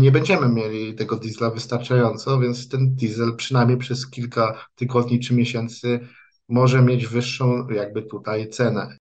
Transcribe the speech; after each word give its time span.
nie 0.00 0.12
będziemy 0.12 0.48
mieli 0.48 0.94
tego 0.94 1.16
diesla 1.16 1.50
wystarczająco, 1.50 2.40
więc 2.40 2.68
ten 2.68 2.94
diesel 2.94 3.36
przynajmniej 3.36 3.78
przez 3.78 4.10
kilka 4.10 4.66
tygodni 4.74 5.20
czy 5.20 5.34
miesięcy 5.34 6.00
może 6.48 6.82
mieć 6.82 7.06
wyższą 7.06 7.68
jakby 7.68 8.02
tutaj 8.02 8.48
cenę. 8.48 8.96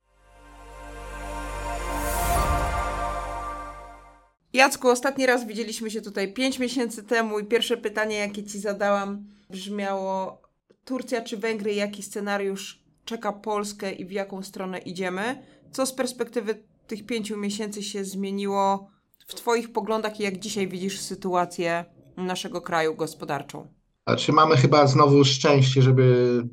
Jacku, 4.53 4.89
ostatni 4.89 5.25
raz 5.25 5.47
widzieliśmy 5.47 5.91
się 5.91 6.01
tutaj 6.01 6.33
5 6.33 6.59
miesięcy 6.59 7.03
temu 7.03 7.39
i 7.39 7.45
pierwsze 7.45 7.77
pytanie, 7.77 8.15
jakie 8.15 8.43
Ci 8.43 8.59
zadałam, 8.59 9.25
brzmiało 9.49 10.41
Turcja 10.85 11.21
czy 11.21 11.37
Węgry, 11.37 11.73
jaki 11.73 12.03
scenariusz 12.03 12.83
czeka 13.05 13.33
Polskę 13.33 13.91
i 13.91 14.05
w 14.05 14.11
jaką 14.11 14.43
stronę 14.43 14.77
idziemy? 14.77 15.43
Co 15.71 15.85
z 15.85 15.93
perspektywy 15.93 16.63
tych 16.87 17.05
pięciu 17.05 17.37
miesięcy 17.37 17.83
się 17.83 18.05
zmieniło 18.05 18.91
w 19.31 19.35
Twoich 19.35 19.71
poglądach 19.71 20.19
i 20.19 20.23
jak 20.23 20.39
dzisiaj 20.39 20.67
widzisz 20.67 20.99
sytuację 20.99 21.85
naszego 22.17 22.61
kraju 22.61 22.95
gospodarczą? 22.95 23.67
A 24.05 24.15
czy 24.15 24.31
mamy 24.31 24.57
chyba 24.57 24.87
znowu 24.87 25.25
szczęście, 25.25 25.81
żeby 25.81 26.43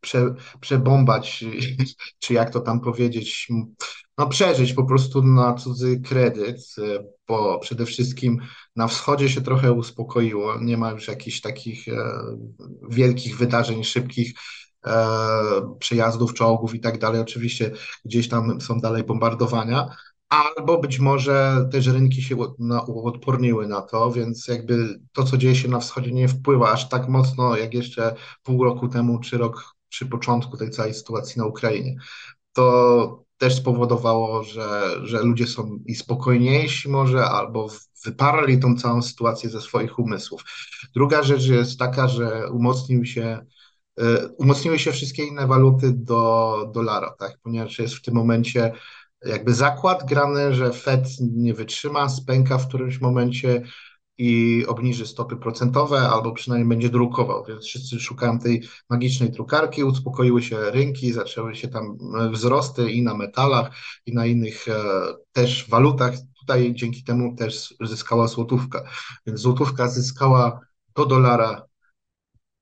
prze, 0.00 0.34
przebombać, 0.60 1.44
czy 2.22 2.34
jak 2.34 2.50
to 2.50 2.60
tam 2.60 2.80
powiedzieć, 2.80 3.48
no 4.18 4.26
przeżyć 4.26 4.72
po 4.72 4.84
prostu 4.84 5.22
na 5.22 5.54
cudzy 5.54 6.00
kredyt, 6.00 6.60
bo 7.28 7.58
przede 7.58 7.86
wszystkim 7.86 8.40
na 8.76 8.88
wschodzie 8.88 9.28
się 9.28 9.40
trochę 9.40 9.72
uspokoiło, 9.72 10.60
nie 10.60 10.76
ma 10.76 10.90
już 10.90 11.08
jakichś 11.08 11.40
takich 11.40 11.88
e, 11.88 11.92
wielkich 12.90 13.36
wydarzeń 13.36 13.84
szybkich, 13.84 14.32
e, 14.86 15.06
przejazdów 15.78 16.34
czołgów 16.34 16.74
i 16.74 16.80
tak 16.80 16.98
dalej. 16.98 17.20
Oczywiście 17.20 17.70
gdzieś 18.04 18.28
tam 18.28 18.60
są 18.60 18.80
dalej 18.80 19.04
bombardowania, 19.04 19.96
albo 20.28 20.78
być 20.78 20.98
może 20.98 21.68
też 21.72 21.86
rynki 21.86 22.22
się 22.22 22.36
uodporniły 22.86 23.66
na 23.66 23.82
to, 23.82 24.10
więc 24.12 24.48
jakby 24.48 25.00
to, 25.12 25.24
co 25.24 25.36
dzieje 25.36 25.54
się 25.56 25.68
na 25.68 25.80
wschodzie, 25.80 26.12
nie 26.12 26.28
wpływa 26.28 26.72
aż 26.72 26.88
tak 26.88 27.08
mocno, 27.08 27.56
jak 27.56 27.74
jeszcze 27.74 28.14
pół 28.42 28.64
roku 28.64 28.88
temu, 28.88 29.18
czy 29.18 29.38
rok 29.38 29.76
przy 29.88 30.06
początku 30.06 30.56
tej 30.56 30.70
całej 30.70 30.94
sytuacji 30.94 31.38
na 31.38 31.46
Ukrainie. 31.46 31.96
To 32.52 33.26
też 33.38 33.56
spowodowało, 33.56 34.42
że, 34.42 34.96
że 35.02 35.22
ludzie 35.22 35.46
są 35.46 35.78
i 35.86 35.94
spokojniejsi 35.94 36.88
może, 36.88 37.24
albo 37.24 37.68
wyparli 38.04 38.58
tą 38.58 38.76
całą 38.76 39.02
sytuację 39.02 39.50
ze 39.50 39.60
swoich 39.60 39.98
umysłów. 39.98 40.42
Druga 40.94 41.22
rzecz 41.22 41.46
jest 41.46 41.78
taka, 41.78 42.08
że 42.08 42.50
umocnił 42.50 43.04
się 43.04 43.46
e, 43.98 44.28
umocniły 44.28 44.78
się 44.78 44.92
wszystkie 44.92 45.24
inne 45.24 45.46
waluty 45.46 45.92
do 45.92 46.70
dolara, 46.74 47.10
tak? 47.18 47.38
ponieważ 47.42 47.78
jest 47.78 47.94
w 47.94 48.02
tym 48.02 48.14
momencie 48.14 48.72
jakby 49.24 49.54
zakład 49.54 50.06
grany, 50.08 50.54
że 50.54 50.72
Fed 50.72 51.08
nie 51.20 51.54
wytrzyma, 51.54 52.08
spęka 52.08 52.58
w 52.58 52.68
którymś 52.68 53.00
momencie 53.00 53.62
i 54.18 54.64
obniży 54.66 55.06
stopy 55.06 55.36
procentowe, 55.36 56.00
albo 56.00 56.32
przynajmniej 56.32 56.68
będzie 56.68 56.88
drukował. 56.88 57.44
Więc 57.44 57.64
wszyscy 57.64 58.00
szukają 58.00 58.38
tej 58.38 58.62
magicznej 58.90 59.30
drukarki, 59.30 59.84
uspokoiły 59.84 60.42
się 60.42 60.70
rynki, 60.70 61.12
zaczęły 61.12 61.54
się 61.54 61.68
tam 61.68 61.98
wzrosty 62.32 62.90
i 62.90 63.02
na 63.02 63.14
metalach, 63.14 63.70
i 64.06 64.14
na 64.14 64.26
innych 64.26 64.68
e, 64.68 64.74
też 65.32 65.68
walutach. 65.70 66.14
Tutaj 66.40 66.74
dzięki 66.74 67.04
temu 67.04 67.36
też 67.36 67.74
zyskała 67.80 68.28
złotówka. 68.28 68.84
Więc 69.26 69.40
złotówka 69.40 69.88
zyskała 69.88 70.60
do 70.94 71.06
dolara 71.06 71.66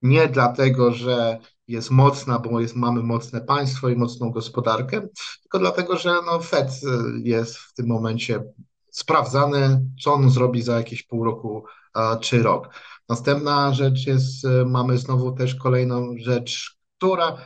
nie 0.02 0.28
dlatego, 0.28 0.92
że 0.92 1.38
jest 1.68 1.90
mocna, 1.90 2.38
bo 2.38 2.60
jest, 2.60 2.76
mamy 2.76 3.02
mocne 3.02 3.40
państwo 3.40 3.88
i 3.88 3.96
mocną 3.96 4.30
gospodarkę, 4.30 5.08
tylko 5.42 5.58
dlatego, 5.58 5.98
że 5.98 6.14
no, 6.26 6.40
Fed 6.40 6.80
jest 7.22 7.56
w 7.56 7.74
tym 7.74 7.86
momencie 7.86 8.44
sprawdzany, 8.90 9.80
co 10.02 10.12
on 10.12 10.30
zrobi 10.30 10.62
za 10.62 10.76
jakieś 10.76 11.02
pół 11.02 11.24
roku 11.24 11.64
czy 12.20 12.42
rok. 12.42 12.68
Następna 13.08 13.74
rzecz 13.74 14.06
jest, 14.06 14.44
e, 14.44 14.64
mamy 14.64 14.98
znowu 14.98 15.32
też 15.32 15.54
kolejną 15.54 16.14
rzecz, 16.18 16.78
która 16.96 17.36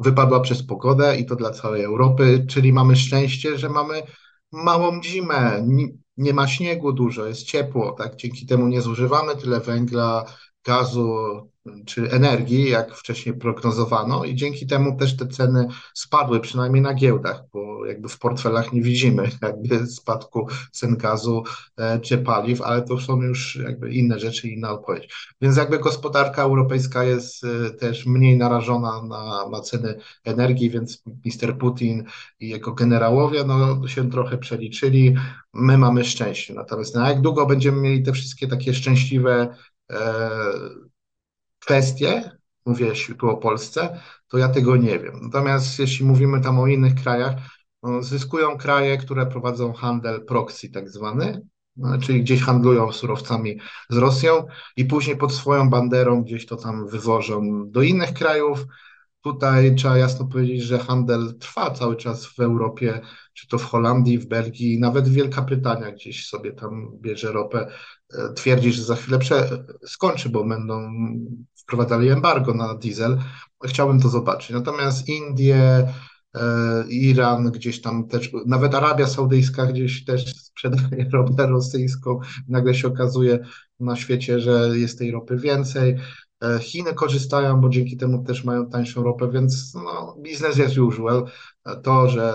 wypadła 0.00 0.40
przez 0.40 0.66
pogodę 0.66 1.16
i 1.16 1.26
to 1.26 1.36
dla 1.36 1.50
całej 1.50 1.82
Europy, 1.82 2.46
czyli 2.48 2.72
mamy 2.72 2.96
szczęście, 2.96 3.58
że 3.58 3.68
mamy 3.68 4.02
małą 4.52 5.02
zimę, 5.02 5.66
nie 6.16 6.34
ma 6.34 6.48
śniegu 6.48 6.92
dużo, 6.92 7.26
jest 7.26 7.42
ciepło, 7.42 7.92
tak? 7.92 8.16
Dzięki 8.16 8.46
temu 8.46 8.68
nie 8.68 8.82
zużywamy 8.82 9.36
tyle 9.36 9.60
węgla, 9.60 10.24
gazu, 10.64 11.16
czy 11.86 12.10
energii, 12.10 12.70
jak 12.70 12.94
wcześniej 12.94 13.34
prognozowano, 13.38 14.24
i 14.24 14.34
dzięki 14.34 14.66
temu 14.66 14.98
też 14.98 15.16
te 15.16 15.26
ceny 15.26 15.68
spadły, 15.94 16.40
przynajmniej 16.40 16.82
na 16.82 16.94
giełdach, 16.94 17.42
bo 17.52 17.86
jakby 17.86 18.08
w 18.08 18.18
portfelach 18.18 18.72
nie 18.72 18.82
widzimy 18.82 19.30
jakby 19.42 19.86
spadku 19.86 20.48
cen 20.72 20.96
gazu 20.96 21.44
e, 21.76 22.00
czy 22.00 22.18
paliw, 22.18 22.62
ale 22.62 22.82
to 22.82 23.00
są 23.00 23.22
już 23.22 23.56
jakby 23.56 23.92
inne 23.92 24.18
rzeczy, 24.18 24.48
inna 24.48 24.70
odpowiedź. 24.70 25.14
Więc 25.40 25.56
jakby 25.56 25.78
gospodarka 25.78 26.42
europejska 26.42 27.04
jest 27.04 27.44
e, 27.44 27.70
też 27.70 28.06
mniej 28.06 28.36
narażona 28.36 29.02
na, 29.02 29.48
na 29.48 29.60
ceny 29.60 29.94
energii, 30.24 30.70
więc 30.70 31.02
mister 31.24 31.58
Putin 31.58 32.04
i 32.40 32.48
jego 32.48 32.72
generałowie 32.72 33.44
no, 33.44 33.88
się 33.88 34.10
trochę 34.10 34.38
przeliczyli. 34.38 35.14
My 35.54 35.78
mamy 35.78 36.04
szczęście. 36.04 36.54
Natomiast 36.54 36.94
na 36.94 37.08
jak 37.08 37.20
długo 37.20 37.46
będziemy 37.46 37.80
mieli 37.80 38.02
te 38.02 38.12
wszystkie 38.12 38.48
takie 38.48 38.74
szczęśliwe 38.74 39.54
e, 39.92 40.30
kwestie, 41.68 42.30
mówię 42.66 42.92
tu 43.18 43.30
o 43.30 43.36
Polsce, 43.36 44.00
to 44.28 44.38
ja 44.38 44.48
tego 44.48 44.76
nie 44.76 44.98
wiem. 44.98 45.20
Natomiast 45.22 45.78
jeśli 45.78 46.06
mówimy 46.06 46.40
tam 46.40 46.58
o 46.58 46.66
innych 46.66 46.94
krajach, 46.94 47.34
no, 47.82 48.02
zyskują 48.02 48.58
kraje, 48.58 48.98
które 48.98 49.26
prowadzą 49.26 49.72
handel 49.72 50.24
proxy 50.24 50.70
tak 50.70 50.90
zwany, 50.90 51.42
no, 51.76 51.98
czyli 51.98 52.22
gdzieś 52.22 52.42
handlują 52.42 52.92
surowcami 52.92 53.58
z 53.90 53.96
Rosją 53.96 54.46
i 54.76 54.84
później 54.84 55.16
pod 55.16 55.32
swoją 55.34 55.70
banderą 55.70 56.22
gdzieś 56.22 56.46
to 56.46 56.56
tam 56.56 56.88
wywożą 56.88 57.70
do 57.70 57.82
innych 57.82 58.12
krajów. 58.12 58.66
Tutaj 59.20 59.74
trzeba 59.74 59.98
jasno 59.98 60.26
powiedzieć, 60.26 60.62
że 60.62 60.78
handel 60.78 61.38
trwa 61.38 61.70
cały 61.70 61.96
czas 61.96 62.26
w 62.26 62.40
Europie, 62.40 63.00
czy 63.34 63.48
to 63.48 63.58
w 63.58 63.64
Holandii, 63.64 64.18
w 64.18 64.28
Belgii, 64.28 64.80
nawet 64.80 65.08
Wielka 65.08 65.42
Brytania 65.42 65.92
gdzieś 65.92 66.28
sobie 66.28 66.52
tam 66.52 66.90
bierze 67.00 67.32
ropę. 67.32 67.70
E, 68.14 68.32
twierdzi, 68.32 68.72
że 68.72 68.82
za 68.82 68.96
chwilę 68.96 69.18
prze... 69.18 69.64
skończy, 69.86 70.28
bo 70.28 70.44
będą 70.44 70.90
wprowadzali 71.68 72.08
embargo 72.08 72.54
na 72.54 72.74
diesel. 72.74 73.18
Chciałbym 73.64 74.00
to 74.00 74.08
zobaczyć. 74.08 74.50
Natomiast 74.50 75.08
Indie, 75.08 75.88
e, 76.34 76.84
Iran, 76.88 77.50
gdzieś 77.50 77.80
tam 77.80 78.08
też, 78.08 78.30
nawet 78.46 78.74
Arabia 78.74 79.06
Saudyjska 79.06 79.66
gdzieś 79.66 80.04
też 80.04 80.34
sprzedaje 80.34 81.08
ropę 81.12 81.46
rosyjską. 81.46 82.20
Nagle 82.48 82.74
się 82.74 82.88
okazuje 82.88 83.38
na 83.80 83.96
świecie, 83.96 84.40
że 84.40 84.78
jest 84.78 84.98
tej 84.98 85.10
ropy 85.10 85.36
więcej. 85.36 85.96
E, 86.42 86.58
Chiny 86.58 86.94
korzystają, 86.94 87.60
bo 87.60 87.68
dzięki 87.68 87.96
temu 87.96 88.24
też 88.24 88.44
mają 88.44 88.70
tańszą 88.70 89.02
ropę, 89.02 89.30
więc 89.30 89.74
no, 89.74 90.16
biznes 90.22 90.60
as 90.60 90.78
usual. 90.78 91.26
E, 91.66 91.76
to, 91.76 92.08
że 92.08 92.34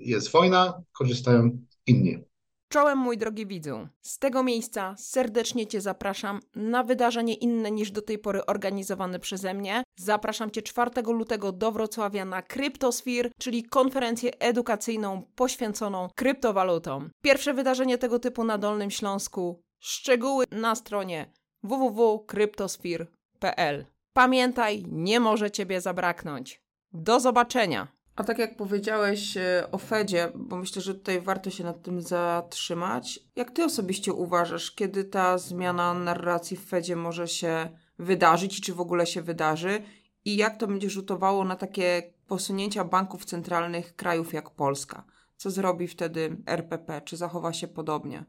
jest 0.00 0.30
wojna, 0.30 0.82
korzystają 0.92 1.58
inni. 1.86 2.24
Czołem, 2.68 2.98
mój 2.98 3.18
drogi 3.18 3.46
widzu. 3.46 3.88
Z 4.02 4.18
tego 4.18 4.42
miejsca 4.42 4.94
serdecznie 4.98 5.66
Cię 5.66 5.80
zapraszam 5.80 6.40
na 6.54 6.82
wydarzenie 6.82 7.34
inne 7.34 7.70
niż 7.70 7.90
do 7.90 8.02
tej 8.02 8.18
pory 8.18 8.46
organizowane 8.46 9.18
przeze 9.18 9.54
mnie. 9.54 9.82
Zapraszam 9.98 10.50
Cię 10.50 10.62
4 10.62 10.90
lutego 11.06 11.52
do 11.52 11.72
Wrocławia 11.72 12.24
na 12.24 12.42
Cryptosphere, 12.42 13.30
czyli 13.38 13.64
konferencję 13.64 14.30
edukacyjną 14.38 15.22
poświęconą 15.34 16.08
kryptowalutom. 16.14 17.10
Pierwsze 17.22 17.54
wydarzenie 17.54 17.98
tego 17.98 18.18
typu 18.18 18.44
na 18.44 18.58
Dolnym 18.58 18.90
Śląsku. 18.90 19.62
Szczegóły 19.80 20.44
na 20.50 20.74
stronie 20.74 21.32
www.cryptosphere.pl. 21.62 23.86
Pamiętaj, 24.12 24.84
nie 24.88 25.20
może 25.20 25.50
Ciebie 25.50 25.80
zabraknąć. 25.80 26.60
Do 26.92 27.20
zobaczenia! 27.20 27.88
A 28.16 28.24
tak 28.24 28.38
jak 28.38 28.56
powiedziałeś 28.56 29.36
e, 29.36 29.68
o 29.72 29.78
Fedzie, 29.78 30.32
bo 30.34 30.56
myślę, 30.56 30.82
że 30.82 30.94
tutaj 30.94 31.20
warto 31.20 31.50
się 31.50 31.64
nad 31.64 31.82
tym 31.82 32.00
zatrzymać. 32.00 33.20
Jak 33.36 33.50
ty 33.50 33.64
osobiście 33.64 34.12
uważasz, 34.12 34.70
kiedy 34.70 35.04
ta 35.04 35.38
zmiana 35.38 35.94
narracji 35.94 36.56
w 36.56 36.66
Fedzie 36.66 36.96
może 36.96 37.28
się 37.28 37.68
wydarzyć 37.98 38.58
i 38.58 38.62
czy 38.62 38.74
w 38.74 38.80
ogóle 38.80 39.06
się 39.06 39.22
wydarzy? 39.22 39.82
I 40.24 40.36
jak 40.36 40.58
to 40.58 40.66
będzie 40.66 40.90
rzutowało 40.90 41.44
na 41.44 41.56
takie 41.56 42.02
posunięcia 42.26 42.84
banków 42.84 43.24
centralnych 43.24 43.96
krajów 43.96 44.32
jak 44.32 44.50
Polska? 44.50 45.04
Co 45.36 45.50
zrobi 45.50 45.88
wtedy 45.88 46.36
RPP? 46.46 47.02
Czy 47.04 47.16
zachowa 47.16 47.52
się 47.52 47.68
podobnie? 47.68 48.24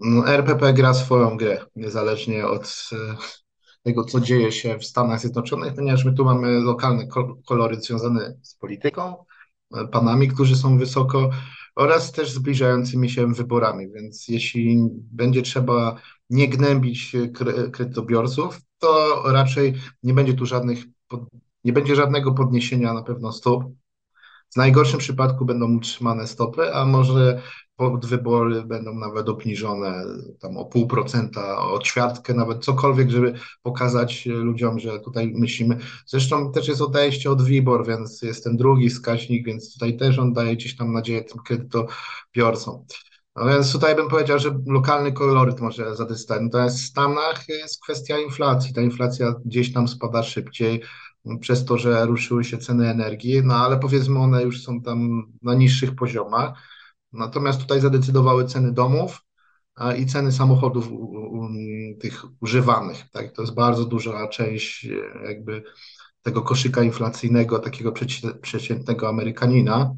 No, 0.00 0.28
RPP 0.28 0.72
gra 0.72 0.94
swoją 0.94 1.36
grę, 1.36 1.60
niezależnie 1.76 2.46
od 2.46 2.90
e, 2.92 3.16
tego, 3.82 4.04
co 4.04 4.20
dzieje 4.20 4.52
się 4.52 4.78
w 4.78 4.84
Stanach 4.84 5.20
Zjednoczonych, 5.20 5.74
ponieważ 5.74 6.04
my 6.04 6.12
tu 6.12 6.24
mamy 6.24 6.60
lokalne 6.60 7.06
kolory 7.46 7.80
związane 7.80 8.34
z 8.42 8.54
polityką, 8.54 9.24
panami, 9.92 10.28
którzy 10.28 10.56
są 10.56 10.78
wysoko 10.78 11.30
oraz 11.76 12.12
też 12.12 12.32
zbliżającymi 12.32 13.10
się 13.10 13.34
wyborami, 13.34 13.92
więc 13.92 14.28
jeśli 14.28 14.78
będzie 14.92 15.42
trzeba 15.42 16.00
nie 16.30 16.48
gnębić 16.48 17.12
kredytobiorców, 17.72 18.60
to 18.78 19.22
raczej 19.26 19.74
nie 20.02 20.14
będzie 20.14 20.34
tu 20.34 20.46
żadnych, 20.46 20.84
nie 21.64 21.72
będzie 21.72 21.96
żadnego 21.96 22.34
podniesienia 22.34 22.94
na 22.94 23.02
pewno 23.02 23.32
stóp, 23.32 23.64
W 24.50 24.56
najgorszym 24.56 24.98
przypadku 24.98 25.44
będą 25.44 25.76
utrzymane 25.76 26.26
stopy, 26.26 26.74
a 26.74 26.84
może 26.84 27.42
wybory 28.02 28.62
będą 28.62 28.94
nawet 28.94 29.28
obniżone 29.28 30.04
tam 30.40 30.56
o 30.56 30.64
pół 30.64 30.86
procenta, 30.86 31.58
o 31.58 31.78
ćwiartkę, 31.78 32.34
nawet 32.34 32.64
cokolwiek, 32.64 33.10
żeby 33.10 33.32
pokazać 33.62 34.26
ludziom, 34.26 34.78
że 34.78 35.00
tutaj 35.00 35.32
myślimy. 35.34 35.78
Zresztą 36.06 36.52
też 36.52 36.68
jest 36.68 36.80
odejście 36.80 37.30
od 37.30 37.42
WIBOR, 37.42 37.86
więc 37.86 38.22
jest 38.22 38.44
ten 38.44 38.56
drugi 38.56 38.90
wskaźnik, 38.90 39.46
więc 39.46 39.72
tutaj 39.72 39.96
też 39.96 40.18
on 40.18 40.32
daje 40.32 40.56
gdzieś 40.56 40.76
tam 40.76 40.92
nadzieję 40.92 41.24
tym 41.24 41.42
kredytobiorcom. 41.42 42.84
No 43.36 43.46
więc 43.46 43.72
tutaj 43.72 43.96
bym 43.96 44.08
powiedział, 44.08 44.38
że 44.38 44.58
lokalny 44.66 45.12
koloryt 45.12 45.60
może 45.60 45.96
zadecydować. 45.96 46.42
Natomiast 46.42 46.78
w 46.78 46.86
Stanach 46.86 47.48
jest 47.48 47.82
kwestia 47.82 48.18
inflacji. 48.18 48.74
Ta 48.74 48.80
inflacja 48.80 49.34
gdzieś 49.44 49.72
tam 49.72 49.88
spada 49.88 50.22
szybciej 50.22 50.82
przez 51.40 51.64
to, 51.64 51.78
że 51.78 52.06
ruszyły 52.06 52.44
się 52.44 52.58
ceny 52.58 52.90
energii, 52.90 53.42
no 53.44 53.54
ale 53.54 53.78
powiedzmy 53.78 54.18
one 54.18 54.42
już 54.42 54.62
są 54.62 54.82
tam 54.82 55.26
na 55.42 55.54
niższych 55.54 55.94
poziomach. 55.94 56.52
Natomiast 57.12 57.60
tutaj 57.60 57.80
zadecydowały 57.80 58.44
ceny 58.44 58.72
domów 58.72 59.20
i 59.98 60.06
ceny 60.06 60.32
samochodów 60.32 60.88
tych 62.00 62.24
używanych. 62.40 63.10
Tak? 63.10 63.32
To 63.32 63.42
jest 63.42 63.54
bardzo 63.54 63.84
duża 63.84 64.28
część 64.28 64.86
e, 64.86 65.28
jakby 65.28 65.62
tego 66.22 66.42
koszyka 66.42 66.82
inflacyjnego, 66.82 67.58
takiego 67.58 67.92
przeciętnego 68.42 69.08
Amerykanina. 69.08 69.94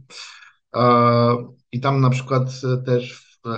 I 1.72 1.80
tam 1.80 2.00
na 2.00 2.10
przykład 2.10 2.50
też 2.86 3.30
w 3.44 3.48
e, 3.48 3.56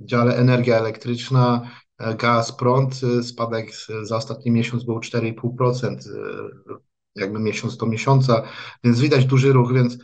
dziale 0.00 0.36
energia 0.36 0.78
elektryczna, 0.78 1.70
e, 1.98 2.14
gaz, 2.14 2.52
prąd, 2.52 3.00
spadek 3.22 3.70
za 4.02 4.16
ostatni 4.16 4.50
miesiąc 4.50 4.84
był 4.84 4.98
4,5%, 4.98 5.96
jakby 7.16 7.38
miesiąc 7.38 7.76
do 7.76 7.86
miesiąca, 7.86 8.42
więc 8.84 9.00
widać 9.00 9.24
duży 9.24 9.52
ruch, 9.52 9.74
więc 9.74 9.98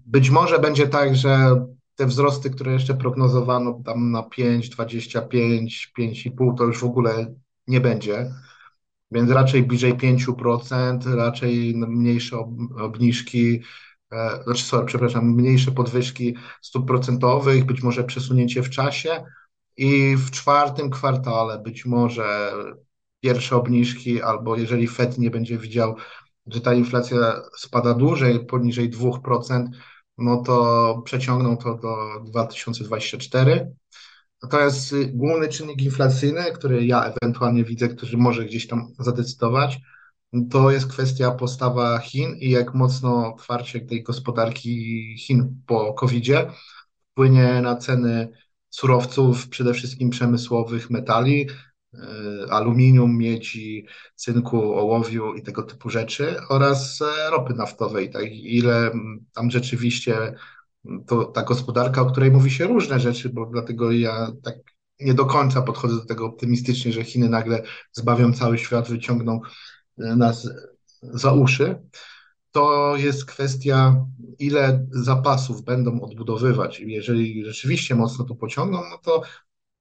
być 0.00 0.30
może 0.30 0.58
będzie 0.58 0.88
tak, 0.88 1.16
że 1.16 1.64
te 1.96 2.06
wzrosty, 2.06 2.50
które 2.50 2.72
jeszcze 2.72 2.94
prognozowano 2.94 3.82
tam 3.84 4.10
na 4.10 4.22
5, 4.22 4.68
25, 4.68 5.92
5,5, 5.98 6.58
to 6.58 6.64
już 6.64 6.80
w 6.80 6.84
ogóle 6.84 7.34
nie 7.66 7.80
będzie. 7.80 8.30
Więc 9.10 9.30
raczej 9.30 9.62
bliżej 9.62 9.94
5%, 9.94 11.14
raczej 11.14 11.74
mniejsze 11.74 12.38
obniżki, 12.78 13.62
e, 14.12 14.42
znaczy, 14.44 14.64
sorry, 14.64 14.86
przepraszam, 14.86 15.34
mniejsze 15.34 15.72
podwyżki 15.72 16.36
stóp 16.62 16.86
procentowych, 16.86 17.64
być 17.64 17.82
może 17.82 18.04
przesunięcie 18.04 18.62
w 18.62 18.70
czasie 18.70 19.24
i 19.76 20.16
w 20.16 20.30
czwartym 20.30 20.90
kwartale 20.90 21.58
być 21.58 21.86
może 21.86 22.52
pierwsze 23.20 23.56
obniżki, 23.56 24.22
albo 24.22 24.56
jeżeli 24.56 24.88
Fed 24.88 25.18
nie 25.18 25.30
będzie 25.30 25.58
widział, 25.58 25.96
że 26.46 26.60
ta 26.60 26.74
inflacja 26.74 27.42
spada 27.58 27.94
dłużej, 27.94 28.46
poniżej 28.46 28.90
2%, 28.90 29.68
no 30.18 30.42
to 30.42 31.02
przeciągną 31.04 31.56
to 31.56 31.74
do 31.74 31.96
2024. 32.24 33.72
Natomiast 34.42 34.94
główny 35.12 35.48
czynnik 35.48 35.82
inflacyjny, 35.82 36.44
który 36.54 36.86
ja 36.86 37.04
ewentualnie 37.04 37.64
widzę, 37.64 37.88
który 37.88 38.16
może 38.18 38.44
gdzieś 38.44 38.66
tam 38.66 38.88
zadecydować, 38.98 39.80
to 40.50 40.70
jest 40.70 40.86
kwestia 40.86 41.30
postawa 41.30 41.98
Chin 41.98 42.36
i 42.36 42.50
jak 42.50 42.74
mocno 42.74 43.34
otwarcie 43.34 43.80
tej 43.80 44.02
gospodarki 44.02 45.16
Chin 45.18 45.62
po 45.66 45.94
COVID-zie 45.94 46.50
wpłynie 47.12 47.60
na 47.62 47.76
ceny 47.76 48.28
surowców, 48.70 49.48
przede 49.48 49.74
wszystkim 49.74 50.10
przemysłowych, 50.10 50.90
metali, 50.90 51.48
aluminium, 52.50 53.18
miedzi, 53.18 53.86
cynku, 54.14 54.74
ołowiu 54.74 55.34
i 55.34 55.42
tego 55.42 55.62
typu 55.62 55.90
rzeczy 55.90 56.36
oraz 56.48 57.02
e, 57.02 57.30
ropy 57.30 57.54
naftowej. 57.54 58.10
Tak, 58.10 58.24
ile 58.32 58.90
tam 59.34 59.50
rzeczywiście 59.50 60.34
to 61.06 61.24
ta 61.24 61.42
gospodarka, 61.42 62.02
o 62.02 62.06
której 62.06 62.30
mówi 62.30 62.50
się 62.50 62.66
różne 62.66 63.00
rzeczy, 63.00 63.28
bo 63.28 63.46
dlatego 63.46 63.92
ja 63.92 64.32
tak 64.42 64.54
nie 65.00 65.14
do 65.14 65.26
końca 65.26 65.62
podchodzę 65.62 65.94
do 65.94 66.04
tego 66.04 66.26
optymistycznie, 66.26 66.92
że 66.92 67.04
Chiny 67.04 67.28
nagle 67.28 67.62
zbawią 67.92 68.32
cały 68.32 68.58
świat, 68.58 68.88
wyciągną 68.88 69.40
e, 69.98 70.16
nas 70.16 70.48
za 71.02 71.32
uszy. 71.32 71.82
To 72.50 72.96
jest 72.96 73.24
kwestia, 73.24 74.06
ile 74.38 74.86
zapasów 74.90 75.62
będą 75.62 76.00
odbudowywać. 76.00 76.80
Jeżeli 76.80 77.44
rzeczywiście 77.44 77.94
mocno 77.94 78.24
to 78.24 78.34
pociągną, 78.34 78.80
no 78.90 78.98
to 78.98 79.22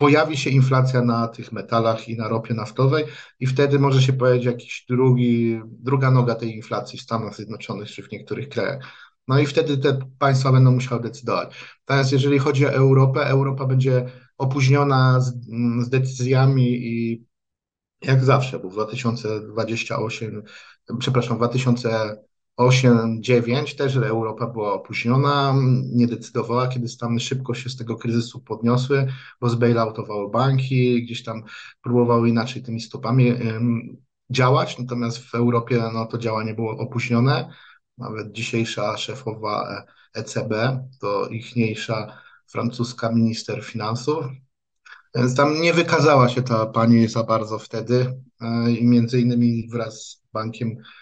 pojawi 0.01 0.38
się 0.38 0.50
inflacja 0.50 1.01
na 1.01 1.27
tych 1.27 1.51
metalach 1.51 2.09
i 2.09 2.18
na 2.18 2.27
ropie 2.27 2.53
naftowej 2.53 3.06
i 3.39 3.48
wtedy 3.48 3.80
może 3.80 4.01
się 4.01 4.13
pojawić 4.13 4.45
jakiś 4.45 4.86
drugi, 4.89 5.62
druga 5.65 6.12
noga 6.12 6.36
tej 6.36 6.56
inflacji 6.56 7.00
w 7.00 7.01
Stanach 7.01 7.36
Zjednoczonych 7.36 7.92
czy 7.92 8.03
w 8.03 8.12
niektórych 8.12 8.50
krajach. 8.50 8.86
No 9.27 9.39
i 9.39 9.45
wtedy 9.45 9.77
te 9.77 10.00
państwa 10.19 10.51
będą 10.51 10.71
musiały 10.71 11.01
decydować. 11.01 11.56
Natomiast 11.88 12.12
jeżeli 12.12 12.39
chodzi 12.39 12.65
o 12.65 12.71
Europę, 12.71 13.27
Europa 13.27 13.65
będzie 13.65 14.09
opóźniona 14.38 15.19
z, 15.19 15.33
z 15.80 15.89
decyzjami 15.89 16.69
i 16.69 17.25
jak 18.01 18.24
zawsze, 18.24 18.59
bo 18.59 18.69
w 18.69 18.74
2028, 18.74 20.44
przepraszam, 21.00 21.36
w 21.36 21.39
2000 21.39 22.18
8-9 22.68 23.78
też 23.78 23.96
Europa 23.96 24.48
była 24.48 24.74
opóźniona, 24.74 25.56
nie 25.92 26.08
decydowała, 26.08 26.68
kiedy 26.68 26.88
Stany 26.88 27.19
szybko 27.19 27.54
się 27.54 27.69
z 27.69 27.78
tego 27.78 27.96
kryzysu 27.96 28.40
podniosły, 28.40 29.08
bo 29.42 29.50
zbailoutowały 29.50 30.31
banki, 30.31 31.04
gdzieś 31.04 31.24
tam 31.24 31.44
próbowały 31.81 32.30
inaczej 32.30 32.63
tymi 32.63 32.81
stopami 32.81 33.34
działać, 34.30 34.78
natomiast 34.80 35.18
w 35.18 35.36
Europie 35.36 35.84
no, 35.94 36.06
to 36.06 36.18
działanie 36.18 36.54
było 36.54 36.78
opóźnione. 36.78 37.54
Nawet 37.98 38.31
dzisiejsza 38.31 38.98
szefowa 38.98 39.86
ECB 40.14 40.54
to 41.00 41.28
ichniejsza 41.28 42.18
francuska 42.48 43.12
minister 43.12 43.64
finansów. 43.64 44.25
Więc 45.16 45.36
tam 45.36 45.62
nie 45.62 45.74
wykazała 45.74 46.30
się 46.30 46.42
ta 46.42 46.66
pani 46.66 47.07
za 47.07 47.24
bardzo 47.24 47.60
wtedy 47.60 48.22
e, 48.42 48.72
i 48.72 48.86
między 48.86 49.22
innymi 49.22 49.69
wraz 49.69 50.02
z 50.02 50.24
bankiem 50.34 50.78
E, 50.78 51.00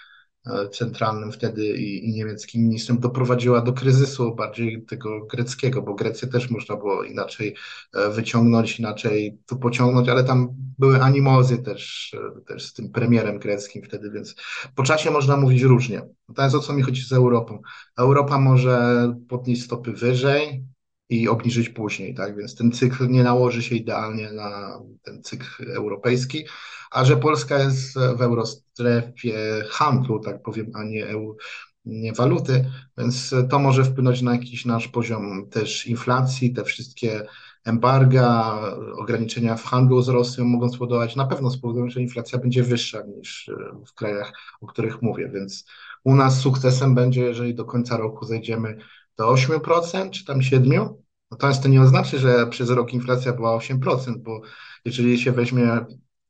centralnym 0.72 1.32
wtedy 1.32 1.78
i, 1.78 2.10
i, 2.10 2.14
niemieckim 2.14 2.64
ministrem 2.64 3.00
doprowadziła 3.00 3.62
do 3.62 3.74
kryzysu 3.74 4.36
bardziej 4.36 4.86
tego 4.86 5.26
greckiego, 5.26 5.82
bo 5.82 5.96
Grecję 5.96 6.28
też 6.28 6.50
można 6.50 6.76
było 6.76 7.04
inaczej 7.04 7.56
e, 7.94 8.10
wyciągnąć, 8.10 8.80
inaczej 8.80 9.38
tu 9.46 9.58
pociągnąć, 9.58 10.10
ale 10.10 10.24
tam 10.24 10.50
były 10.80 11.02
animozy 11.02 11.58
też, 11.58 12.14
e, 12.38 12.42
też 12.42 12.66
z 12.66 12.74
tym 12.74 12.92
premierem 12.92 13.40
greckim 13.40 13.84
wtedy, 13.84 14.12
więc 14.12 14.36
po 14.76 14.84
czasie 14.84 15.12
można 15.12 15.38
mówić 15.38 15.62
różnie. 15.62 16.02
Natomiast 16.30 16.56
o 16.56 16.60
co 16.60 16.74
mi 16.74 16.82
chodzi 16.82 17.02
z 17.06 17.14
Europą? 17.14 17.62
Europa 17.98 18.40
może 18.40 19.08
podnieść 19.30 19.64
stopy 19.64 19.92
wyżej, 19.92 20.64
i 21.10 21.28
obniżyć 21.28 21.70
później, 21.70 22.16
tak? 22.16 22.38
Więc 22.38 22.56
ten 22.56 22.72
cykl 22.72 23.08
nie 23.10 23.24
nałoży 23.24 23.64
się 23.64 23.76
idealnie 23.76 24.32
na 24.32 24.80
ten 25.04 25.24
cykl 25.24 25.72
europejski, 25.72 26.46
a 26.92 27.06
że 27.06 27.18
Polska 27.18 27.60
jest 27.60 27.94
w 27.94 28.22
eurostrefie 28.22 29.64
handlu, 29.70 30.20
tak 30.20 30.42
powiem, 30.42 30.72
a 30.74 30.84
nie, 30.84 31.08
EU, 31.08 31.38
nie 31.86 32.14
waluty, 32.14 32.66
więc 32.98 33.36
to 33.50 33.60
może 33.60 33.84
wpłynąć 33.84 34.22
na 34.22 34.34
jakiś 34.34 34.66
nasz 34.66 34.88
poziom 34.88 35.50
też 35.50 35.88
inflacji, 35.88 36.54
te 36.54 36.64
wszystkie 36.64 37.26
embarga, 37.66 38.60
ograniczenia 38.98 39.56
w 39.56 39.64
handlu 39.64 40.02
z 40.02 40.10
Rosją 40.10 40.46
mogą 40.46 40.70
spowodować, 40.70 41.16
na 41.16 41.28
pewno 41.28 41.52
spowodują, 41.52 41.90
że 41.90 42.02
inflacja 42.02 42.40
będzie 42.40 42.64
wyższa 42.64 43.04
niż 43.18 43.52
w 43.88 43.94
krajach, 43.94 44.34
o 44.62 44.68
których 44.68 45.02
mówię, 45.02 45.30
więc 45.34 45.66
u 46.04 46.16
nas 46.16 46.40
sukcesem 46.40 46.96
będzie, 46.96 47.22
jeżeli 47.22 47.56
do 47.56 47.66
końca 47.66 47.98
roku 47.98 48.26
zejdziemy 48.26 48.78
do 49.18 49.34
8% 49.34 50.10
czy 50.10 50.26
tam 50.26 50.40
7%. 50.40 50.94
Natomiast 51.32 51.64
to 51.64 51.70
nie 51.70 51.82
oznacza, 51.82 52.18
że 52.18 52.48
przez 52.48 52.70
rok 52.70 52.94
inflacja 52.94 53.34
była 53.34 53.58
8%, 53.58 54.18
bo 54.18 54.42
jeżeli 54.86 55.20
się 55.20 55.32
weźmie 55.32 55.86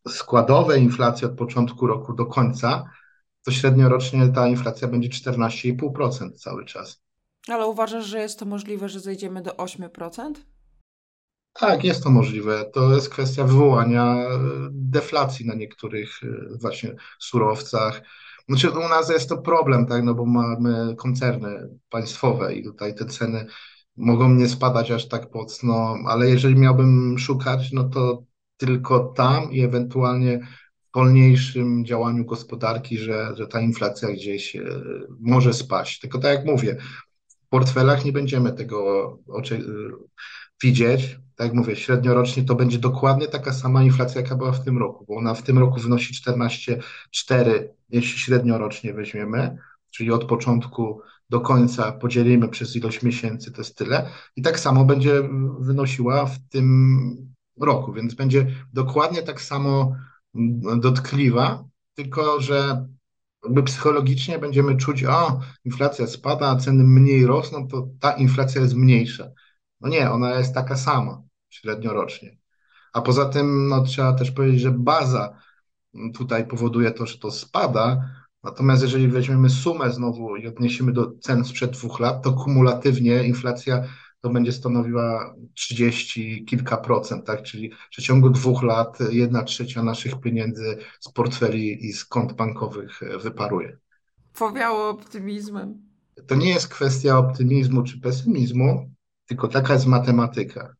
składowe 0.07 0.79
inflacje 0.79 1.27
od 1.27 1.37
początku 1.37 1.87
roku 1.87 2.13
do 2.13 2.25
końca, 2.25 2.83
to 3.45 3.51
średniorocznie 3.51 4.27
ta 4.27 4.47
inflacja 4.47 4.87
będzie 4.87 5.09
14,5% 5.09 6.31
cały 6.33 6.65
czas. 6.65 7.01
Ale 7.47 7.67
uważasz, 7.67 8.05
że 8.05 8.19
jest 8.19 8.39
to 8.39 8.45
możliwe, 8.45 8.89
że 8.89 8.99
zejdziemy 8.99 9.41
do 9.41 9.51
8%? 9.51 10.33
Tak, 11.53 11.83
jest 11.83 12.03
to 12.03 12.09
możliwe. 12.09 12.65
To 12.73 12.95
jest 12.95 13.09
kwestia 13.09 13.43
wywołania 13.43 14.15
deflacji 14.71 15.47
na 15.47 15.55
niektórych 15.55 16.19
właśnie 16.61 16.95
surowcach. 17.19 18.01
Znaczy 18.49 18.69
u 18.69 18.79
nas 18.79 19.09
jest 19.09 19.29
to 19.29 19.37
problem, 19.37 19.85
tak, 19.85 20.03
no 20.03 20.13
bo 20.13 20.25
mamy 20.25 20.95
koncerny 20.95 21.69
państwowe 21.89 22.55
i 22.55 22.63
tutaj 22.63 22.95
te 22.95 23.05
ceny 23.05 23.45
mogą 23.99 24.33
nie 24.33 24.47
spadać 24.47 24.91
aż 24.91 25.07
tak 25.07 25.33
mocno, 25.35 25.97
ale 26.07 26.29
jeżeli 26.29 26.55
miałbym 26.55 27.19
szukać, 27.19 27.71
no 27.71 27.83
to 27.83 28.23
tylko 28.57 28.99
tam 28.99 29.51
i 29.51 29.61
ewentualnie 29.61 30.39
w 30.39 30.95
wolniejszym 30.95 31.85
działaniu 31.85 32.25
gospodarki, 32.25 32.97
że, 32.97 33.31
że 33.35 33.47
ta 33.47 33.61
inflacja 33.61 34.11
gdzieś 34.11 34.55
e, 34.55 34.61
może 35.19 35.53
spaść. 35.53 35.99
Tylko 35.99 36.19
tak 36.19 36.37
jak 36.37 36.45
mówię, 36.45 36.77
w 37.27 37.49
portfelach 37.49 38.05
nie 38.05 38.11
będziemy 38.11 38.53
tego 38.53 39.17
oczy- 39.27 39.65
widzieć. 40.63 41.19
Tak 41.35 41.47
jak 41.47 41.55
mówię, 41.55 41.75
średniorocznie 41.75 42.43
to 42.43 42.55
będzie 42.55 42.77
dokładnie 42.79 43.27
taka 43.27 43.53
sama 43.53 43.83
inflacja, 43.83 44.21
jaka 44.21 44.35
była 44.35 44.51
w 44.51 44.63
tym 44.63 44.77
roku, 44.77 45.05
bo 45.07 45.15
ona 45.15 45.33
w 45.33 45.43
tym 45.43 45.57
roku 45.57 45.79
wynosi 45.79 46.13
14,4, 46.13 47.63
jeśli 47.89 48.19
średniorocznie 48.19 48.93
weźmiemy, 48.93 49.57
czyli 49.91 50.11
od 50.11 50.25
początku 50.25 51.01
do 51.29 51.41
końca 51.41 51.91
podzielimy 51.91 52.47
przez 52.49 52.75
ilość 52.75 53.03
miesięcy, 53.03 53.51
to 53.51 53.61
jest 53.61 53.77
tyle. 53.77 54.09
I 54.35 54.41
tak 54.41 54.59
samo 54.59 54.85
będzie 54.85 55.29
wynosiła 55.59 56.25
w 56.25 56.39
tym 56.49 57.33
roku, 57.59 57.93
więc 57.93 58.13
będzie 58.13 58.47
dokładnie 58.73 59.23
tak 59.23 59.41
samo 59.41 59.95
dotkliwa, 60.77 61.63
tylko 61.95 62.41
że 62.41 62.87
jakby 63.43 63.63
psychologicznie 63.63 64.39
będziemy 64.39 64.77
czuć, 64.77 65.03
o, 65.03 65.39
inflacja 65.65 66.07
spada, 66.07 66.55
ceny 66.55 66.83
mniej 66.83 67.25
rosną, 67.25 67.67
to 67.67 67.87
ta 67.99 68.11
inflacja 68.11 68.61
jest 68.61 68.75
mniejsza. 68.75 69.31
No 69.81 69.89
nie, 69.89 70.11
ona 70.11 70.35
jest 70.35 70.53
taka 70.53 70.77
sama 70.77 71.23
średniorocznie. 71.49 72.37
A 72.93 73.01
poza 73.01 73.25
tym 73.25 73.67
no, 73.67 73.83
trzeba 73.83 74.13
też 74.13 74.31
powiedzieć, 74.31 74.61
że 74.61 74.71
baza 74.71 75.37
tutaj 76.13 76.47
powoduje 76.47 76.91
to, 76.91 77.05
że 77.05 77.17
to 77.17 77.31
spada, 77.31 78.09
natomiast 78.43 78.81
jeżeli 78.81 79.07
weźmiemy 79.07 79.49
sumę 79.49 79.91
znowu 79.91 80.35
i 80.35 80.47
odniesiemy 80.47 80.91
do 80.93 81.11
cen 81.21 81.45
sprzed 81.45 81.71
dwóch 81.71 81.99
lat, 81.99 82.23
to 82.23 82.33
kumulatywnie 82.33 83.23
inflacja 83.23 83.83
to 84.21 84.29
będzie 84.29 84.51
stanowiła 84.51 85.35
30 85.53 86.45
kilka 86.45 86.77
procent, 86.77 87.25
tak? 87.25 87.43
Czyli 87.43 87.71
w 87.71 87.89
przeciągu 87.89 88.29
dwóch 88.29 88.63
lat 88.63 88.97
jedna 89.11 89.43
trzecia 89.43 89.83
naszych 89.83 90.19
pieniędzy 90.19 90.77
z 90.99 91.11
portfeli 91.11 91.85
i 91.85 91.93
z 91.93 92.05
kont 92.05 92.33
bankowych 92.33 92.99
wyparuje. 93.21 93.77
Powiało 94.33 94.89
optymizmem. 94.89 95.81
To 96.27 96.35
nie 96.35 96.49
jest 96.49 96.67
kwestia 96.67 97.17
optymizmu 97.17 97.83
czy 97.83 97.99
pesymizmu, 97.99 98.89
tylko 99.25 99.47
taka 99.47 99.73
jest 99.73 99.85
matematyka. 99.85 100.75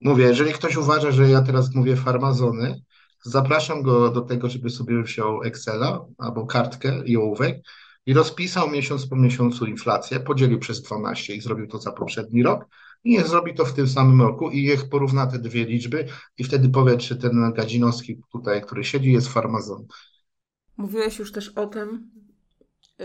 Mówię, 0.00 0.24
jeżeli 0.24 0.52
ktoś 0.52 0.76
uważa, 0.76 1.10
że 1.10 1.30
ja 1.30 1.42
teraz 1.42 1.74
mówię 1.74 1.96
farmazony, 1.96 2.82
zapraszam 3.22 3.82
go 3.82 4.10
do 4.10 4.20
tego, 4.20 4.48
żeby 4.48 4.70
sobie 4.70 5.02
wziął 5.02 5.42
Excela 5.42 6.04
albo 6.18 6.46
kartkę 6.46 7.02
i 7.04 7.16
ołówek 7.16 7.62
i 8.06 8.14
rozpisał 8.14 8.70
miesiąc 8.70 9.06
po 9.06 9.16
miesiącu 9.16 9.66
inflację, 9.66 10.20
podzielił 10.20 10.58
przez 10.58 10.82
12 10.82 11.34
i 11.34 11.40
zrobił 11.40 11.66
to 11.66 11.78
za 11.78 11.92
poprzedni 11.92 12.42
rok 12.42 12.66
i 13.04 13.10
niech 13.10 13.26
zrobi 13.26 13.54
to 13.54 13.64
w 13.64 13.72
tym 13.72 13.88
samym 13.88 14.22
roku 14.22 14.50
i 14.50 14.62
niech 14.62 14.88
porówna 14.88 15.26
te 15.26 15.38
dwie 15.38 15.64
liczby 15.64 16.06
i 16.38 16.44
wtedy 16.44 16.68
powie, 16.68 16.98
czy 16.98 17.16
ten 17.16 17.52
Gadzinowski 17.52 18.20
tutaj, 18.32 18.62
który 18.62 18.84
siedzi, 18.84 19.12
jest 19.12 19.28
farmazon. 19.28 19.86
Mówiłeś 20.76 21.18
już 21.18 21.32
też 21.32 21.48
o 21.48 21.66
tym, 21.66 22.10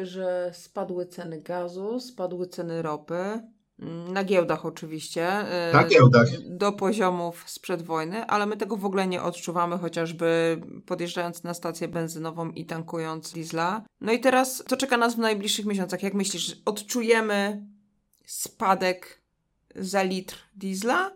że 0.03 0.51
spadły 0.53 1.05
ceny 1.05 1.41
gazu, 1.41 1.99
spadły 1.99 2.47
ceny 2.47 2.81
ropy, 2.81 3.41
na 3.81 4.23
giełdach 4.23 4.65
oczywiście. 4.65 5.41
Y, 5.69 5.73
Na 5.73 5.83
giełdach. 5.83 6.27
Do 6.49 6.71
poziomów 6.71 7.43
sprzed 7.47 7.81
wojny, 7.81 8.25
ale 8.25 8.45
my 8.45 8.57
tego 8.57 8.77
w 8.77 8.85
ogóle 8.85 9.07
nie 9.07 9.21
odczuwamy, 9.21 9.77
chociażby 9.77 10.61
podjeżdżając 10.85 11.43
na 11.43 11.53
stację 11.53 11.87
benzynową 11.87 12.51
i 12.51 12.65
tankując 12.65 13.31
diesla. 13.33 13.81
No 14.01 14.11
i 14.11 14.19
teraz, 14.19 14.63
co 14.67 14.77
czeka 14.77 14.97
nas 14.97 15.15
w 15.15 15.19
najbliższych 15.19 15.65
miesiącach? 15.65 16.03
Jak 16.03 16.13
myślisz, 16.13 16.61
odczujemy 16.65 17.65
spadek 18.25 19.21
za 19.75 20.03
litr 20.03 20.37
diesla? 20.55 21.11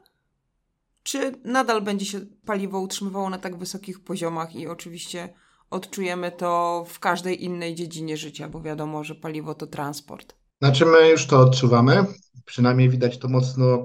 Czy 1.04 1.32
nadal 1.44 1.82
będzie 1.82 2.06
się 2.06 2.20
paliwo 2.46 2.80
utrzymywało 2.80 3.30
na 3.30 3.38
tak 3.38 3.56
wysokich 3.58 4.00
poziomach 4.00 4.56
i 4.56 4.68
oczywiście 4.68 5.30
odczujemy 5.70 6.32
to 6.32 6.86
w 6.88 7.00
każdej 7.00 7.44
innej 7.44 7.76
dziedzinie 7.76 8.18
życia, 8.18 8.50
bo 8.50 8.62
wiadomo, 8.62 9.04
że 9.04 9.16
paliwo 9.16 9.56
to 9.56 9.68
transport. 9.68 10.36
Znaczy 10.62 10.86
my 10.86 11.10
już 11.10 11.26
to 11.26 11.40
odczuwamy, 11.40 12.06
przynajmniej 12.46 12.90
widać 12.90 13.18
to 13.18 13.28
mocno 13.28 13.78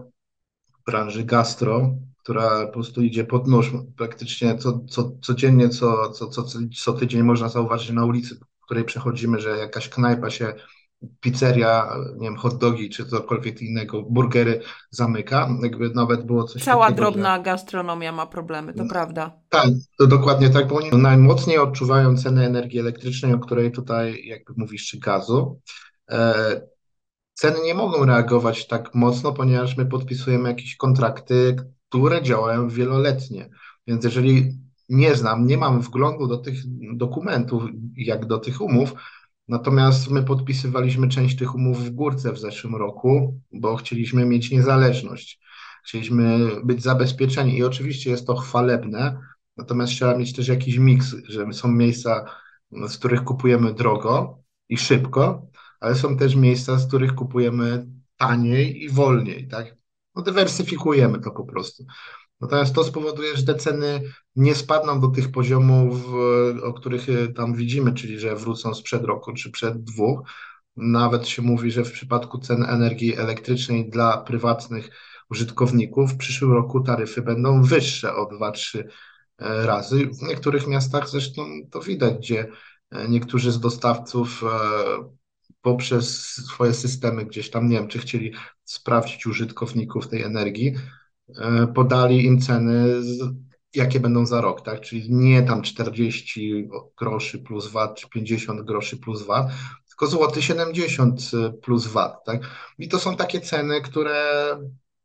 w 0.81 0.85
branży 0.87 1.25
gastro, 1.25 1.95
która 2.23 2.67
po 2.67 2.73
prostu 2.73 3.03
idzie 3.03 3.25
pod 3.25 3.49
nóż. 3.49 3.73
Praktycznie 3.97 4.59
co, 4.59 4.81
co, 4.89 5.13
codziennie, 5.23 5.69
co, 5.69 6.11
co, 6.11 6.27
co, 6.27 6.43
co 6.77 6.93
tydzień 6.93 7.23
można 7.23 7.49
zauważyć 7.49 7.91
na 7.91 8.05
ulicy, 8.05 8.35
w 8.35 8.65
której 8.65 8.85
przechodzimy, 8.85 9.41
że 9.41 9.51
jakaś 9.51 9.89
knajpa 9.89 10.31
się, 10.31 10.55
pizzeria, 11.21 11.97
nie 12.17 12.29
wiem, 12.29 12.37
hot 12.37 12.59
dogi 12.59 12.91
czy 12.91 13.07
cokolwiek 13.07 13.63
innego, 13.63 14.03
burgery 14.03 14.61
zamyka. 14.91 15.49
Jakby 15.63 15.91
nawet 15.91 16.27
było 16.27 16.45
coś 16.45 16.65
Cała 16.65 16.87
takiego, 16.87 17.03
drobna 17.03 17.37
że... 17.37 17.43
gastronomia 17.43 18.13
ma 18.13 18.27
problemy, 18.27 18.75
to 18.75 18.83
no, 18.83 18.91
prawda. 18.91 19.33
Tak, 19.49 19.69
to 19.99 20.07
dokładnie 20.07 20.51
tak, 20.51 20.69
bo 20.69 20.77
oni 20.77 20.91
najmocniej 20.93 21.59
odczuwają 21.59 22.17
cenę 22.17 22.47
energii 22.47 22.81
elektrycznej, 22.81 23.33
o 23.35 23.39
której 23.39 23.73
tutaj 23.73 24.27
jakby 24.27 24.55
mówisz, 24.57 24.87
czy 24.87 24.99
gazu. 24.99 25.61
E, 26.11 26.61
ceny 27.35 27.59
nie 27.65 27.75
mogą 27.75 28.05
reagować 28.05 28.67
tak 28.67 28.95
mocno, 28.95 29.33
ponieważ 29.33 29.77
my 29.77 29.87
podpisujemy 29.87 30.49
jakieś 30.49 30.77
kontrakty, 30.77 31.57
które 31.89 32.23
działają 32.23 32.69
wieloletnie. 32.69 33.51
Więc 33.87 34.05
jeżeli 34.05 34.59
nie 34.89 35.17
znam, 35.17 35.47
nie 35.47 35.59
mam 35.59 35.81
wglądu 35.81 36.27
do 36.27 36.39
tych 36.39 36.55
dokumentów, 36.97 37.63
jak 37.97 38.27
do 38.27 38.39
tych 38.39 38.61
umów, 38.61 38.93
natomiast 39.49 40.11
my 40.11 40.23
podpisywaliśmy 40.23 41.09
część 41.09 41.37
tych 41.37 41.55
umów 41.55 41.85
w 41.85 41.91
górce 41.91 42.33
w 42.33 42.39
zeszłym 42.39 42.77
roku, 42.77 43.41
bo 43.53 43.77
chcieliśmy 43.77 44.25
mieć 44.25 44.51
niezależność. 44.51 45.41
Chcieliśmy 45.85 46.51
być 46.65 46.83
zabezpieczeni 46.83 47.59
i 47.59 47.65
oczywiście 47.65 48.11
jest 48.11 48.27
to 48.27 48.37
chwalebne, 48.37 49.21
natomiast 49.57 49.93
trzeba 49.93 50.17
mieć 50.17 50.33
też 50.33 50.49
jakiś 50.49 50.79
miks, 50.79 51.17
że 51.29 51.53
są 51.53 51.69
miejsca, 51.69 52.25
z 52.89 52.99
których 52.99 53.25
kupujemy 53.25 53.75
drogo 53.75 54.39
i 54.69 54.77
szybko, 54.77 55.50
ale 55.81 55.95
są 55.95 56.17
też 56.17 56.35
miejsca, 56.35 56.79
z 56.79 56.89
których 56.89 57.15
kupujemy 57.15 57.87
taniej 58.17 58.83
i 58.85 58.89
wolniej, 58.89 59.49
tak? 59.49 59.77
No 60.15 60.23
dywersyfikujemy 60.23 61.21
to 61.21 61.31
po 61.31 61.45
prostu. 61.45 61.85
Natomiast 62.41 62.75
to 62.75 62.85
spowoduje, 62.85 63.37
że 63.37 63.43
te 63.43 63.55
ceny 63.55 64.03
nie 64.37 64.55
spadną 64.55 65.01
do 65.01 65.09
tych 65.09 65.33
poziomów, 65.33 66.07
e, 66.59 66.63
o 66.63 66.73
których 66.73 67.09
e, 67.09 67.29
tam 67.29 67.55
widzimy, 67.55 67.93
czyli 67.93 68.19
że 68.19 68.37
wrócą 68.37 68.75
sprzed 68.75 69.05
roku 69.05 69.33
czy 69.33 69.51
przed 69.51 69.85
dwóch. 69.85 70.21
Nawet 70.77 71.29
się 71.29 71.43
mówi, 71.43 71.71
że 71.71 71.85
w 71.85 71.93
przypadku 71.93 72.39
cen 72.39 72.63
energii 72.63 73.17
elektrycznej 73.17 73.91
dla 73.91 74.19
prywatnych 74.19 74.91
użytkowników 75.31 76.13
w 76.13 76.17
przyszłym 76.17 76.53
roku 76.53 76.81
taryfy 76.81 77.23
będą 77.23 77.63
wyższe 77.63 78.15
o 78.15 78.27
2-3 78.27 78.85
e, 79.39 79.67
razy. 79.67 80.07
W 80.07 80.23
niektórych 80.23 80.67
miastach 80.67 81.09
zresztą 81.09 81.43
to 81.71 81.81
widać, 81.81 82.19
gdzie 82.19 82.47
niektórzy 83.09 83.53
z 83.53 83.61
dostawców 83.61 84.45
poprzez 85.63 86.21
swoje 86.29 86.75
systemy 86.75 87.25
gdzieś 87.25 87.51
tam, 87.51 87.69
nie 87.69 87.77
wiem, 87.77 87.89
czy 87.89 87.99
chcieli 87.99 88.33
sprawdzić 88.65 89.27
użytkowników 89.27 90.09
tej 90.09 90.23
energii, 90.23 90.75
e, 91.37 91.67
podali 91.67 92.25
im 92.25 92.41
ceny, 92.41 93.03
jakie 93.75 94.01
będą 94.01 94.27
za 94.27 94.41
rok, 94.41 94.63
tak? 94.63 94.81
Czyli 94.81 95.15
nie 95.15 95.43
tam 95.43 95.63
40 95.63 96.69
groszy 96.99 97.39
plus 97.39 97.69
VAT, 97.69 98.01
czy 98.01 98.09
50 98.09 98.63
groszy 98.63 98.97
plus 98.97 99.23
VAT, 99.23 99.47
tylko 99.89 100.07
złoty 100.07 100.43
70 100.43 101.31
plus 101.63 101.87
VAT, 101.87 102.25
tak? 102.25 102.41
I 102.79 102.89
to 102.89 102.99
są 102.99 103.17
takie 103.17 103.41
ceny, 103.41 103.81
które 103.81 104.57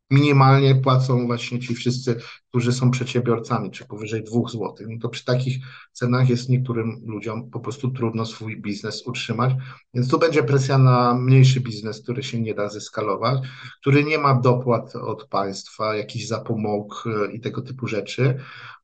minimalnie 0.09 0.75
płacą 0.75 1.25
właśnie 1.25 1.59
ci 1.59 1.75
wszyscy, 1.75 2.15
którzy 2.49 2.73
są 2.73 2.91
przedsiębiorcami, 2.91 3.71
czy 3.71 3.85
powyżej 3.85 4.23
2 4.23 4.49
zł. 4.49 4.75
No 4.79 4.99
to 5.01 5.09
przy 5.09 5.25
takich 5.25 5.57
cenach 5.91 6.29
jest 6.29 6.49
niektórym 6.49 7.01
ludziom 7.05 7.49
po 7.49 7.59
prostu 7.59 7.91
trudno 7.91 8.25
swój 8.25 8.61
biznes 8.61 9.07
utrzymać, 9.07 9.53
więc 9.93 10.09
tu 10.09 10.19
będzie 10.19 10.43
presja 10.43 10.77
na 10.77 11.13
mniejszy 11.13 11.59
biznes, 11.59 12.01
który 12.01 12.23
się 12.23 12.41
nie 12.41 12.53
da 12.53 12.69
zeskalować, 12.69 13.39
który 13.81 14.03
nie 14.03 14.17
ma 14.17 14.35
dopłat 14.41 14.95
od 14.95 15.27
państwa, 15.27 15.95
jakiś 15.95 16.27
zapomóg 16.27 17.03
e, 17.07 17.31
i 17.31 17.39
tego 17.39 17.61
typu 17.61 17.87
rzeczy. 17.87 18.37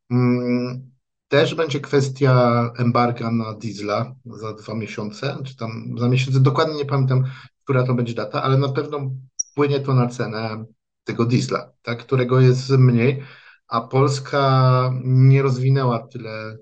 Mm, 0.09 0.91
też 1.27 1.55
będzie 1.55 1.79
kwestia 1.79 2.71
embarga 2.77 3.31
na 3.31 3.53
diesla 3.53 4.15
za 4.25 4.53
dwa 4.53 4.73
miesiące, 4.75 5.37
czy 5.45 5.55
tam 5.55 5.95
za 5.97 6.09
miesiąc, 6.09 6.41
dokładnie 6.41 6.75
nie 6.75 6.85
pamiętam, 6.85 7.23
która 7.63 7.83
to 7.83 7.93
będzie 7.93 8.13
data, 8.13 8.43
ale 8.43 8.57
na 8.57 8.69
pewno 8.69 9.11
wpłynie 9.51 9.79
to 9.79 9.93
na 9.93 10.07
cenę 10.07 10.65
tego 11.03 11.25
diesla, 11.25 11.71
tak, 11.81 11.99
którego 11.99 12.39
jest 12.39 12.69
mniej, 12.69 13.23
a 13.67 13.81
Polska 13.81 14.91
nie 15.03 15.41
rozwinęła 15.41 16.07
tyle 16.07 16.57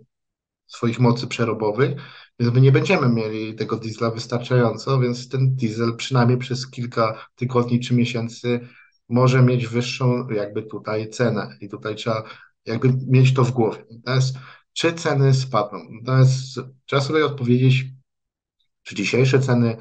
swoich 0.67 0.99
mocy 0.99 1.27
przerobowych, 1.27 1.91
więc 2.39 2.53
my 2.53 2.61
nie 2.61 2.71
będziemy 2.71 3.09
mieli 3.09 3.55
tego 3.55 3.75
diesla 3.75 4.11
wystarczająco, 4.11 4.99
więc 4.99 5.29
ten 5.29 5.55
diesel 5.55 5.95
przynajmniej 5.95 6.37
przez 6.37 6.69
kilka 6.71 7.27
tygodni 7.35 7.79
czy 7.79 7.95
miesięcy 7.95 8.59
może 9.09 9.41
mieć 9.41 9.67
wyższą 9.67 10.29
jakby 10.29 10.63
tutaj 10.63 11.09
cenę 11.09 11.57
i 11.61 11.69
tutaj 11.69 11.95
trzeba 11.95 12.23
jakby 12.65 12.93
mieć 13.07 13.33
to 13.33 13.43
w 13.43 13.51
głowie. 13.51 13.85
Natomiast 13.91 14.35
czy 14.73 14.93
ceny 14.93 15.33
spadną? 15.33 15.79
Natomiast 15.89 16.59
trzeba 16.85 17.01
sobie 17.01 17.25
odpowiedzieć, 17.25 17.85
czy 18.83 18.95
dzisiejsze 18.95 19.39
ceny 19.39 19.77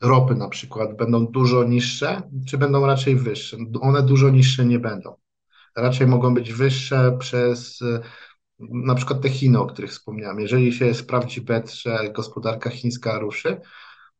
ropy 0.00 0.34
na 0.34 0.48
przykład 0.48 0.96
będą 0.96 1.26
dużo 1.26 1.64
niższe, 1.64 2.22
czy 2.48 2.58
będą 2.58 2.86
raczej 2.86 3.16
wyższe? 3.16 3.56
One 3.80 4.02
dużo 4.02 4.30
niższe 4.30 4.64
nie 4.64 4.78
będą. 4.78 5.14
Raczej 5.76 6.06
mogą 6.06 6.34
być 6.34 6.52
wyższe 6.52 7.16
przez 7.18 7.80
na 8.60 8.94
przykład 8.94 9.20
te 9.20 9.28
Chiny, 9.28 9.60
o 9.60 9.66
których 9.66 9.90
wspomniałem. 9.90 10.40
Jeżeli 10.40 10.72
się 10.72 10.94
sprawdzi 10.94 11.40
bet, 11.40 11.72
że 11.72 12.10
gospodarka 12.12 12.70
chińska 12.70 13.18
ruszy, 13.18 13.60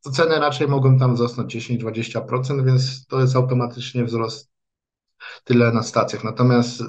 to 0.02 0.10
ceny 0.10 0.38
raczej 0.38 0.68
mogą 0.68 0.98
tam 0.98 1.14
wzrosnąć 1.14 1.56
10-20%, 1.56 2.64
więc 2.64 3.06
to 3.06 3.20
jest 3.20 3.36
automatycznie 3.36 4.04
wzrost 4.04 4.50
tyle 5.44 5.72
na 5.72 5.82
stacjach. 5.82 6.24
Natomiast 6.24 6.82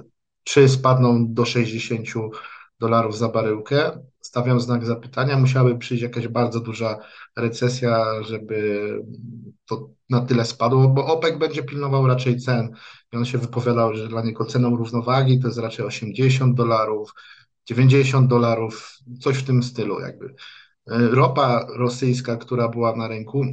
czy 0.44 0.70
spadną 0.70 1.34
do 1.34 1.46
60 1.46 2.08
dolarów 2.82 3.18
za 3.18 3.30
baryłkę, 3.30 3.92
stawiam 4.22 4.60
znak 4.60 4.86
zapytania. 4.86 5.38
Musiałaby 5.38 5.78
przyjść 5.78 6.04
jakaś 6.04 6.28
bardzo 6.28 6.60
duża 6.60 6.98
recesja, 7.38 8.24
żeby 8.24 9.00
to 9.66 9.90
na 10.10 10.22
tyle 10.22 10.46
spadło, 10.46 10.88
bo 10.88 11.06
OPEC 11.06 11.38
będzie 11.38 11.64
pilnował 11.64 12.08
raczej 12.08 12.40
cen. 12.40 12.72
I 13.14 13.18
on 13.18 13.26
się 13.26 13.38
wypowiadał, 13.38 13.96
że 13.96 14.08
dla 14.08 14.22
niego 14.22 14.46
ceną 14.46 14.76
równowagi 14.76 15.40
to 15.40 15.48
jest 15.48 15.60
raczej 15.60 15.86
80 15.86 16.56
dolarów, 16.56 17.14
90 17.66 18.30
dolarów, 18.30 18.98
coś 19.20 19.38
w 19.38 19.44
tym 19.44 19.64
stylu 19.64 20.00
jakby. 20.00 20.36
Ropa 20.88 21.68
rosyjska, 21.76 22.36
która 22.36 22.68
była 22.68 22.96
na 22.96 23.08
rynku, 23.08 23.44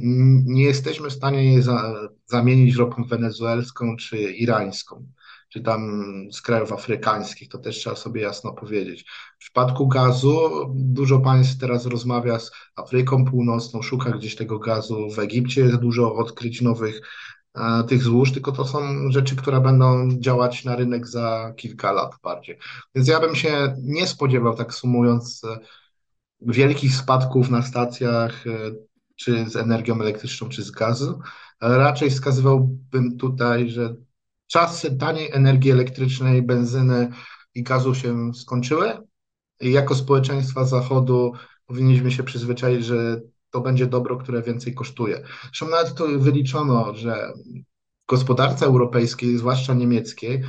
nie 0.45 0.63
jesteśmy 0.63 1.09
w 1.09 1.13
stanie 1.13 1.43
jej 1.43 1.61
za, 1.61 1.93
zamienić 2.25 2.75
ropą 2.75 3.03
wenezuelską 3.03 3.95
czy 3.97 4.17
irańską 4.17 5.05
czy 5.49 5.61
tam 5.61 6.01
z 6.31 6.41
krajów 6.41 6.73
afrykańskich, 6.73 7.49
to 7.49 7.57
też 7.57 7.77
trzeba 7.77 7.95
sobie 7.95 8.21
jasno 8.21 8.53
powiedzieć. 8.53 9.05
W 9.35 9.39
przypadku 9.39 9.87
gazu 9.87 10.39
dużo 10.75 11.19
państw 11.19 11.59
teraz 11.59 11.85
rozmawia 11.85 12.39
z 12.39 12.51
Afryką 12.75 13.25
Północną, 13.25 13.81
szuka 13.81 14.11
gdzieś 14.11 14.35
tego 14.35 14.59
gazu. 14.59 15.09
W 15.09 15.19
Egipcie 15.19 15.61
jest 15.61 15.75
dużo 15.75 16.15
odkryć 16.15 16.61
nowych 16.61 17.01
e, 17.55 17.83
tych 17.83 18.03
złóż, 18.03 18.31
tylko 18.31 18.51
to 18.51 18.65
są 18.65 18.79
rzeczy, 19.11 19.35
które 19.35 19.61
będą 19.61 20.09
działać 20.19 20.65
na 20.65 20.75
rynek 20.75 21.07
za 21.07 21.53
kilka 21.57 21.91
lat 21.91 22.11
bardziej. 22.23 22.57
Więc 22.95 23.07
ja 23.07 23.19
bym 23.19 23.35
się 23.35 23.75
nie 23.83 24.07
spodziewał, 24.07 24.55
tak 24.55 24.73
sumując, 24.73 25.43
e, 25.43 25.59
wielkich 26.41 26.95
spadków 26.95 27.49
na 27.49 27.61
stacjach, 27.61 28.47
e, 28.47 28.51
czy 29.15 29.49
z 29.49 29.55
energią 29.55 30.01
elektryczną, 30.01 30.49
czy 30.49 30.63
z 30.63 30.71
gazu. 30.71 31.19
Raczej 31.61 32.09
wskazywałbym 32.09 33.17
tutaj, 33.17 33.69
że 33.69 33.95
czasy 34.49 34.97
taniej 34.97 35.31
energii 35.31 35.71
elektrycznej, 35.71 36.41
benzyny 36.41 37.09
i 37.55 37.63
gazu 37.63 37.95
się 37.95 38.33
skończyły. 38.33 38.97
I 39.61 39.71
jako 39.71 39.95
społeczeństwa 39.95 40.65
Zachodu 40.65 41.33
powinniśmy 41.65 42.11
się 42.11 42.23
przyzwyczaić, 42.23 42.85
że 42.85 43.21
to 43.49 43.61
będzie 43.61 43.87
dobro, 43.87 44.17
które 44.17 44.41
więcej 44.41 44.73
kosztuje. 44.73 45.21
Zresztą 45.43 45.69
nawet 45.69 45.95
to 45.95 46.07
wyliczono, 46.07 46.95
że 46.95 47.33
w 48.03 48.09
gospodarce 48.09 48.65
europejskiej, 48.65 49.37
zwłaszcza 49.37 49.73
niemieckiej, 49.73 50.41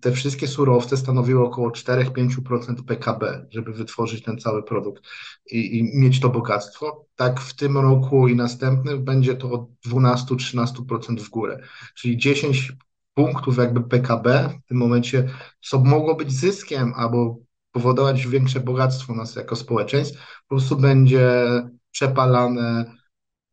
te 0.00 0.12
wszystkie 0.12 0.48
surowce 0.48 0.96
stanowiły 0.96 1.44
około 1.44 1.70
4-5% 1.70 2.84
PKB, 2.86 3.46
żeby 3.50 3.72
wytworzyć 3.72 4.22
ten 4.22 4.38
cały 4.38 4.62
produkt 4.62 5.04
i, 5.50 5.78
i, 5.78 5.98
mieć 5.98 6.20
to 6.20 6.28
bogactwo. 6.28 7.06
Tak 7.16 7.40
w 7.40 7.54
tym 7.54 7.78
roku 7.78 8.28
i 8.28 8.36
następnym 8.36 9.04
będzie 9.04 9.34
to 9.34 9.50
od 9.50 9.68
12-13% 9.86 11.20
w 11.20 11.28
górę, 11.28 11.62
czyli 11.94 12.16
10 12.16 12.72
punktów 13.14 13.58
jakby 13.58 13.80
PKB 13.82 14.50
w 14.64 14.68
tym 14.68 14.76
momencie, 14.76 15.28
co 15.60 15.78
mogło 15.78 16.14
być 16.14 16.32
zyskiem 16.32 16.92
albo 16.96 17.38
powodować 17.72 18.26
większe 18.26 18.60
bogactwo 18.60 19.14
nas 19.14 19.36
jako 19.36 19.56
społeczeństw, 19.56 20.18
po 20.48 20.54
prostu 20.54 20.76
będzie 20.76 21.44
przepalane, 21.90 22.94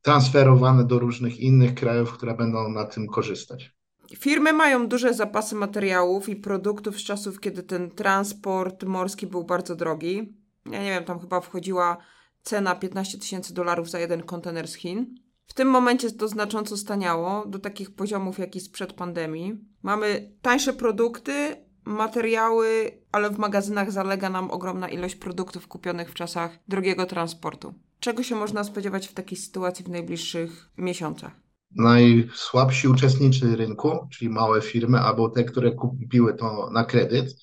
transferowane 0.02 0.86
do 0.86 1.00
różnych 1.00 1.40
innych 1.40 1.76
krajów, 1.76 2.14
które 2.14 2.36
będą 2.36 2.70
na 2.70 2.86
tym 2.86 3.08
korzystać. 3.08 3.76
Firmy 4.16 4.54
mają 4.54 4.88
duże 4.88 5.14
zapasy 5.14 5.56
materiałów 5.56 6.30
i 6.30 6.36
produktów 6.36 6.98
z 6.98 7.04
czasów, 7.04 7.40
kiedy 7.40 7.64
ten 7.64 7.92
transport 7.92 8.84
morski 8.84 9.28
był 9.28 9.44
bardzo 9.44 9.76
drogi. 9.76 10.34
Ja 10.66 10.84
nie 10.84 10.90
wiem, 10.90 11.04
tam 11.04 11.20
chyba 11.20 11.42
wchodziła 11.42 11.98
cena 12.42 12.76
15 12.76 13.18
tysięcy 13.18 13.54
dolarów 13.54 13.90
za 13.90 14.00
jeden 14.00 14.24
kontener 14.24 14.68
z 14.68 14.76
Chin. 14.76 15.16
W 15.48 15.54
tym 15.54 15.68
momencie 15.68 16.12
to 16.12 16.28
znacząco 16.28 16.78
staniało 16.78 17.46
do 17.46 17.60
takich 17.60 17.96
poziomów, 17.96 18.40
jak 18.40 18.56
i 18.56 18.60
sprzed 18.60 18.94
pandemii. 18.94 19.58
Mamy 19.84 20.32
tańsze 20.42 20.74
produkty, 20.74 21.56
materiały, 21.86 22.92
ale 23.12 23.30
w 23.30 23.38
magazynach 23.38 23.92
zalega 23.92 24.30
nam 24.30 24.52
ogromna 24.52 24.90
ilość 24.90 25.16
produktów 25.16 25.68
kupionych 25.68 26.12
w 26.12 26.14
czasach 26.14 26.60
drogiego 26.68 27.06
transportu. 27.06 27.74
Czego 28.00 28.24
się 28.24 28.36
można 28.36 28.64
spodziewać 28.64 29.08
w 29.08 29.14
takiej 29.14 29.38
sytuacji 29.38 29.86
w 29.86 29.90
najbliższych 29.90 30.70
miesiącach? 30.78 31.47
Najsłabsi 31.76 32.88
uczestnicy 32.88 33.56
rynku, 33.56 34.08
czyli 34.12 34.30
małe 34.30 34.62
firmy 34.62 35.00
albo 35.00 35.30
te, 35.30 35.44
które 35.44 35.72
kupiły 35.72 36.34
to 36.34 36.70
na 36.72 36.84
kredyt, 36.84 37.36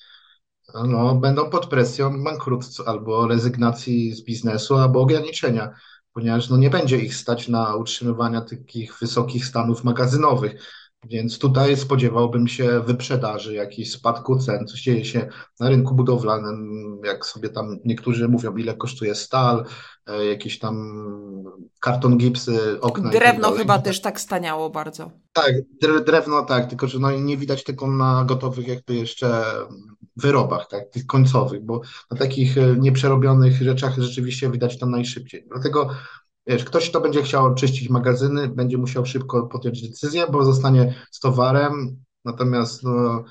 no, 0.87 1.15
będą 1.15 1.49
pod 1.49 1.67
presją 1.67 2.23
bankructw 2.23 2.87
albo 2.87 3.27
rezygnacji 3.27 4.11
z 4.11 4.25
biznesu, 4.25 4.75
albo 4.75 5.01
ograniczenia, 5.01 5.73
ponieważ 6.13 6.49
no, 6.49 6.57
nie 6.57 6.69
będzie 6.69 6.97
ich 6.97 7.15
stać 7.15 7.47
na 7.47 7.75
utrzymywanie 7.75 8.41
takich 8.41 8.99
wysokich 8.99 9.45
stanów 9.45 9.83
magazynowych. 9.83 10.61
Więc 11.09 11.39
tutaj 11.39 11.77
spodziewałbym 11.77 12.47
się 12.47 12.79
wyprzedaży, 12.79 13.53
jakichś 13.53 13.89
spadku 13.89 14.39
cen, 14.39 14.67
co 14.67 14.77
dzieje 14.77 15.05
się 15.05 15.27
na 15.59 15.69
rynku 15.69 15.95
budowlanym, 15.95 16.99
jak 17.05 17.25
sobie 17.25 17.49
tam 17.49 17.77
niektórzy 17.85 18.27
mówią, 18.27 18.55
ile 18.55 18.73
kosztuje 18.73 19.15
stal, 19.15 19.65
e, 20.07 20.25
jakieś 20.25 20.59
tam 20.59 20.95
karton 21.79 22.17
gipsy, 22.17 22.81
okna. 22.81 23.03
Tak 23.03 23.19
drewno 23.19 23.49
tak 23.49 23.57
chyba 23.57 23.79
też 23.79 24.01
tak 24.01 24.19
staniało 24.19 24.69
bardzo. 24.69 25.11
Tak, 25.33 25.53
drewno 26.05 26.45
tak, 26.45 26.69
tylko 26.69 26.87
że 26.87 26.99
no 26.99 27.11
nie 27.11 27.37
widać 27.37 27.63
tego 27.63 27.87
na 27.87 28.25
gotowych 28.25 28.67
jakby 28.67 28.95
jeszcze 28.95 29.43
wyrobach, 30.15 30.67
tak, 30.67 30.89
tych 30.89 31.05
końcowych, 31.05 31.65
bo 31.65 31.81
na 32.11 32.17
takich 32.17 32.57
e, 32.57 32.75
nieprzerobionych 32.75 33.61
rzeczach 33.61 33.95
rzeczywiście 33.97 34.49
widać 34.49 34.79
to 34.79 34.85
najszybciej. 34.85 35.45
Dlatego 35.51 35.89
Wiesz, 36.47 36.63
ktoś, 36.63 36.89
kto 36.89 37.01
będzie 37.01 37.23
chciał 37.23 37.45
oczyścić 37.45 37.89
magazyny, 37.89 38.47
będzie 38.47 38.77
musiał 38.77 39.05
szybko 39.05 39.47
podjąć 39.47 39.89
decyzję, 39.89 40.25
bo 40.31 40.45
zostanie 40.45 40.95
z 41.11 41.19
towarem, 41.19 42.03
natomiast 42.25 42.83
no, 42.83 43.23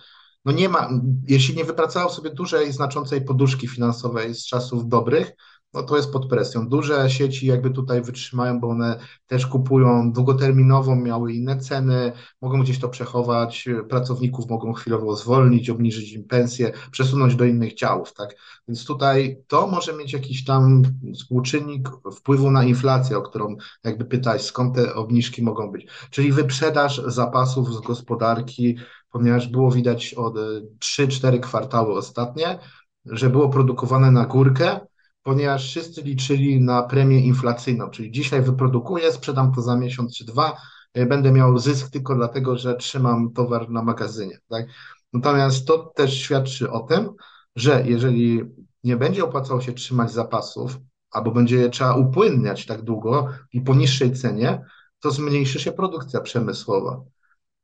no 0.44 0.52
nie 0.52 0.68
ma, 0.68 0.88
jeśli 1.28 1.56
nie 1.56 1.64
wypracował 1.64 2.10
sobie 2.10 2.30
dużej, 2.30 2.72
znaczącej 2.72 3.24
poduszki 3.24 3.68
finansowej 3.68 4.34
z 4.34 4.46
czasów 4.46 4.88
dobrych, 4.88 5.32
no 5.74 5.82
to 5.82 5.96
jest 5.96 6.12
pod 6.12 6.28
presją. 6.28 6.68
Duże 6.68 7.10
sieci 7.10 7.46
jakby 7.46 7.70
tutaj 7.70 8.02
wytrzymają, 8.02 8.60
bo 8.60 8.68
one 8.68 8.98
też 9.26 9.46
kupują 9.46 10.12
długoterminowo, 10.12 10.96
miały 10.96 11.32
inne 11.32 11.58
ceny, 11.58 12.12
mogą 12.42 12.62
gdzieś 12.62 12.78
to 12.78 12.88
przechować, 12.88 13.68
pracowników 13.88 14.50
mogą 14.50 14.72
chwilowo 14.72 15.16
zwolnić, 15.16 15.70
obniżyć 15.70 16.12
im 16.12 16.24
pensję, 16.24 16.72
przesunąć 16.90 17.36
do 17.36 17.44
innych 17.44 17.74
działów, 17.74 18.12
tak? 18.12 18.36
Więc 18.68 18.84
tutaj 18.84 19.42
to 19.48 19.66
może 19.66 19.96
mieć 19.96 20.12
jakiś 20.12 20.44
tam 20.44 20.82
współczynnik 21.14 21.88
wpływu 22.16 22.50
na 22.50 22.64
inflację, 22.64 23.18
o 23.18 23.22
którą 23.22 23.56
jakby 23.84 24.04
pytać, 24.04 24.42
skąd 24.42 24.74
te 24.74 24.94
obniżki 24.94 25.42
mogą 25.42 25.70
być. 25.70 25.86
Czyli 26.10 26.32
wyprzedaż 26.32 27.02
zapasów 27.06 27.74
z 27.74 27.80
gospodarki, 27.80 28.76
ponieważ 29.10 29.48
było 29.48 29.70
widać 29.70 30.14
od 30.14 30.34
3-4 30.80 31.40
kwartały 31.40 31.94
ostatnie, 31.94 32.58
że 33.06 33.30
było 33.30 33.48
produkowane 33.48 34.10
na 34.10 34.26
górkę, 34.26 34.80
ponieważ 35.24 35.66
wszyscy 35.66 36.02
liczyli 36.02 36.60
na 36.60 36.82
premię 36.82 37.20
inflacyjną, 37.20 37.90
czyli 37.90 38.10
dzisiaj 38.10 38.42
wyprodukuję, 38.42 39.12
sprzedam 39.12 39.52
to 39.54 39.62
za 39.62 39.76
miesiąc 39.76 40.16
czy 40.16 40.24
dwa, 40.24 40.56
e, 40.94 41.06
będę 41.06 41.32
miał 41.32 41.58
zysk 41.58 41.90
tylko 41.90 42.14
dlatego, 42.14 42.58
że 42.58 42.76
trzymam 42.76 43.32
towar 43.32 43.70
na 43.70 43.82
magazynie. 43.82 44.38
Tak? 44.48 44.66
Natomiast 45.12 45.66
to 45.66 45.78
też 45.78 46.14
świadczy 46.14 46.70
o 46.70 46.80
tym, 46.80 47.10
że 47.56 47.82
jeżeli 47.86 48.42
nie 48.84 48.96
będzie 48.96 49.24
opłacało 49.24 49.60
się 49.60 49.72
trzymać 49.72 50.12
zapasów, 50.12 50.78
albo 51.10 51.30
będzie 51.30 51.56
je 51.56 51.70
trzeba 51.70 51.94
upłynniać 51.94 52.66
tak 52.66 52.82
długo 52.82 53.28
i 53.52 53.60
po 53.60 53.74
niższej 53.74 54.12
cenie, 54.12 54.64
to 55.00 55.10
zmniejszy 55.10 55.60
się 55.60 55.72
produkcja 55.72 56.20
przemysłowa. 56.20 57.00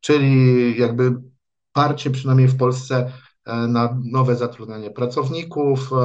Czyli 0.00 0.80
jakby 0.80 1.16
parcie 1.72 2.10
przynajmniej 2.10 2.48
w 2.48 2.56
Polsce 2.56 3.12
na 3.46 3.98
nowe 4.04 4.36
zatrudnianie 4.36 4.90
pracowników, 4.90 5.92
e, 5.92 5.96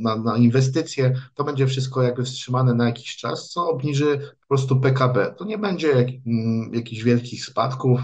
na, 0.00 0.16
na, 0.16 0.36
inwestycje. 0.36 1.14
To 1.34 1.44
będzie 1.44 1.66
wszystko 1.66 2.02
jakby 2.02 2.24
wstrzymane 2.24 2.74
na 2.74 2.86
jakiś 2.86 3.16
czas, 3.16 3.50
co 3.50 3.68
obniży 3.68 4.18
po 4.40 4.46
prostu 4.48 4.80
PKB. 4.80 5.34
To 5.38 5.44
nie 5.44 5.58
będzie 5.58 5.88
jak, 5.88 6.08
mm, 6.26 6.74
jakichś 6.74 7.02
wielkich 7.02 7.44
spadków. 7.44 8.00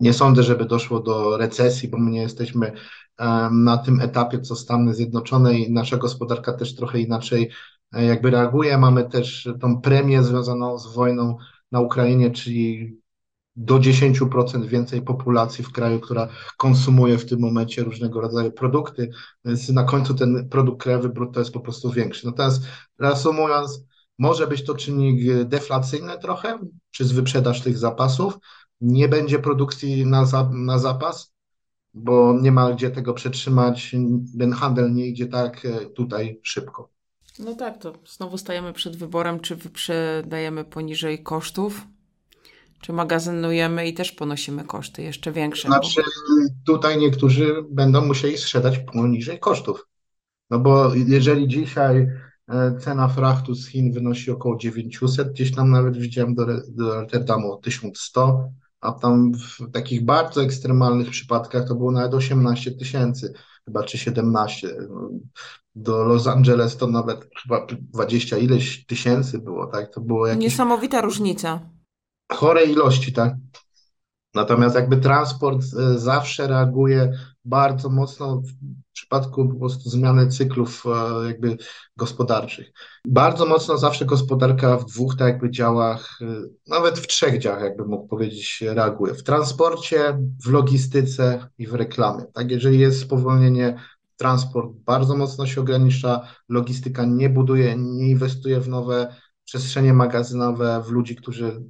Nie 0.00 0.12
sądzę, 0.12 0.42
żeby 0.42 0.64
doszło 0.64 1.00
do 1.00 1.36
recesji, 1.36 1.88
bo 1.88 1.98
my 1.98 2.10
nie 2.10 2.22
jesteśmy 2.22 2.72
e, 3.18 3.50
na 3.52 3.78
tym 3.78 4.00
etapie, 4.00 4.40
co 4.40 4.56
Stany 4.56 4.94
Zjednoczone 4.94 5.58
i 5.58 5.72
nasza 5.72 5.96
gospodarka 5.96 6.52
też 6.52 6.74
trochę 6.74 7.00
inaczej 7.00 7.50
jakby 7.92 8.30
reaguje. 8.30 8.78
Mamy 8.78 9.08
też 9.08 9.48
tą 9.60 9.80
premię 9.80 10.22
związaną 10.22 10.78
z 10.78 10.94
wojną 10.94 11.36
na 11.72 11.80
Ukrainie, 11.80 12.30
czyli 12.30 12.96
do 13.56 13.78
10% 13.78 14.66
więcej 14.66 15.02
populacji 15.02 15.64
w 15.64 15.72
kraju, 15.72 16.00
która 16.00 16.28
konsumuje 16.56 17.18
w 17.18 17.26
tym 17.26 17.40
momencie 17.40 17.84
różnego 17.84 18.20
rodzaju 18.20 18.52
produkty, 18.52 19.10
więc 19.44 19.68
na 19.68 19.84
końcu 19.84 20.14
ten 20.14 20.48
produkt 20.48 20.82
krajowy 20.82 21.08
brutto 21.08 21.40
jest 21.40 21.52
po 21.52 21.60
prostu 21.60 21.90
większy. 21.90 22.26
Natomiast 22.26 22.62
reasumując, 22.98 23.84
może 24.18 24.46
być 24.46 24.64
to 24.64 24.74
czynnik 24.74 25.44
deflacyjny 25.44 26.18
trochę 26.18 26.58
przez 26.90 27.12
wyprzedaż 27.12 27.62
tych 27.62 27.78
zapasów. 27.78 28.38
Nie 28.80 29.08
będzie 29.08 29.38
produkcji 29.38 30.06
na, 30.06 30.26
za, 30.26 30.50
na 30.52 30.78
zapas, 30.78 31.32
bo 31.94 32.38
nie 32.40 32.52
ma 32.52 32.72
gdzie 32.72 32.90
tego 32.90 33.14
przetrzymać. 33.14 33.96
Ten 34.38 34.52
handel 34.52 34.94
nie 34.94 35.06
idzie 35.06 35.26
tak 35.26 35.64
e, 35.64 35.86
tutaj 35.86 36.40
szybko. 36.42 36.90
No 37.38 37.54
tak, 37.54 37.78
to 37.78 37.92
znowu 38.06 38.38
stajemy 38.38 38.72
przed 38.72 38.96
wyborem, 38.96 39.40
czy 39.40 39.56
wyprzedajemy 39.56 40.64
poniżej 40.64 41.22
kosztów, 41.22 41.86
czy 42.80 42.92
magazynujemy 42.92 43.88
i 43.88 43.94
też 43.94 44.12
ponosimy 44.12 44.64
koszty 44.64 45.02
jeszcze 45.02 45.32
większe? 45.32 45.68
Znaczy, 45.68 46.02
tutaj 46.66 46.98
niektórzy 46.98 47.54
będą 47.70 48.06
musieli 48.06 48.38
sprzedać 48.38 48.78
poniżej 48.78 49.38
kosztów. 49.38 49.86
No 50.50 50.58
bo 50.58 50.94
jeżeli 50.94 51.48
dzisiaj 51.48 52.06
E, 52.48 52.76
cena 52.78 53.08
frachtu 53.08 53.54
z 53.54 53.66
Chin 53.68 53.92
wynosi 53.92 54.30
około 54.30 54.56
900, 54.56 55.32
gdzieś 55.32 55.54
tam 55.54 55.70
nawet 55.70 55.96
widziałem 55.96 56.34
do, 56.34 56.46
do 56.68 57.00
Rotterdamu 57.00 57.56
1100, 57.56 58.50
a 58.80 58.92
tam 58.92 59.32
w 59.32 59.70
takich 59.72 60.04
bardzo 60.04 60.42
ekstremalnych 60.42 61.10
przypadkach 61.10 61.68
to 61.68 61.74
było 61.74 61.92
nawet 61.92 62.14
18 62.14 62.70
tysięcy, 62.70 63.32
chyba 63.64 63.82
czy 63.82 63.98
17. 63.98 64.76
Do 65.74 66.04
Los 66.04 66.26
Angeles 66.26 66.76
to 66.76 66.86
nawet 66.86 67.28
chyba 67.42 67.66
20 67.80 68.38
ileś 68.38 68.86
tysięcy 68.86 69.38
było, 69.38 69.66
tak? 69.66 69.94
To 69.94 70.00
było 70.00 70.26
jakieś 70.26 70.44
Niesamowita 70.44 71.00
różnica. 71.00 71.60
Chore 72.32 72.64
ilości, 72.64 73.12
tak? 73.12 73.34
Natomiast 74.36 74.74
jakby 74.74 74.96
transport 74.96 75.62
e, 75.62 75.98
zawsze 75.98 76.46
reaguje 76.46 77.12
bardzo 77.44 77.88
mocno 77.88 78.36
w 78.36 78.52
przypadku 78.92 79.48
po 79.48 79.58
prostu 79.58 79.90
zmiany 79.90 80.28
cyklów 80.28 80.84
e, 80.86 81.26
jakby 81.26 81.56
gospodarczych. 81.96 82.72
Bardzo 83.06 83.46
mocno 83.46 83.78
zawsze 83.78 84.04
gospodarka 84.04 84.76
w 84.76 84.84
dwóch 84.84 85.16
tak 85.16 85.28
jakby 85.28 85.50
działach, 85.50 86.18
e, 86.22 86.26
nawet 86.66 86.98
w 86.98 87.06
trzech 87.06 87.38
działach 87.38 87.62
jakby 87.62 87.84
mógł 87.84 88.08
powiedzieć, 88.08 88.64
reaguje. 88.66 89.14
W 89.14 89.22
transporcie, 89.22 90.18
w 90.44 90.50
logistyce 90.50 91.48
i 91.58 91.66
w 91.66 91.74
reklamie. 91.74 92.24
Tak, 92.34 92.50
jeżeli 92.50 92.78
jest 92.78 93.00
spowolnienie 93.00 93.80
transport 94.16 94.70
bardzo 94.72 95.16
mocno 95.16 95.46
się 95.46 95.60
ogranicza, 95.60 96.28
logistyka 96.48 97.04
nie 97.04 97.30
buduje, 97.30 97.76
nie 97.76 98.08
inwestuje 98.10 98.60
w 98.60 98.68
nowe 98.68 99.16
przestrzenie 99.44 99.92
magazynowe, 99.92 100.82
w 100.86 100.90
ludzi, 100.90 101.16
którzy 101.16 101.62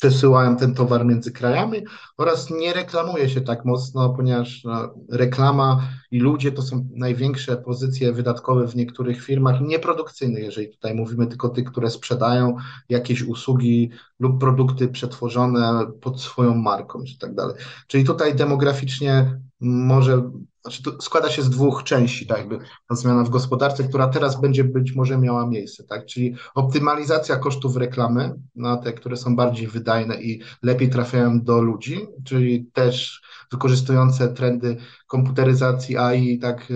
przesyłają 0.00 0.56
ten 0.56 0.74
towar 0.74 1.06
między 1.06 1.32
krajami 1.32 1.78
oraz 2.16 2.50
nie 2.50 2.72
reklamuje 2.72 3.28
się 3.28 3.40
tak 3.40 3.64
mocno, 3.64 4.10
ponieważ 4.10 4.64
no, 4.64 4.94
reklama 5.10 5.88
i 6.10 6.20
ludzie 6.20 6.52
to 6.52 6.62
są 6.62 6.88
największe 6.94 7.56
pozycje 7.56 8.12
wydatkowe 8.12 8.68
w 8.68 8.76
niektórych 8.76 9.24
firmach 9.24 9.60
nieprodukcyjnych, 9.60 10.44
jeżeli 10.44 10.68
tutaj 10.68 10.94
mówimy 10.94 11.26
tylko 11.26 11.48
tych, 11.48 11.64
które 11.64 11.90
sprzedają 11.90 12.56
jakieś 12.88 13.22
usługi 13.22 13.90
lub 14.18 14.40
produkty 14.40 14.88
przetworzone 14.88 15.86
pod 16.00 16.20
swoją 16.20 16.54
marką 16.54 17.02
i 17.02 17.16
tak 17.16 17.34
dalej. 17.34 17.56
Czyli 17.86 18.04
tutaj 18.04 18.34
demograficznie 18.34 19.40
może 19.60 20.30
znaczy 20.68 20.82
to 20.82 21.00
składa 21.00 21.30
się 21.30 21.42
z 21.42 21.50
dwóch 21.50 21.84
części, 21.84 22.26
tak 22.26 22.38
jakby 22.38 22.58
ta 22.88 22.94
zmiana 22.94 23.24
w 23.24 23.30
gospodarce, 23.30 23.84
która 23.84 24.08
teraz 24.08 24.40
będzie 24.40 24.64
być 24.64 24.94
może 24.94 25.18
miała 25.18 25.46
miejsce, 25.46 25.84
tak, 25.84 26.06
czyli 26.06 26.34
optymalizacja 26.54 27.36
kosztów 27.36 27.76
reklamy 27.76 28.34
na 28.54 28.76
te, 28.76 28.92
które 28.92 29.16
są 29.16 29.36
bardziej 29.36 29.66
wydajne 29.66 30.22
i 30.22 30.42
lepiej 30.62 30.90
trafiają 30.90 31.40
do 31.40 31.62
ludzi, 31.62 32.06
czyli 32.24 32.66
też 32.72 33.22
wykorzystujące 33.52 34.28
trendy 34.28 34.76
komputeryzacji 35.06 35.96
AI, 35.96 36.38
tak, 36.38 36.72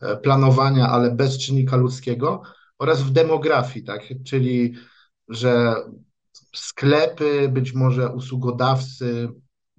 e, 0.00 0.16
planowania, 0.16 0.88
ale 0.88 1.10
bez 1.10 1.38
czynnika 1.38 1.76
ludzkiego 1.76 2.42
oraz 2.78 3.02
w 3.02 3.10
demografii, 3.10 3.84
tak, 3.84 4.02
czyli 4.24 4.74
że 5.28 5.74
sklepy, 6.54 7.48
być 7.48 7.74
może 7.74 8.08
usługodawcy 8.08 9.28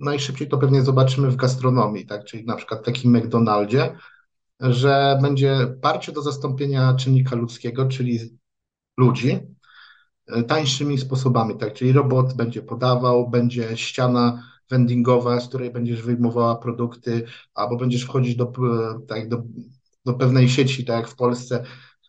najszybciej 0.04 0.48
to 0.48 0.58
pewnie 0.58 0.82
zobaczymy 0.82 1.32
w 1.32 1.36
gastronomii, 1.36 2.06
tak? 2.06 2.26
czyli 2.26 2.46
na 2.46 2.56
przykład 2.56 2.82
w 2.82 2.86
takim 2.86 3.18
McDonaldzie, 3.18 3.96
że 4.60 5.20
będzie 5.22 5.76
parcie 5.82 6.12
do 6.12 6.22
zastąpienia 6.22 6.94
czynnika 6.94 7.36
ludzkiego, 7.36 7.88
czyli 7.88 8.20
ludzi, 8.98 9.40
e, 10.28 10.44
tańszymi 10.44 10.98
sposobami, 10.98 11.58
tak? 11.58 11.74
Czyli 11.74 11.92
robot 11.92 12.34
będzie 12.34 12.62
podawał, 12.62 13.30
będzie 13.30 13.78
ściana 13.78 14.44
vendingowa, 14.70 15.40
z 15.40 15.48
której 15.48 15.72
będziesz 15.72 16.02
wyjmowała 16.02 16.56
produkty, 16.56 17.26
albo 17.54 17.78
będziesz 17.78 18.04
wchodzić 18.04 18.36
do, 18.36 18.44
e, 18.44 19.06
tak, 19.08 19.30
do, 19.30 19.44
do 20.06 20.14
pewnej 20.14 20.50
sieci, 20.50 20.86
tak 20.86 20.96
jak 20.96 21.08
w 21.08 21.16
Polsce, 21.16 21.64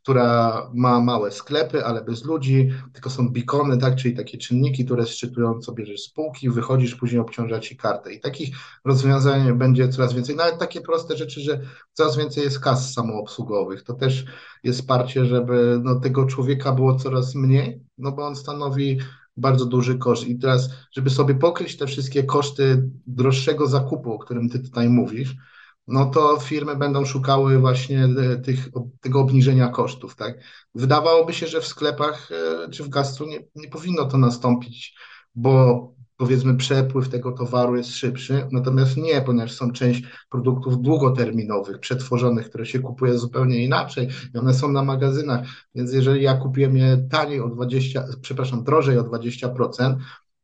która 0.05 0.71
ma 0.75 1.01
małe 1.01 1.33
sklepy, 1.33 1.85
ale 1.85 2.05
bez 2.05 2.25
ludzi, 2.25 2.71
tylko 2.93 3.11
są 3.11 3.29
bikony, 3.29 3.79
tak, 3.79 3.97
czyli 3.97 4.17
takie 4.17 4.39
czynniki, 4.39 4.85
które 4.85 5.07
szczytują, 5.07 5.59
co 5.61 5.73
bierzesz 5.73 6.03
spółki, 6.03 6.51
wychodzisz, 6.51 6.95
później 6.95 7.21
obciąża 7.21 7.61
ci 7.61 7.77
kartę. 7.77 8.13
I 8.13 8.21
takich 8.21 8.57
rozwiązań 8.85 9.59
będzie 9.59 9.89
coraz 9.89 10.13
więcej. 10.13 10.37
Nawet 10.37 10.59
takie 10.59 10.81
proste 10.81 11.17
rzeczy, 11.17 11.41
że 11.41 11.61
coraz 11.93 12.17
więcej 12.17 12.45
jest 12.45 12.61
kas 12.61 12.93
samoobsługowych. 12.93 13.83
To 13.83 13.95
też 13.95 14.25
jest 14.65 14.81
wsparcie, 14.81 15.27
żeby 15.27 15.81
no, 15.83 16.01
tego 16.01 16.27
człowieka 16.27 16.73
było 16.73 16.95
coraz 16.95 17.35
mniej, 17.35 17.81
no 17.99 18.13
bo 18.13 18.27
on 18.27 18.37
stanowi 18.37 18.99
bardzo 19.37 19.67
duży 19.67 19.99
koszt. 19.99 20.29
I 20.29 20.39
teraz, 20.39 20.71
żeby 20.93 21.11
sobie 21.11 21.35
pokryć 21.35 21.77
te 21.77 21.87
wszystkie 21.87 22.25
koszty 22.25 22.91
droższego 23.07 23.67
zakupu, 23.67 24.13
o 24.13 24.19
którym 24.19 24.49
ty 24.49 24.59
tutaj 24.59 24.89
mówisz, 24.89 25.37
no 25.87 26.07
to 26.07 26.41
firmy 26.41 26.77
będą 26.77 27.05
szukały 27.05 27.59
właśnie 27.59 28.05
e, 28.05 28.37
tych, 28.37 28.69
tego 29.01 29.21
obniżenia 29.21 29.69
kosztów, 29.69 30.17
tak? 30.17 30.39
Wydawałoby 30.75 31.33
się, 31.33 31.47
że 31.47 31.61
w 31.61 31.67
sklepach 31.67 32.31
e, 32.33 32.71
czy 32.71 32.85
w 32.85 32.89
gastro 32.89 33.27
nie, 33.27 33.41
nie 33.55 33.69
powinno 33.69 34.05
to 34.05 34.19
nastąpić, 34.19 34.97
bo 35.35 35.95
powiedzmy 36.17 36.57
przepływ 36.57 37.09
tego 37.09 37.33
towaru 37.33 37.77
jest 37.77 37.91
szybszy, 37.91 38.49
natomiast 38.53 38.97
nie, 38.97 39.23
ponieważ 39.23 39.53
są 39.53 39.73
część 39.73 40.03
produktów 40.31 40.83
długoterminowych, 40.83 41.79
przetworzonych, 41.79 42.49
które 42.49 42.67
się 42.67 42.81
kupuje 42.81 43.19
zupełnie 43.19 43.65
inaczej 43.65 44.09
i 44.35 44.39
one 44.39 44.55
są 44.55 44.73
na 44.73 44.83
magazynach, 44.83 45.47
więc 45.75 45.93
jeżeli 45.93 46.23
ja 46.23 46.35
kupiłem 46.35 46.77
je 46.77 47.09
taniej 47.11 47.41
o 47.41 47.49
20, 47.49 48.05
przepraszam, 48.23 48.65
drożej 48.65 48.99
o 48.99 49.05
20%, 49.05 49.97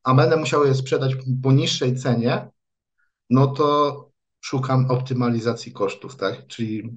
a 0.02 0.14
będę 0.14 0.36
musiał 0.36 0.66
je 0.66 0.74
sprzedać 0.74 1.16
po 1.42 1.52
niższej 1.52 1.96
cenie, 1.96 2.48
no 3.30 3.46
to 3.46 4.09
szukam 4.40 4.90
optymalizacji 4.90 5.72
kosztów, 5.72 6.16
tak? 6.16 6.46
Czyli 6.46 6.94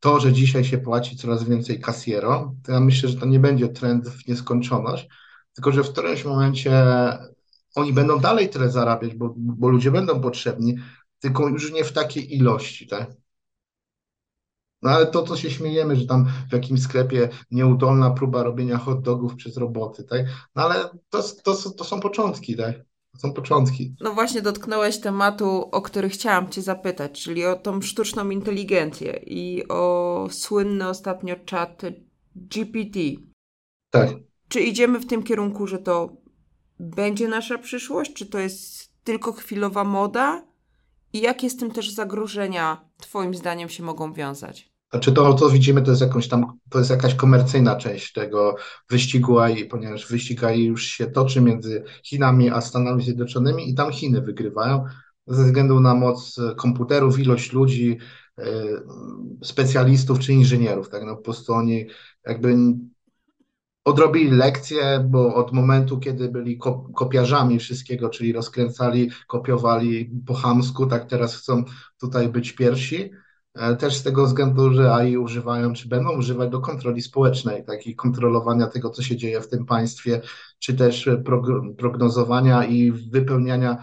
to, 0.00 0.20
że 0.20 0.32
dzisiaj 0.32 0.64
się 0.64 0.78
płaci 0.78 1.16
coraz 1.16 1.44
więcej 1.44 1.80
kasjero, 1.80 2.54
to 2.64 2.72
ja 2.72 2.80
myślę, 2.80 3.08
że 3.08 3.16
to 3.16 3.26
nie 3.26 3.40
będzie 3.40 3.68
trend 3.68 4.08
w 4.08 4.28
nieskończoność, 4.28 5.08
tylko 5.54 5.72
że 5.72 5.84
w 5.84 5.92
którymś 5.92 6.24
momencie 6.24 6.84
oni 7.74 7.92
będą 7.92 8.18
dalej 8.18 8.48
tyle 8.48 8.70
zarabiać, 8.70 9.14
bo, 9.14 9.34
bo 9.36 9.68
ludzie 9.68 9.90
będą 9.90 10.20
potrzebni, 10.20 10.74
tylko 11.18 11.48
już 11.48 11.72
nie 11.72 11.84
w 11.84 11.92
takiej 11.92 12.36
ilości, 12.36 12.86
tak? 12.86 13.10
No 14.82 14.90
ale 14.90 15.06
to, 15.06 15.22
co 15.22 15.36
się 15.36 15.50
śmiejemy, 15.50 15.96
że 15.96 16.06
tam 16.06 16.26
w 16.50 16.52
jakimś 16.52 16.82
sklepie 16.82 17.28
nieudolna 17.50 18.10
próba 18.10 18.42
robienia 18.42 18.78
hot 18.78 19.02
dogów 19.02 19.34
przez 19.36 19.56
roboty, 19.56 20.04
tak? 20.04 20.26
No 20.54 20.62
ale 20.62 20.88
to, 21.10 21.22
to, 21.44 21.70
to 21.70 21.84
są 21.84 22.00
początki, 22.00 22.56
tak? 22.56 22.76
To 23.14 23.18
są 23.20 23.32
początki. 23.32 23.94
No 24.00 24.12
właśnie 24.12 24.42
dotknąłeś 24.42 24.98
tematu, 24.98 25.68
o 25.72 25.82
który 25.82 26.08
chciałam 26.08 26.48
Cię 26.48 26.62
zapytać, 26.62 27.22
czyli 27.22 27.46
o 27.46 27.56
tą 27.56 27.82
sztuczną 27.82 28.30
inteligencję 28.30 29.20
i 29.26 29.68
o 29.68 30.26
słynny 30.30 30.88
ostatnio 30.88 31.36
czat 31.36 31.82
GPT. 32.36 33.00
Tak. 33.90 34.08
Czy 34.48 34.60
idziemy 34.60 34.98
w 35.00 35.06
tym 35.06 35.22
kierunku, 35.22 35.66
że 35.66 35.78
to 35.78 36.16
będzie 36.80 37.28
nasza 37.28 37.58
przyszłość? 37.58 38.12
Czy 38.12 38.26
to 38.26 38.38
jest 38.38 38.92
tylko 39.04 39.32
chwilowa 39.32 39.84
moda? 39.84 40.46
I 41.12 41.20
jakie 41.20 41.50
z 41.50 41.56
tym 41.56 41.70
też 41.70 41.90
zagrożenia 41.90 42.88
Twoim 42.96 43.34
zdaniem 43.34 43.68
się 43.68 43.82
mogą 43.82 44.12
wiązać? 44.12 44.73
Znaczy 44.94 45.12
to, 45.12 45.34
co 45.34 45.50
widzimy, 45.50 45.82
to 45.82 45.90
jest 45.90 46.02
jakąś 46.02 46.28
tam, 46.28 46.58
to 46.70 46.78
jest 46.78 46.90
jakaś 46.90 47.14
komercyjna 47.14 47.76
część 47.76 48.12
tego 48.12 48.56
wyścigu 48.90 49.38
AI, 49.38 49.64
ponieważ 49.64 50.08
wyścig 50.08 50.44
AI 50.44 50.64
już 50.64 50.86
się 50.86 51.06
toczy 51.06 51.40
między 51.40 51.84
Chinami 52.04 52.50
a 52.50 52.60
Stanami 52.60 53.02
Zjednoczonymi 53.02 53.70
i 53.70 53.74
tam 53.74 53.92
Chiny 53.92 54.20
wygrywają 54.20 54.84
ze 55.26 55.44
względu 55.44 55.80
na 55.80 55.94
moc 55.94 56.36
komputerów, 56.56 57.18
ilość 57.18 57.52
ludzi, 57.52 57.98
e, 58.38 58.44
specjalistów 59.42 60.18
czy 60.18 60.32
inżynierów, 60.32 60.88
tak, 60.88 61.04
no 61.04 61.16
po 61.16 61.22
prostu 61.22 61.52
oni 61.52 61.86
jakby 62.26 62.56
odrobili 63.84 64.30
lekcję, 64.30 65.06
bo 65.08 65.34
od 65.34 65.52
momentu, 65.52 65.98
kiedy 65.98 66.28
byli 66.28 66.58
kopiarzami 66.94 67.58
wszystkiego, 67.58 68.08
czyli 68.08 68.32
rozkręcali, 68.32 69.10
kopiowali 69.26 70.10
po 70.26 70.34
chamsku, 70.34 70.86
tak 70.86 71.04
teraz 71.08 71.36
chcą 71.36 71.64
tutaj 71.98 72.28
być 72.28 72.52
pierwsi, 72.52 73.10
E, 73.10 73.23
też 73.78 73.96
z 73.96 74.02
tego 74.02 74.26
względu, 74.26 74.72
że 74.74 74.94
AI 74.94 75.16
używają, 75.16 75.72
czy 75.72 75.88
będą 75.88 76.18
używać 76.18 76.50
do 76.50 76.60
kontroli 76.60 77.02
społecznej, 77.02 77.64
takiej 77.64 77.96
kontrolowania 77.96 78.66
tego, 78.66 78.90
co 78.90 79.02
się 79.02 79.16
dzieje 79.16 79.40
w 79.40 79.48
tym 79.48 79.66
państwie, 79.66 80.20
czy 80.58 80.74
też 80.74 81.08
prognozowania 81.78 82.64
i 82.64 82.92
wypełniania 82.92 83.76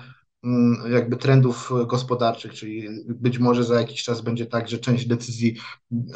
mm, 0.44 0.92
jakby 0.92 1.18
trendów 1.18 1.72
gospodarczych, 1.88 2.54
czyli 2.54 2.88
być 3.10 3.40
może 3.40 3.64
za 3.64 3.80
jakiś 3.80 4.04
czas 4.04 4.22
będzie 4.22 4.46
tak, 4.46 4.70
że 4.70 4.80
część 4.80 5.08
decyzji, 5.08 5.58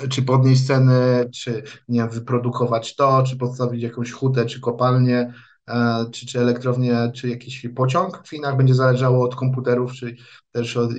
czy 0.10 0.22
podnieść 0.22 0.68
ceny, 0.68 1.30
czy 1.34 1.64
nie 1.88 2.00
wiem, 2.00 2.10
wyprodukować 2.10 2.96
to, 2.96 3.24
czy 3.24 3.38
postawić 3.38 3.84
jakąś 3.84 4.12
hutę, 4.12 4.46
czy 4.46 4.60
kopalnię, 4.60 5.34
E, 5.34 5.55
czy, 6.12 6.26
czy 6.26 6.40
elektrownię, 6.40 7.12
czy 7.14 7.30
jakiś 7.30 7.68
pociąg 7.76 8.22
w 8.24 8.30
Chinach 8.30 8.58
będzie 8.58 8.74
zależało 8.74 9.26
od 9.26 9.36
komputerów, 9.36 9.94
czy 9.94 10.16
też 10.52 10.78
od 10.78 10.92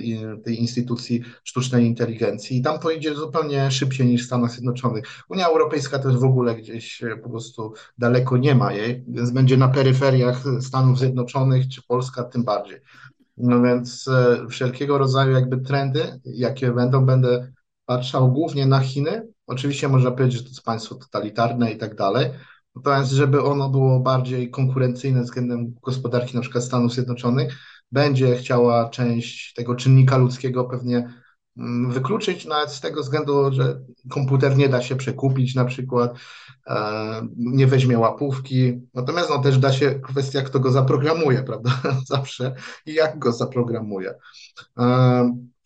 tej 0.43 0.59
instytucji 0.59 1.23
sztucznej 1.43 1.85
inteligencji. 1.85 2.57
I 2.57 2.61
tam 2.61 2.79
to 2.79 2.91
idzie 2.91 3.15
zupełnie 3.15 3.71
szybciej 3.71 4.07
niż 4.07 4.23
w 4.23 4.25
Stanach 4.25 4.51
Zjednoczonych. 4.51 5.03
Unia 5.29 5.47
Europejska 5.47 5.99
też 5.99 6.17
w 6.17 6.23
ogóle 6.23 6.55
gdzieś 6.55 7.01
po 7.23 7.29
prostu 7.29 7.73
daleko 7.97 8.37
nie 8.37 8.55
ma 8.55 8.73
jej, 8.73 9.03
więc 9.07 9.31
będzie 9.31 9.57
na 9.57 9.67
peryferiach 9.67 10.43
Stanów 10.61 10.99
Zjednoczonych, 10.99 11.67
czy 11.67 11.81
Polska 11.87 12.23
tym 12.23 12.43
bardziej. 12.43 12.77
No 13.37 13.61
więc 13.61 14.07
e, 14.07 14.47
wszelkiego 14.49 14.97
rodzaju 14.97 15.31
jakby 15.31 15.57
trendy, 15.57 16.19
jakie 16.25 16.71
będą, 16.71 17.05
będę 17.05 17.51
patrzał 17.85 18.31
głównie 18.31 18.65
na 18.65 18.79
Chiny, 18.79 19.27
Oczywiście 19.47 19.87
można 19.87 20.11
powiedzieć, 20.11 20.37
że 20.37 20.43
to 20.43 20.49
jest 20.49 20.63
państwo 20.63 20.95
totalitarne 20.95 21.71
i 21.71 21.77
tak 21.77 21.95
dalej, 21.95 22.29
natomiast 22.77 23.11
żeby 23.11 23.43
ono 23.43 23.69
było 23.69 23.99
bardziej 23.99 24.49
konkurencyjne 24.49 25.21
względem 25.21 25.73
gospodarki 25.83 26.35
przykład 26.41 26.63
Stanów 26.63 26.93
Zjednoczonych, 26.93 27.57
będzie 27.91 28.35
chciała 28.35 28.89
część 28.89 29.53
tego 29.53 29.75
czynnika 29.75 30.17
ludzkiego 30.17 30.65
pewnie 30.65 31.13
mm, 31.57 31.91
wykluczyć, 31.91 32.45
nawet 32.45 32.71
z 32.71 32.81
tego 32.81 33.01
względu, 33.01 33.53
że 33.53 33.81
komputer 34.09 34.57
nie 34.57 34.69
da 34.69 34.81
się 34.81 34.95
przekupić 34.95 35.55
na 35.55 35.65
przykład, 35.65 36.17
e, 36.67 37.27
nie 37.37 37.67
weźmie 37.67 37.99
łapówki, 37.99 38.81
natomiast 38.93 39.29
no, 39.29 39.39
też 39.39 39.57
da 39.57 39.73
się 39.73 39.99
kwestia, 39.99 40.41
kto 40.41 40.59
go 40.59 40.71
zaprogramuje, 40.71 41.43
prawda, 41.47 41.71
zawsze 42.05 42.55
i 42.85 42.93
jak 42.93 43.19
go 43.19 43.31
zaprogramuje. 43.31 44.13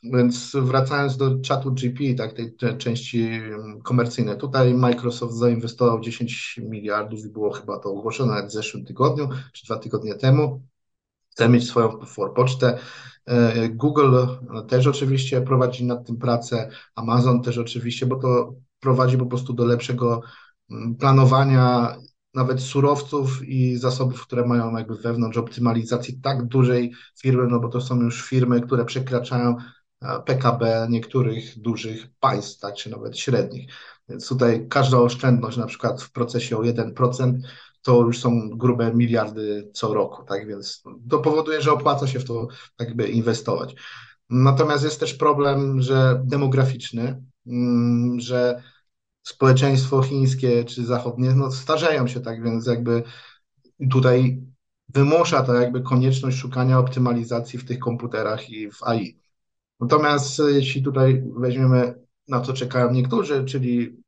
Więc 0.03 0.55
wracając 0.55 1.17
do 1.17 1.39
czatu 1.39 1.71
GP, 1.71 2.13
tak, 2.17 2.33
tej, 2.33 2.77
części 2.77 3.23
mm, 3.23 3.81
komercyjnej, 3.81 4.37
tutaj 4.37 4.73
Microsoft 4.73 5.33
zainwestował 5.33 5.99
10 5.99 6.59
miliardów 6.63 7.25
i 7.25 7.29
było 7.29 7.51
chyba 7.51 7.79
to 7.79 7.89
ogłoszone 7.89 8.33
nawet 8.33 8.49
w 8.49 8.53
zeszłym 8.53 8.85
tygodniu, 8.85 9.29
czy 9.53 9.65
dwa 9.65 9.79
tygodnie 9.79 10.15
temu. 10.15 10.61
Chce 11.29 11.49
mieć 11.49 11.67
swoją 11.67 11.99
pocztę. 12.35 12.77
E, 13.25 13.69
Google 13.69 14.15
też 14.67 14.87
oczywiście 14.87 15.41
prowadzi 15.41 15.85
nad 15.85 16.07
tym 16.07 16.17
pracę, 16.17 16.69
Amazon 16.95 17.41
też 17.41 17.57
oczywiście, 17.57 18.05
bo 18.05 18.15
to 18.15 18.53
prowadzi 18.79 19.17
po 19.17 19.25
prostu 19.25 19.53
do 19.53 19.65
lepszego 19.65 20.21
mm, 20.71 20.95
planowania 20.95 21.95
nawet 22.33 22.61
surowców 22.61 23.47
i 23.47 23.77
zasobów, 23.77 24.21
które 24.21 24.45
mają 24.45 24.77
jakby 24.77 24.95
wewnątrz 24.95 25.37
optymalizacji 25.37 26.21
tak 26.21 26.47
dużej 26.47 26.93
firmy, 27.21 27.47
no 27.47 27.59
bo 27.59 27.69
to 27.69 27.81
są 27.81 28.01
już 28.01 28.23
firmy, 28.23 28.61
które 28.61 28.85
przekraczają 28.85 29.55
PKB 30.25 30.87
niektórych 30.89 31.59
dużych 31.59 32.07
państw, 32.19 32.59
tak, 32.59 32.75
czy 32.75 32.89
nawet 32.89 33.17
średnich. 33.17 33.71
Więc 34.09 34.27
tutaj 34.27 34.67
każda 34.69 34.97
oszczędność 34.97 35.57
na 35.57 35.65
przykład 35.65 36.01
w 36.01 36.11
procesie 36.11 36.57
o 36.57 36.61
1% 36.61 37.39
to 37.81 38.01
już 38.01 38.19
są 38.19 38.49
grube 38.49 38.93
miliardy 38.93 39.69
co 39.73 39.93
roku, 39.93 40.23
tak, 40.23 40.47
więc 40.47 40.83
to 41.09 41.19
powoduje, 41.19 41.61
że 41.61 41.71
opłaca 41.71 42.07
się 42.07 42.19
w 42.19 42.25
to 42.25 42.47
jakby 42.79 43.07
inwestować. 43.07 43.75
Natomiast 44.29 44.83
jest 44.83 44.99
też 44.99 45.13
problem, 45.13 45.81
że 45.81 46.21
demograficzny, 46.25 47.23
mm, 47.47 48.19
że 48.19 48.63
społeczeństwo 49.23 50.03
chińskie 50.03 50.63
czy 50.63 50.85
zachodnie 50.85 51.35
no, 51.35 51.51
starzeją 51.51 52.07
się, 52.07 52.19
tak 52.19 52.43
więc 52.43 52.67
jakby 52.67 53.03
tutaj 53.91 54.41
wymusza 54.89 55.43
to 55.43 55.53
jakby 55.53 55.81
konieczność 55.81 56.37
szukania 56.37 56.79
optymalizacji 56.79 57.59
w 57.59 57.65
tych 57.65 57.79
komputerach 57.79 58.49
i 58.49 58.71
w 58.71 58.83
AI. 58.83 59.20
Natomiast 59.81 60.39
e, 60.39 60.51
jeśli 60.51 60.83
tutaj 60.83 61.23
weźmiemy, 61.37 61.95
na 62.27 62.41
co 62.41 62.53
czekają 62.53 62.91
niektórzy, 62.91 63.45
czyli 63.45 64.03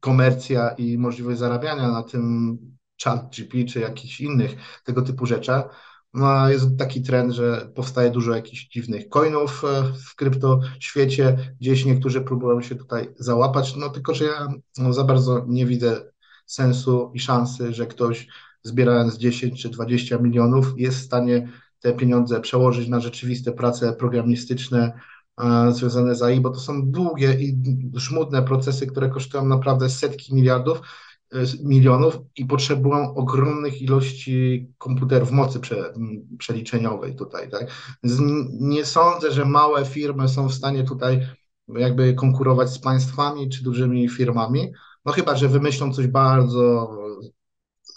komercja 0.00 0.70
i 0.70 0.98
możliwość 0.98 1.38
zarabiania 1.38 1.88
na 1.88 2.02
tym 2.02 2.58
chat 3.04 3.36
GP 3.36 3.64
czy 3.64 3.80
jakichś 3.80 4.20
innych 4.20 4.56
tego 4.84 5.02
typu 5.02 5.26
rzeczach, 5.26 5.90
no, 6.14 6.48
jest 6.48 6.78
taki 6.78 7.02
trend, 7.02 7.32
że 7.32 7.72
powstaje 7.74 8.10
dużo 8.10 8.34
jakichś 8.34 8.68
dziwnych 8.68 9.08
coinów 9.08 9.64
e, 9.64 9.82
w 9.82 10.14
kryptoświecie. 10.14 11.54
Gdzieś 11.60 11.84
niektórzy 11.84 12.20
próbują 12.20 12.62
się 12.62 12.74
tutaj 12.74 13.14
załapać, 13.18 13.76
no 13.76 13.88
tylko, 13.88 14.14
że 14.14 14.24
ja 14.24 14.48
no, 14.78 14.92
za 14.92 15.04
bardzo 15.04 15.44
nie 15.48 15.66
widzę 15.66 16.12
sensu 16.46 17.12
i 17.14 17.20
szansy, 17.20 17.74
że 17.74 17.86
ktoś 17.86 18.28
zbierając 18.62 19.18
10 19.18 19.62
czy 19.62 19.68
20 19.68 20.18
milionów 20.18 20.74
jest 20.76 20.98
w 20.98 21.04
stanie 21.04 21.48
te 21.80 21.92
pieniądze 21.92 22.40
przełożyć 22.40 22.88
na 22.88 23.00
rzeczywiste 23.00 23.52
prace 23.52 23.92
programistyczne 23.92 24.92
e, 25.40 25.72
związane 25.72 26.14
z 26.14 26.22
AI, 26.22 26.40
bo 26.40 26.50
to 26.50 26.60
są 26.60 26.90
długie 26.90 27.34
i 27.34 27.58
żmudne 27.94 28.42
procesy, 28.42 28.86
które 28.86 29.08
kosztują 29.08 29.44
naprawdę 29.46 29.88
setki 29.88 30.34
miliardów, 30.34 30.80
e, 31.32 31.38
milionów 31.64 32.18
i 32.36 32.44
potrzebują 32.44 33.14
ogromnych 33.14 33.82
ilości 33.82 34.68
komputerów 34.78 35.30
mocy 35.30 35.60
prze, 35.60 35.92
przeliczeniowej 36.38 37.16
tutaj, 37.16 37.50
tak? 37.50 37.70
Nie 38.60 38.84
sądzę, 38.84 39.32
że 39.32 39.44
małe 39.44 39.84
firmy 39.84 40.28
są 40.28 40.48
w 40.48 40.54
stanie 40.54 40.84
tutaj 40.84 41.26
jakby 41.68 42.14
konkurować 42.14 42.70
z 42.70 42.78
państwami 42.78 43.48
czy 43.48 43.64
dużymi 43.64 44.08
firmami, 44.08 44.72
no 45.04 45.12
chyba, 45.12 45.36
że 45.36 45.48
wymyślą 45.48 45.94
coś 45.94 46.06
bardzo 46.06 46.90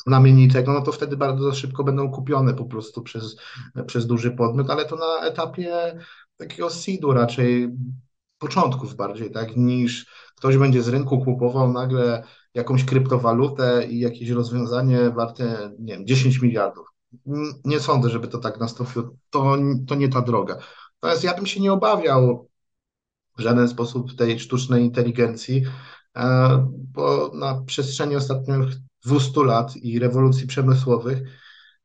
znamienitego, 0.08 0.74
no 0.74 0.82
to 0.82 0.92
wtedy 0.92 1.18
bardzo 1.18 1.54
szybko 1.54 1.84
będą 1.84 2.12
kupione 2.12 2.54
po 2.54 2.66
prostu 2.66 3.02
przez, 3.02 3.36
przez 3.88 4.08
duży 4.08 4.32
podmiot, 4.32 4.70
ale 4.70 4.86
to 4.86 4.96
na 4.96 5.28
etapie 5.28 6.00
takiego 6.38 6.70
seedu 6.70 7.14
raczej 7.14 7.70
początków 8.38 8.96
bardziej, 8.96 9.32
tak, 9.32 9.56
niż 9.56 10.06
ktoś 10.36 10.58
będzie 10.58 10.84
z 10.84 10.88
rynku 10.88 11.26
kupował 11.26 11.74
nagle 11.74 12.24
jakąś 12.54 12.86
kryptowalutę 12.86 13.88
i 13.90 14.00
jakieś 14.00 14.30
rozwiązanie 14.30 15.10
warte, 15.10 15.72
nie 15.80 15.94
wiem, 15.94 16.08
10 16.08 16.42
miliardów. 16.42 16.88
Nie 17.66 17.80
sądzę, 17.80 18.10
żeby 18.10 18.28
to 18.28 18.38
tak 18.38 18.60
nastąpiło. 18.60 19.10
To, 19.30 19.58
to 19.88 19.96
nie 19.96 20.10
ta 20.10 20.22
droga. 20.22 20.58
Natomiast 21.02 21.24
ja 21.24 21.34
bym 21.34 21.46
się 21.46 21.60
nie 21.60 21.74
obawiał 21.74 22.50
w 23.38 23.42
żaden 23.42 23.68
sposób 23.68 24.16
tej 24.16 24.40
sztucznej 24.40 24.84
inteligencji, 24.84 25.64
bo 26.94 27.32
na 27.34 27.62
przestrzeni 27.66 28.16
ostatnich 28.16 28.58
200 29.06 29.44
lat 29.44 29.76
i 29.76 30.00
rewolucji 30.00 30.48
przemysłowych, 30.48 31.22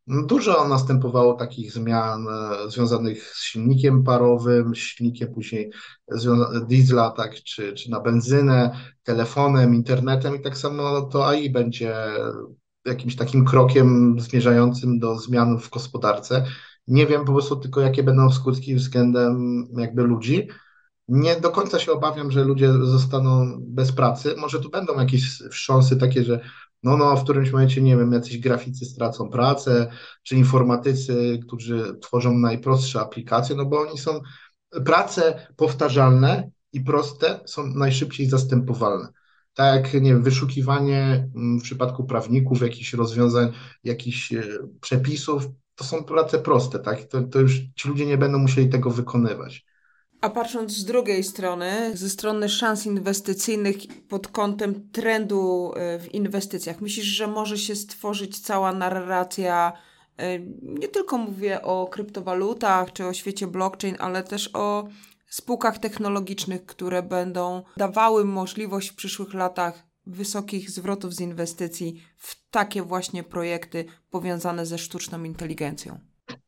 dużo 0.08 0.68
następowało 0.68 1.34
takich 1.34 1.72
zmian 1.72 2.26
e, 2.28 2.70
związanych 2.70 3.24
z 3.24 3.42
silnikiem 3.42 4.04
parowym, 4.04 4.74
silnikiem 4.74 5.34
później 5.34 5.70
diesla, 6.68 7.10
tak, 7.10 7.34
czy, 7.34 7.72
czy 7.72 7.90
na 7.90 8.00
benzynę, 8.00 8.80
telefonem, 9.02 9.74
internetem 9.74 10.36
i 10.36 10.40
tak 10.40 10.58
samo 10.58 11.02
to 11.02 11.28
AI 11.28 11.50
będzie 11.50 11.94
jakimś 12.86 13.16
takim 13.16 13.44
krokiem 13.44 14.16
zmierzającym 14.20 14.98
do 14.98 15.18
zmian 15.18 15.58
w 15.58 15.70
gospodarce. 15.70 16.44
Nie 16.86 17.06
wiem 17.06 17.24
po 17.24 17.32
prostu 17.32 17.56
tylko, 17.56 17.80
jakie 17.80 18.02
będą 18.02 18.30
skutki 18.30 18.74
względem 18.74 19.64
jakby 19.76 20.02
ludzi. 20.02 20.48
Nie 21.08 21.40
do 21.40 21.50
końca 21.50 21.78
się 21.78 21.92
obawiam, 21.92 22.30
że 22.30 22.44
ludzie 22.44 22.72
zostaną 22.72 23.58
bez 23.60 23.92
pracy. 23.92 24.34
Może 24.38 24.60
tu 24.60 24.70
będą 24.70 25.00
jakieś 25.00 25.38
wstrząsy 25.38 25.96
takie, 25.96 26.24
że 26.24 26.40
no, 26.82 26.96
no, 26.96 27.16
w 27.16 27.24
którymś 27.24 27.50
momencie, 27.50 27.82
nie 27.82 27.96
wiem, 27.96 28.12
jacyś 28.12 28.38
graficy 28.38 28.84
stracą 28.84 29.30
pracę, 29.30 29.90
czy 30.22 30.36
informatycy, 30.36 31.40
którzy 31.46 31.98
tworzą 32.00 32.38
najprostsze 32.38 33.00
aplikacje, 33.00 33.56
no 33.56 33.64
bo 33.64 33.80
oni 33.80 33.98
są, 33.98 34.20
prace 34.84 35.46
powtarzalne 35.56 36.50
i 36.72 36.80
proste 36.80 37.40
są 37.46 37.66
najszybciej 37.66 38.26
zastępowalne. 38.26 39.08
Tak 39.54 39.84
jak, 39.84 40.02
nie 40.02 40.12
wiem, 40.12 40.22
wyszukiwanie 40.22 41.30
mm, 41.36 41.58
w 41.60 41.62
przypadku 41.62 42.04
prawników 42.04 42.62
jakichś 42.62 42.94
rozwiązań, 42.94 43.52
jakichś 43.84 44.32
e, 44.32 44.42
przepisów, 44.80 45.46
to 45.74 45.84
są 45.84 46.04
prace 46.04 46.38
proste, 46.38 46.78
tak? 46.78 47.04
To, 47.04 47.22
to 47.22 47.40
już 47.40 47.60
ci 47.76 47.88
ludzie 47.88 48.06
nie 48.06 48.18
będą 48.18 48.38
musieli 48.38 48.68
tego 48.68 48.90
wykonywać. 48.90 49.67
A 50.20 50.30
patrząc 50.30 50.72
z 50.72 50.84
drugiej 50.84 51.24
strony, 51.24 51.90
ze 51.94 52.10
strony 52.10 52.48
szans 52.48 52.86
inwestycyjnych 52.86 53.76
pod 54.08 54.28
kątem 54.28 54.90
trendu 54.90 55.72
e, 55.76 55.98
w 55.98 56.14
inwestycjach, 56.14 56.80
myślisz, 56.80 57.06
że 57.06 57.26
może 57.26 57.58
się 57.58 57.76
stworzyć 57.76 58.38
cała 58.38 58.72
narracja, 58.72 59.72
e, 60.16 60.38
nie 60.62 60.88
tylko 60.88 61.18
mówię 61.18 61.62
o 61.62 61.86
kryptowalutach 61.86 62.92
czy 62.92 63.06
o 63.06 63.12
świecie 63.12 63.46
blockchain, 63.46 63.96
ale 63.98 64.22
też 64.22 64.50
o 64.54 64.88
spółkach 65.30 65.78
technologicznych, 65.78 66.66
które 66.66 67.02
będą 67.02 67.62
dawały 67.76 68.24
możliwość 68.24 68.88
w 68.88 68.94
przyszłych 68.94 69.34
latach 69.34 69.86
wysokich 70.06 70.70
zwrotów 70.70 71.14
z 71.14 71.20
inwestycji 71.20 72.02
w 72.16 72.50
takie 72.50 72.82
właśnie 72.82 73.22
projekty 73.22 73.84
powiązane 74.10 74.66
ze 74.66 74.78
sztuczną 74.78 75.24
inteligencją? 75.24 75.98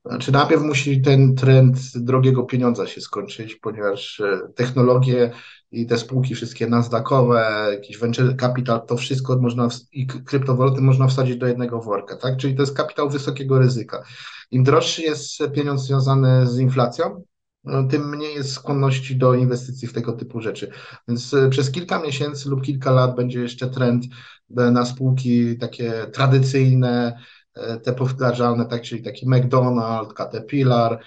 Znaczy 0.04 0.32
najpierw 0.32 0.62
musi 0.62 1.02
ten 1.02 1.34
trend 1.34 1.76
drogiego 1.94 2.42
pieniądza 2.42 2.86
się 2.86 3.00
skończyć, 3.00 3.54
ponieważ 3.54 4.20
e, 4.20 4.40
technologie 4.54 5.30
i 5.72 5.86
te 5.86 5.98
spółki 5.98 6.34
wszystkie 6.34 6.66
nasdaqowe, 6.66 7.68
jakiś 7.72 7.98
venture 7.98 8.36
capital, 8.36 8.86
to 8.86 8.96
wszystko 8.96 9.38
można 9.38 9.68
i 9.92 10.06
kryptowaluty 10.06 10.80
można 10.80 11.06
wsadzić 11.06 11.36
do 11.36 11.46
jednego 11.46 11.80
worka, 11.80 12.16
tak? 12.16 12.36
Czyli 12.36 12.54
to 12.54 12.62
jest 12.62 12.76
kapitał 12.76 13.10
wysokiego 13.10 13.58
ryzyka. 13.58 14.02
Im 14.50 14.64
droższy 14.64 15.02
jest 15.02 15.38
pieniądz 15.54 15.82
związany 15.82 16.46
z 16.46 16.58
inflacją, 16.58 17.24
no, 17.64 17.84
tym 17.84 18.08
mniej 18.08 18.34
jest 18.34 18.52
skłonności 18.52 19.16
do 19.16 19.34
inwestycji 19.34 19.88
w 19.88 19.92
tego 19.92 20.12
typu 20.12 20.40
rzeczy. 20.40 20.70
Więc 21.08 21.34
e, 21.34 21.48
przez 21.48 21.70
kilka 21.70 22.02
miesięcy 22.02 22.48
lub 22.48 22.62
kilka 22.62 22.90
lat 22.90 23.16
będzie 23.16 23.40
jeszcze 23.40 23.70
trend 23.70 24.04
na 24.50 24.84
spółki 24.84 25.58
takie 25.58 26.06
tradycyjne, 26.12 27.16
E, 27.16 27.39
te 27.82 27.92
powtarzalne, 27.92 28.66
tak, 28.66 28.82
czyli 28.82 29.02
taki 29.02 29.26
McDonald's, 29.26 30.14
Caterpillar, 30.14 31.00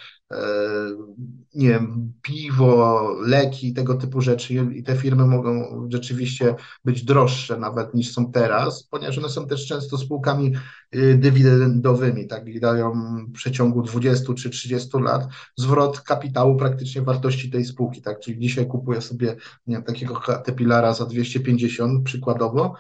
nie 1.56 1.70
wiem, 1.70 2.14
piwo, 2.22 3.10
leki, 3.26 3.74
tego 3.74 3.96
typu 3.96 4.22
rzeczy. 4.22 4.54
I 4.54 4.84
te 4.84 4.96
firmy 4.96 5.26
mogą 5.26 5.64
rzeczywiście 5.92 6.56
być 6.86 7.04
droższe 7.04 7.58
nawet 7.58 7.94
niż 7.94 8.14
są 8.14 8.32
teraz, 8.32 8.84
ponieważ 8.84 9.18
one 9.18 9.30
są 9.30 9.48
też 9.48 9.68
często 9.68 9.98
spółkami 9.98 10.54
y, 10.96 11.18
dywidendowymi, 11.18 12.28
tak, 12.28 12.48
i 12.48 12.60
dają 12.60 12.94
w 12.94 13.32
przeciągu 13.32 13.82
20 13.82 14.34
czy 14.34 14.50
30 14.50 14.90
lat 15.00 15.28
zwrot 15.58 16.02
kapitału 16.02 16.56
praktycznie 16.56 17.02
wartości 17.02 17.52
tej 17.52 17.66
spółki, 17.66 18.02
tak, 18.02 18.20
czyli 18.20 18.40
dzisiaj 18.40 18.68
kupuję 18.68 19.02
sobie 19.02 19.36
nie 19.68 19.76
wiem, 19.76 19.84
takiego 19.84 20.16
Caterpillara 20.16 20.94
za 20.94 21.06
250 21.06 22.06
przykładowo, 22.06 22.74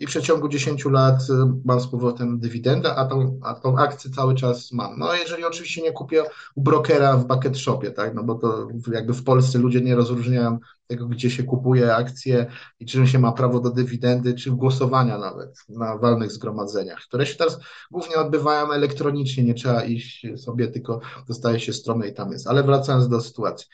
i 0.00 0.06
w 0.06 0.08
przeciągu 0.08 0.48
10 0.48 0.84
lat 0.84 1.22
y, 1.22 1.32
mam 1.64 1.80
z 1.80 1.86
powrotem 1.86 2.38
dywidendę, 2.38 2.94
a 2.94 3.06
tą, 3.06 3.40
a 3.42 3.54
tą 3.54 3.78
akcję 3.78 4.10
cały 4.10 4.34
czas 4.34 4.72
mam. 4.72 4.98
No 4.98 5.14
jeżeli 5.14 5.44
oczywiście 5.44 5.82
nie 5.82 5.92
kupię 5.92 6.22
u 6.54 6.62
brokera 6.62 7.16
w 7.16 7.26
bucket 7.26 7.58
shopie, 7.58 7.90
tak, 7.90 8.14
no 8.14 8.22
bo 8.24 8.34
to 8.34 8.68
jakby 8.92 9.14
w 9.14 9.24
Polsce 9.24 9.58
ludzie 9.58 9.80
nie 9.80 9.94
rozróżniają 9.94 10.58
tego, 10.86 11.06
gdzie 11.06 11.30
się 11.30 11.42
kupuje 11.42 11.94
akcje 11.94 12.46
i 12.80 12.86
czym 12.86 13.06
się 13.06 13.18
ma 13.18 13.32
prawo 13.32 13.60
do 13.60 13.70
dywidendy, 13.70 14.34
czy 14.34 14.50
głosowania 14.50 15.18
nawet 15.18 15.64
na 15.68 15.98
walnych 15.98 16.32
zgromadzeniach, 16.32 16.98
które 16.98 17.26
się 17.26 17.36
teraz 17.36 17.58
głównie 17.90 18.16
odbywają 18.16 18.72
elektronicznie, 18.72 19.44
nie 19.44 19.54
trzeba 19.54 19.84
iść 19.84 20.26
sobie, 20.36 20.68
tylko 20.68 21.00
dostaje 21.28 21.60
się 21.60 21.72
stronę 21.72 22.08
i 22.08 22.14
tam 22.14 22.32
jest. 22.32 22.46
Ale 22.46 22.62
wracając 22.62 23.08
do 23.08 23.20
sytuacji. 23.20 23.66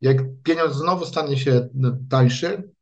Jak 0.00 0.16
pieniądz 0.42 0.74
znowu 0.74 1.04
stanie 1.04 1.38
się 1.38 1.68
tańszy, 2.10 2.62
E, 2.62 2.77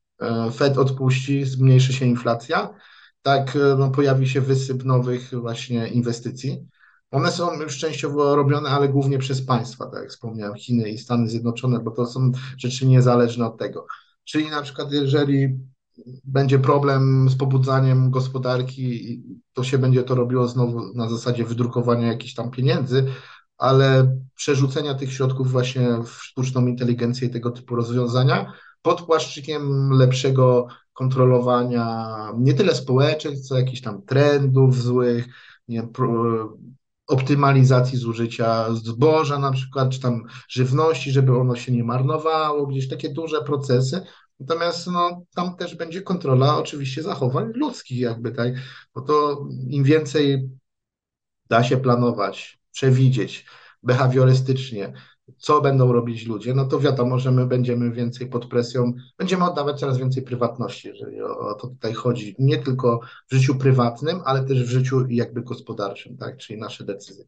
Fed 0.55 0.79
odpuści, 0.79 1.45
zmniejszy 1.45 1.93
się 1.93 2.07
inflacja, 2.07 2.75
tak 3.23 3.57
e, 3.57 3.77
no, 3.79 3.91
pojawi 3.91 4.29
się 4.29 4.41
wysyp 4.41 4.85
nowych 4.85 5.31
właśnie 5.41 5.89
inwestycji. 5.89 6.67
One 7.11 7.31
są 7.31 7.61
już 7.63 7.79
częściowo 7.79 8.37
robione, 8.37 8.69
ale 8.69 8.89
głównie 8.89 9.19
przez 9.19 9.43
państwa, 9.43 9.87
tak 9.87 10.01
jak 10.01 10.11
wspomniałem, 10.11 10.55
Chiny 10.55 10.91
i 10.91 10.99
Stany 10.99 11.29
Zjednoczone, 11.29 11.81
bo 11.81 11.91
to 11.91 12.07
są 12.07 12.33
rzeczy 12.59 12.87
niezależne 12.87 13.47
od 13.47 13.59
tego. 13.59 13.87
Czyli 14.25 14.51
na 14.51 14.63
przykład, 14.63 14.93
jeżeli 14.93 15.59
będzie 16.25 16.59
problem 16.59 17.29
z 17.31 17.37
pobudzaniem 17.37 18.11
gospodarki, 18.11 19.23
to 19.53 19.65
się 19.65 19.79
będzie 19.79 20.03
to 20.03 20.15
robiło 20.15 20.49
znowu 20.49 20.95
na 20.95 21.09
zasadzie 21.09 21.45
wydrukowania 21.45 22.07
jakichś 22.07 22.35
tam 22.35 22.51
pieniędzy, 22.51 23.07
ale 23.59 24.17
przerzucenia 24.35 24.95
tych 24.95 25.13
środków 25.13 25.51
właśnie 25.51 25.89
w 26.05 26.09
sztuczną 26.09 26.67
inteligencję 26.67 27.29
i 27.29 27.31
tego 27.31 27.51
typu 27.51 27.77
rozwiązania, 27.77 28.53
pod 28.87 29.03
płaszczykiem 29.03 29.91
lepszego 29.93 30.67
kontrolowania 30.93 32.09
nie 32.39 32.55
tyle 32.55 32.75
społecznych, 32.75 33.41
co 33.41 33.59
jakichś 33.59 33.81
tam 33.81 34.03
trendów 34.03 34.83
złych, 34.83 35.27
nie, 35.69 35.83
pro, 35.83 36.09
optymalizacji 37.07 37.99
zużycia 37.99 38.75
zboża 38.75 39.39
na 39.39 39.53
przykład, 39.53 39.91
czy 39.91 40.01
tam 40.01 40.25
żywności, 40.49 41.11
żeby 41.11 41.39
ono 41.39 41.57
się 41.57 41.73
nie 41.73 41.85
marnowało, 41.85 42.67
gdzieś 42.67 42.89
takie 42.89 43.09
duże 43.09 43.43
procesy. 43.43 44.01
Natomiast 44.41 44.87
no, 44.87 45.23
tam 45.35 45.57
też 45.57 45.75
będzie 45.75 46.03
kontrola 46.03 46.59
oczywiście 46.59 47.03
zachowań 47.03 47.53
ludzkich 47.55 47.99
jakby, 47.99 48.33
tak, 48.33 48.53
bo 48.95 49.01
to 49.01 49.47
im 49.69 49.85
więcej 49.85 50.51
da 51.49 51.65
się 51.65 51.77
planować, 51.77 52.59
przewidzieć 52.73 53.47
behawiorystycznie, 53.83 54.93
co 55.39 55.61
będą 55.61 55.93
robić 55.93 56.27
ludzie, 56.27 56.55
no 56.55 56.65
to 56.65 56.81
wiadomo, 56.81 57.19
że 57.19 57.33
my 57.33 57.47
będziemy 57.47 57.91
więcej 57.91 58.27
pod 58.27 58.47
presją, 58.47 58.93
będziemy 59.19 59.45
oddawać 59.45 59.81
coraz 59.81 59.99
więcej 59.99 60.23
prywatności, 60.23 60.89
jeżeli 60.89 61.23
o, 61.23 61.55
to 61.55 61.69
tutaj 61.69 61.95
chodzi, 61.95 62.37
nie 62.39 62.59
tylko 62.59 63.01
w 63.29 63.35
życiu 63.35 63.55
prywatnym, 63.55 64.21
ale 64.25 64.45
też 64.45 64.65
w 64.65 64.69
życiu 64.69 65.07
jakby 65.09 65.43
gospodarczym, 65.43 66.17
tak, 66.17 66.37
czyli 66.37 66.61
nasze 66.61 66.85
decyzje. 66.85 67.25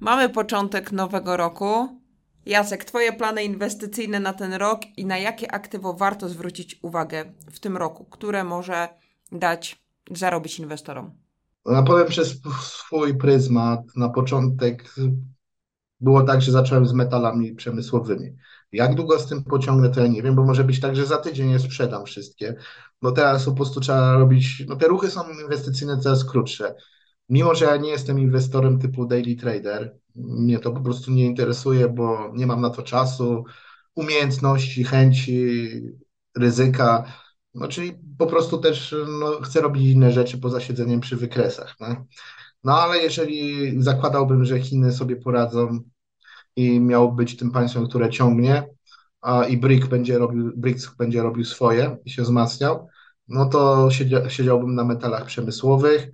Mamy 0.00 0.28
początek 0.28 0.92
nowego 0.92 1.36
roku. 1.36 2.02
Jacek, 2.46 2.84
Twoje 2.84 3.12
plany 3.12 3.44
inwestycyjne 3.44 4.20
na 4.20 4.32
ten 4.32 4.54
rok 4.54 4.80
i 4.96 5.06
na 5.06 5.18
jakie 5.18 5.52
aktywo 5.52 5.94
warto 5.94 6.28
zwrócić 6.28 6.78
uwagę 6.82 7.32
w 7.52 7.60
tym 7.60 7.76
roku, 7.76 8.04
które 8.04 8.44
może 8.44 8.88
dać 9.32 9.82
zarobić 10.10 10.58
inwestorom? 10.58 11.10
No, 11.66 11.82
powiem 11.82 12.06
przez 12.06 12.40
swój 12.62 13.18
pryzmat. 13.18 13.80
Na 13.96 14.08
początek 14.08 14.94
było 16.02 16.22
tak, 16.22 16.42
że 16.42 16.52
zacząłem 16.52 16.86
z 16.86 16.92
metalami 16.92 17.54
przemysłowymi. 17.54 18.36
Jak 18.72 18.94
długo 18.94 19.18
z 19.18 19.26
tym 19.26 19.44
pociągnę, 19.44 19.90
to 19.90 20.00
ja 20.00 20.06
nie 20.06 20.22
wiem, 20.22 20.34
bo 20.34 20.44
może 20.44 20.64
być 20.64 20.80
tak, 20.80 20.96
że 20.96 21.06
za 21.06 21.18
tydzień 21.18 21.50
je 21.50 21.58
sprzedam 21.58 22.04
wszystkie. 22.04 22.54
No 23.02 23.12
teraz 23.12 23.44
po 23.44 23.52
prostu 23.52 23.80
trzeba 23.80 24.14
robić, 24.14 24.64
no 24.68 24.76
te 24.76 24.88
ruchy 24.88 25.10
są 25.10 25.20
inwestycyjne 25.42 25.98
coraz 25.98 26.24
krótsze. 26.24 26.74
Mimo, 27.28 27.54
że 27.54 27.64
ja 27.64 27.76
nie 27.76 27.90
jestem 27.90 28.18
inwestorem 28.18 28.78
typu 28.78 29.06
daily 29.06 29.36
trader, 29.36 29.96
mnie 30.14 30.58
to 30.58 30.72
po 30.72 30.80
prostu 30.80 31.10
nie 31.10 31.26
interesuje, 31.26 31.88
bo 31.88 32.32
nie 32.34 32.46
mam 32.46 32.60
na 32.60 32.70
to 32.70 32.82
czasu, 32.82 33.44
umiejętności, 33.94 34.84
chęci, 34.84 35.58
ryzyka. 36.36 37.04
No 37.54 37.68
czyli 37.68 37.92
po 38.18 38.26
prostu 38.26 38.58
też 38.58 38.94
no, 39.20 39.40
chcę 39.40 39.60
robić 39.60 39.86
inne 39.86 40.12
rzeczy 40.12 40.38
poza 40.38 40.60
siedzeniem 40.60 41.00
przy 41.00 41.16
wykresach. 41.16 41.76
No. 41.80 42.06
no 42.64 42.80
ale 42.80 42.98
jeżeli 42.98 43.72
zakładałbym, 43.82 44.44
że 44.44 44.60
Chiny 44.60 44.92
sobie 44.92 45.16
poradzą 45.16 45.80
i 46.56 46.80
miał 46.80 47.12
być 47.12 47.36
tym 47.36 47.50
państwem, 47.50 47.88
które 47.88 48.10
ciągnie, 48.10 48.66
a 49.20 49.44
i 49.44 49.56
BRIC 49.56 49.86
będzie 49.86 50.18
robił, 50.18 50.52
BRICS 50.56 50.94
będzie 50.98 51.22
robił 51.22 51.44
swoje 51.44 51.96
i 52.04 52.10
się 52.10 52.22
wzmacniał, 52.22 52.88
no 53.28 53.46
to 53.46 53.90
siedział, 53.90 54.30
siedziałbym 54.30 54.74
na 54.74 54.84
metalach 54.84 55.26
przemysłowych, 55.26 56.10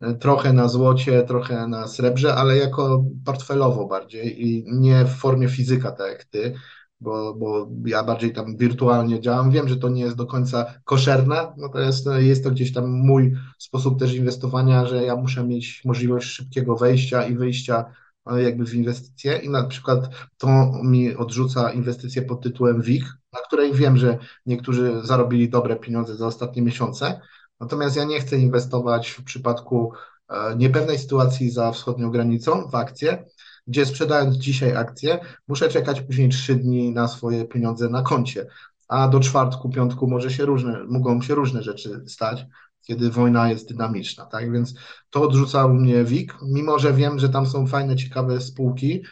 e, 0.00 0.14
trochę 0.14 0.52
na 0.52 0.68
złocie, 0.68 1.22
trochę 1.22 1.66
na 1.68 1.88
srebrze, 1.88 2.34
ale 2.34 2.56
jako 2.56 3.04
portfelowo 3.24 3.86
bardziej 3.86 4.46
i 4.46 4.64
nie 4.66 5.04
w 5.04 5.14
formie 5.14 5.48
fizyka, 5.48 5.92
tak 5.92 6.08
jak 6.12 6.24
ty, 6.24 6.54
bo, 7.00 7.34
bo 7.34 7.68
ja 7.86 8.04
bardziej 8.04 8.32
tam 8.32 8.56
wirtualnie 8.56 9.20
działam. 9.20 9.50
Wiem, 9.50 9.68
że 9.68 9.76
to 9.76 9.88
nie 9.88 10.02
jest 10.02 10.16
do 10.16 10.26
końca 10.26 10.74
koszerne, 10.84 11.52
natomiast 11.56 12.06
no, 12.06 12.18
jest 12.18 12.44
to 12.44 12.50
gdzieś 12.50 12.72
tam 12.72 12.90
mój 12.90 13.32
sposób 13.58 13.98
też 13.98 14.14
inwestowania, 14.14 14.86
że 14.86 15.04
ja 15.04 15.16
muszę 15.16 15.44
mieć 15.44 15.82
możliwość 15.84 16.28
szybkiego 16.28 16.76
wejścia 16.76 17.26
i 17.26 17.36
wyjścia 17.36 17.84
jakby 18.34 18.66
w 18.66 18.74
inwestycje 18.74 19.38
i 19.38 19.48
na 19.48 19.64
przykład 19.64 20.08
to 20.38 20.72
mi 20.82 21.16
odrzuca 21.16 21.72
inwestycje 21.72 22.22
pod 22.22 22.42
tytułem 22.42 22.82
WIG, 22.82 23.04
na 23.32 23.40
której 23.46 23.72
wiem, 23.72 23.96
że 23.96 24.18
niektórzy 24.46 25.00
zarobili 25.02 25.48
dobre 25.48 25.76
pieniądze 25.76 26.16
za 26.16 26.26
ostatnie 26.26 26.62
miesiące, 26.62 27.20
natomiast 27.60 27.96
ja 27.96 28.04
nie 28.04 28.20
chcę 28.20 28.38
inwestować 28.38 29.08
w 29.08 29.24
przypadku 29.24 29.92
e, 30.28 30.56
niepewnej 30.56 30.98
sytuacji 30.98 31.50
za 31.50 31.72
wschodnią 31.72 32.10
granicą 32.10 32.68
w 32.68 32.74
akcje, 32.74 33.24
gdzie 33.66 33.86
sprzedając 33.86 34.36
dzisiaj 34.36 34.76
akcje, 34.76 35.18
muszę 35.48 35.68
czekać 35.68 36.00
później 36.00 36.28
trzy 36.28 36.54
dni 36.54 36.92
na 36.92 37.08
swoje 37.08 37.44
pieniądze 37.44 37.88
na 37.88 38.02
koncie, 38.02 38.46
a 38.88 39.08
do 39.08 39.20
czwartku, 39.20 39.70
piątku 39.70 40.06
może 40.06 40.30
się 40.30 40.44
różne, 40.44 40.84
mogą 40.84 41.22
się 41.22 41.34
różne 41.34 41.62
rzeczy 41.62 42.04
stać 42.06 42.46
kiedy 42.86 43.10
wojna 43.10 43.50
jest 43.50 43.68
dynamiczna, 43.68 44.26
tak? 44.26 44.52
Więc 44.52 44.74
to 45.10 45.22
odrzucał 45.22 45.74
mnie 45.74 46.04
WIG, 46.04 46.34
mimo 46.42 46.78
że 46.78 46.92
wiem, 46.92 47.18
że 47.18 47.28
tam 47.28 47.46
są 47.46 47.66
fajne, 47.66 47.96
ciekawe 47.96 48.40
spółki, 48.40 49.02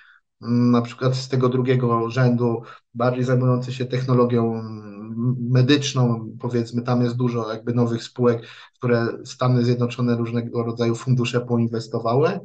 mm, 0.42 0.70
na 0.70 0.82
przykład 0.82 1.16
z 1.16 1.28
tego 1.28 1.48
drugiego 1.48 2.10
rzędu, 2.10 2.62
bardziej 2.94 3.24
zajmujące 3.24 3.72
się 3.72 3.84
technologią 3.84 4.62
medyczną, 5.50 6.30
powiedzmy, 6.40 6.82
tam 6.82 7.02
jest 7.02 7.16
dużo 7.16 7.52
jakby 7.52 7.74
nowych 7.74 8.02
spółek, 8.02 8.46
które 8.74 9.08
Stany 9.24 9.64
Zjednoczone 9.64 10.16
różnego 10.16 10.62
rodzaju 10.62 10.94
fundusze 10.94 11.40
poinwestowały 11.40 12.40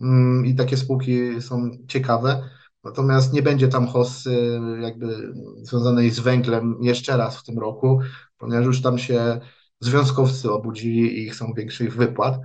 mm, 0.00 0.46
i 0.46 0.54
takie 0.54 0.76
spółki 0.76 1.42
są 1.42 1.70
ciekawe. 1.88 2.48
Natomiast 2.84 3.32
nie 3.32 3.42
będzie 3.42 3.68
tam 3.68 3.86
hossy 3.86 4.60
jakby 4.80 5.32
związanej 5.62 6.10
z 6.10 6.20
węglem 6.20 6.76
jeszcze 6.80 7.16
raz 7.16 7.36
w 7.36 7.44
tym 7.44 7.58
roku, 7.58 8.00
ponieważ 8.38 8.66
już 8.66 8.82
tam 8.82 8.98
się 8.98 9.40
związkowcy 9.82 10.52
obudzili 10.52 11.22
i 11.22 11.30
chcą 11.30 11.52
większych 11.56 11.96
wypłat. 11.96 12.40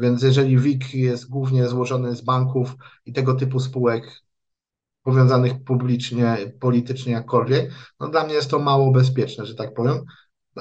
Więc 0.00 0.22
jeżeli 0.22 0.58
WIG 0.58 0.94
jest 0.94 1.28
głównie 1.28 1.68
złożony 1.68 2.16
z 2.16 2.20
banków 2.20 2.74
i 3.06 3.12
tego 3.12 3.34
typu 3.34 3.60
spółek 3.60 4.22
powiązanych 5.02 5.64
publicznie, 5.64 6.52
politycznie 6.60 7.12
jakkolwiek, 7.12 7.70
no 8.00 8.08
dla 8.08 8.24
mnie 8.24 8.34
jest 8.34 8.50
to 8.50 8.58
mało 8.58 8.92
bezpieczne, 8.92 9.46
że 9.46 9.54
tak 9.54 9.74
powiem. 9.74 10.04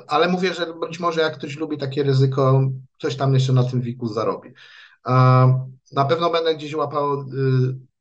Ale 0.08 0.30
mówię, 0.30 0.53
że 0.53 0.73
być 0.73 0.99
może 0.99 1.21
jak 1.21 1.38
ktoś 1.38 1.58
lubi 1.58 1.77
takie 1.77 2.03
ryzyko, 2.03 2.69
coś 2.97 3.15
tam 3.15 3.34
jeszcze 3.34 3.53
na 3.53 3.63
tym 3.63 3.82
WIG-u 3.82 4.08
zarobi. 4.08 4.49
Na 5.91 6.06
pewno 6.10 6.30
będę 6.30 6.56
gdzieś 6.56 6.75
łapał 6.75 7.21
y, 7.21 7.25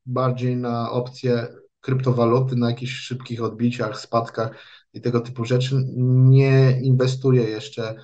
bardziej 0.07 0.57
na 0.57 0.91
opcje 0.91 1.49
kryptowaluty, 1.81 2.57
na 2.57 2.71
jakichś 2.71 2.93
szybkich 2.93 3.43
odbiciach, 3.43 4.01
spadkach, 4.01 4.51
i 4.97 5.01
tego 5.01 5.21
typu 5.21 5.45
rzeczy. 5.45 5.85
Nie 5.97 6.81
inwestuję 6.81 7.43
jeszcze 7.43 7.95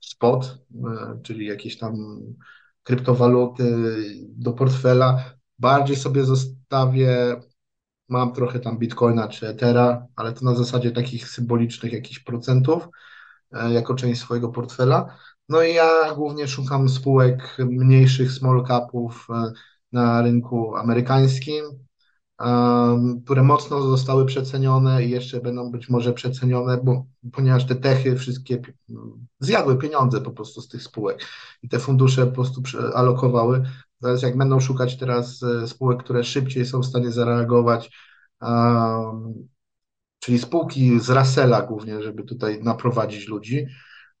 w 0.00 0.06
spot, 0.06 0.58
e, 0.74 1.20
czyli 1.22 1.46
jakieś 1.46 1.78
tam 1.78 1.94
kryptowaluty 2.82 3.76
do 4.28 4.52
portfela. 4.52 5.24
Bardziej 5.58 5.96
sobie 5.96 6.24
zostawię, 6.24 7.36
mam 8.08 8.32
trochę 8.32 8.60
tam 8.60 8.78
bitcoina 8.78 9.28
czy 9.28 9.48
ethera, 9.48 10.06
ale 10.16 10.32
to 10.32 10.44
na 10.44 10.54
zasadzie 10.54 10.90
takich 10.90 11.28
symbolicznych 11.28 11.92
jakichś 11.92 12.18
procentów 12.18 12.88
e, 13.52 13.72
jako 13.72 13.94
część 13.94 14.20
swojego 14.20 14.48
portfela. 14.48 15.18
No 15.48 15.62
i 15.62 15.74
ja 15.74 16.14
głównie 16.14 16.48
szukam 16.48 16.88
spółek 16.88 17.56
mniejszych, 17.58 18.32
small 18.32 18.64
capów 18.66 19.26
e, 19.30 19.52
na 19.92 20.22
rynku 20.22 20.76
amerykańskim, 20.76 21.87
które 23.24 23.42
mocno 23.42 23.82
zostały 23.82 24.26
przecenione 24.26 25.04
i 25.04 25.10
jeszcze 25.10 25.40
będą 25.40 25.70
być 25.70 25.88
może 25.88 26.12
przecenione, 26.12 26.78
bo, 26.84 27.06
ponieważ 27.32 27.66
te 27.66 27.74
techy 27.74 28.16
wszystkie 28.16 28.62
zjadły 29.40 29.78
pieniądze 29.78 30.20
po 30.20 30.30
prostu 30.30 30.60
z 30.60 30.68
tych 30.68 30.82
spółek 30.82 31.24
i 31.62 31.68
te 31.68 31.78
fundusze 31.78 32.26
po 32.26 32.32
prostu 32.32 32.62
alokowały. 32.94 33.62
Teraz 34.02 34.22
jak 34.22 34.36
będą 34.36 34.60
szukać 34.60 34.96
teraz 34.96 35.42
e, 35.42 35.68
spółek, 35.68 36.02
które 36.02 36.24
szybciej 36.24 36.66
są 36.66 36.80
w 36.80 36.86
stanie 36.86 37.12
zareagować, 37.12 37.90
czyli 40.18 40.38
spółki 40.38 41.00
z 41.00 41.10
Russella 41.10 41.62
głównie, 41.62 42.02
żeby 42.02 42.24
tutaj 42.24 42.62
naprowadzić 42.62 43.28
ludzi, 43.28 43.66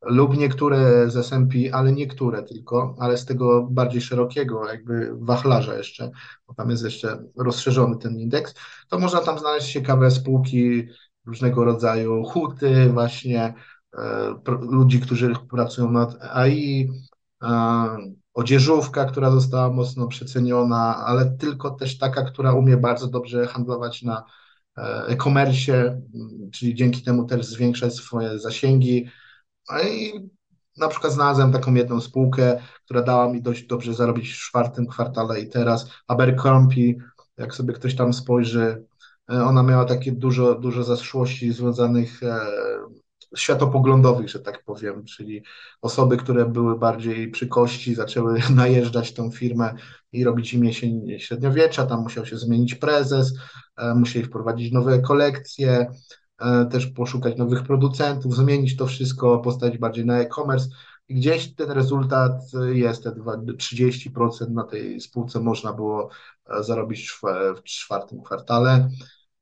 lub 0.02 0.36
niektóre 0.36 1.10
z 1.10 1.16
S&P, 1.16 1.74
ale 1.74 1.92
niektóre 1.92 2.42
tylko, 2.42 2.94
ale 2.98 3.16
z 3.16 3.24
tego 3.24 3.66
bardziej 3.70 4.00
szerokiego 4.00 4.68
jakby 4.68 5.10
wachlarza 5.20 5.76
jeszcze, 5.76 6.10
bo 6.46 6.54
tam 6.54 6.70
jest 6.70 6.84
jeszcze 6.84 7.24
rozszerzony 7.36 7.96
ten 7.96 8.20
indeks, 8.20 8.54
to 8.88 8.98
można 8.98 9.20
tam 9.20 9.38
znaleźć 9.38 9.72
ciekawe 9.72 10.10
spółki 10.10 10.88
różnego 11.26 11.64
rodzaju, 11.64 12.24
huty 12.24 12.88
właśnie, 12.92 13.54
e, 13.98 14.34
ludzi, 14.60 15.00
którzy 15.00 15.32
pracują 15.50 15.90
nad 15.90 16.22
AI, 16.22 16.90
e, 17.42 17.48
odzieżówka, 18.34 19.04
która 19.04 19.30
została 19.30 19.70
mocno 19.70 20.06
przeceniona, 20.06 20.96
ale 20.96 21.36
tylko 21.36 21.70
też 21.70 21.98
taka, 21.98 22.22
która 22.22 22.52
umie 22.52 22.76
bardzo 22.76 23.06
dobrze 23.06 23.46
handlować 23.46 24.02
na 24.02 24.24
e, 24.76 25.06
e-commerce, 25.06 26.00
czyli 26.52 26.74
dzięki 26.74 27.02
temu 27.02 27.24
też 27.24 27.46
zwiększać 27.46 27.94
swoje 27.94 28.38
zasięgi, 28.38 29.08
no 29.70 29.82
i 29.82 30.12
na 30.78 30.88
przykład 30.88 31.12
znalazłem 31.12 31.52
taką 31.52 31.74
jedną 31.74 32.00
spółkę, 32.00 32.60
która 32.84 33.02
dała 33.02 33.28
mi 33.32 33.42
dość 33.42 33.66
dobrze 33.66 33.94
zarobić 33.94 34.30
w 34.30 34.38
czwartym 34.38 34.86
kwartale 34.86 35.40
i 35.40 35.48
teraz 35.48 35.90
Abercrombie, 36.08 36.98
jak 37.36 37.54
sobie 37.54 37.74
ktoś 37.74 37.96
tam 37.96 38.12
spojrzy, 38.12 38.84
e, 39.30 39.44
ona 39.44 39.62
miała 39.62 39.84
takie 39.84 40.12
dużo, 40.12 40.54
dużo 40.54 40.84
zaszłości 40.84 41.52
związanych 41.52 42.22
e, 42.22 42.40
światopoglądowych, 43.36 44.28
że 44.28 44.40
tak 44.40 44.64
powiem, 44.64 45.04
czyli 45.04 45.42
osoby, 45.82 46.16
które 46.16 46.46
były 46.46 46.78
bardziej 46.78 47.30
przy 47.30 47.46
kości, 47.48 47.94
zaczęły 47.94 48.40
najeżdżać 48.54 49.12
tą 49.12 49.30
firmę 49.30 49.74
i 50.12 50.24
robić 50.24 50.54
im 50.54 50.64
jesień 50.64 51.18
średniowiecza, 51.18 51.86
tam 51.86 52.02
musiał 52.02 52.26
się 52.26 52.38
zmienić 52.38 52.74
prezes, 52.74 53.34
e, 53.76 53.94
musieli 53.94 54.24
wprowadzić 54.24 54.72
nowe 54.72 55.00
kolekcje, 55.00 55.86
też 56.70 56.86
poszukać 56.86 57.36
nowych 57.36 57.62
producentów, 57.62 58.36
zmienić 58.36 58.76
to 58.76 58.86
wszystko, 58.86 59.38
postawić 59.38 59.78
bardziej 59.78 60.06
na 60.06 60.18
e-commerce. 60.18 60.68
I 61.08 61.14
gdzieś 61.14 61.54
ten 61.54 61.70
rezultat 61.70 62.32
jest, 62.72 63.04
te 63.04 63.10
30% 63.10 64.50
na 64.50 64.64
tej 64.64 65.00
spółce 65.00 65.40
można 65.40 65.72
było 65.72 66.10
e, 66.46 66.62
zarobić 66.62 67.10
w 67.10 67.62
czwartym 67.62 68.22
kwartale. 68.22 68.88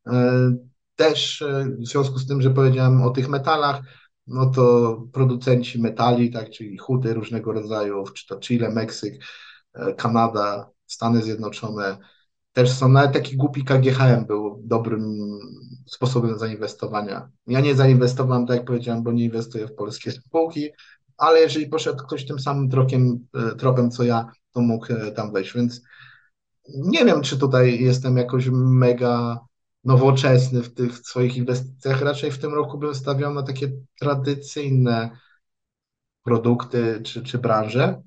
E, 0.07 0.51
też 0.97 1.45
w 1.79 1.87
związku 1.87 2.19
z 2.19 2.27
tym, 2.27 2.43
że 2.43 2.51
powiedziałem 2.51 3.03
o 3.03 3.11
tych 3.11 3.29
metalach, 3.29 3.81
no 4.27 4.51
to 4.51 4.97
producenci 5.13 5.83
metali, 5.83 6.31
tak, 6.31 6.51
czyli 6.51 6.79
huty 6.79 7.15
różnego 7.15 7.53
rodzaju, 7.53 8.05
czy 8.15 8.27
to 8.27 8.39
Chile, 8.39 8.71
Meksyk, 8.71 9.25
Kanada, 9.97 10.71
Stany 10.87 11.23
Zjednoczone, 11.23 11.99
też 12.57 12.73
są, 12.73 12.89
nawet 12.89 13.13
taki 13.13 13.37
głupi 13.37 13.65
KGHM 13.65 14.27
był 14.27 14.63
dobrym 14.65 15.19
sposobem 15.87 16.39
zainwestowania. 16.39 17.31
Ja 17.47 17.61
nie 17.61 17.75
zainwestowałem, 17.75 18.47
tak 18.47 18.57
jak 18.57 18.67
powiedziałem, 18.67 19.03
bo 19.03 19.13
nie 19.13 19.25
inwestuję 19.25 19.67
w 19.67 19.75
polskie 19.75 20.13
spółki, 20.13 20.69
ale 21.17 21.41
jeżeli 21.41 21.67
poszedł 21.67 21.99
ktoś 21.99 22.27
tym 22.27 22.39
samym 22.39 22.71
trokiem, 22.71 23.27
e, 23.35 23.55
tropem 23.55 23.91
co 23.91 24.03
ja, 24.05 24.33
to 24.53 24.61
mógł 24.61 24.93
e, 24.93 25.13
tam 25.13 25.33
wejść, 25.33 25.55
więc 25.55 25.83
nie 26.69 27.05
wiem, 27.05 27.23
czy 27.23 27.39
tutaj 27.39 27.81
jestem 27.81 28.17
jakoś 28.17 28.49
mega 28.53 29.39
nowoczesny 29.85 30.63
w 30.63 30.75
tych 30.75 30.99
swoich 30.99 31.37
inwestycjach. 31.37 32.03
Raczej 32.03 32.31
w 32.31 32.39
tym 32.39 32.55
roku 32.55 32.79
bym 32.79 32.95
stawiał 32.95 33.35
na 33.35 33.43
takie 33.43 33.73
tradycyjne 34.01 35.11
produkty 36.23 37.01
czy, 37.05 37.23
czy 37.23 37.39
branże, 37.39 38.03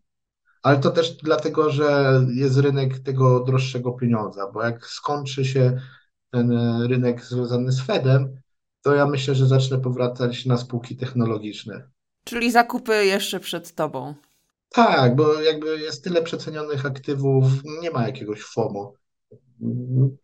ale 0.62 0.78
to 0.80 0.92
też 0.92 1.12
dlatego, 1.12 1.70
że 1.70 2.20
jest 2.34 2.58
rynek 2.58 3.00
tego 3.00 3.40
droższego 3.40 3.92
pieniądza, 3.92 4.52
bo 4.52 4.64
jak 4.64 4.88
skończy 4.88 5.46
się 5.46 5.82
ten 6.32 6.52
e, 6.52 6.88
rynek 6.88 7.26
związany 7.26 7.72
z 7.72 7.82
Fedem, 7.82 8.42
to 8.82 8.96
ja 8.96 9.06
myślę, 9.06 9.36
że 9.36 9.48
zacznę 9.48 9.80
powracać 9.82 10.46
na 10.46 10.58
spółki 10.58 10.98
technologiczne. 10.98 11.90
Czyli 12.24 12.52
zakupy 12.52 13.06
jeszcze 13.06 13.40
przed 13.40 13.76
tobą. 13.76 14.16
Tak, 14.70 15.16
bo 15.16 15.42
jakby 15.42 15.80
jest 15.80 16.04
tyle 16.04 16.22
przecenionych 16.22 16.86
aktywów, 16.86 17.46
nie 17.82 17.92
ma 17.92 18.08
jakiegoś 18.08 18.42
FOMO. 18.42 18.94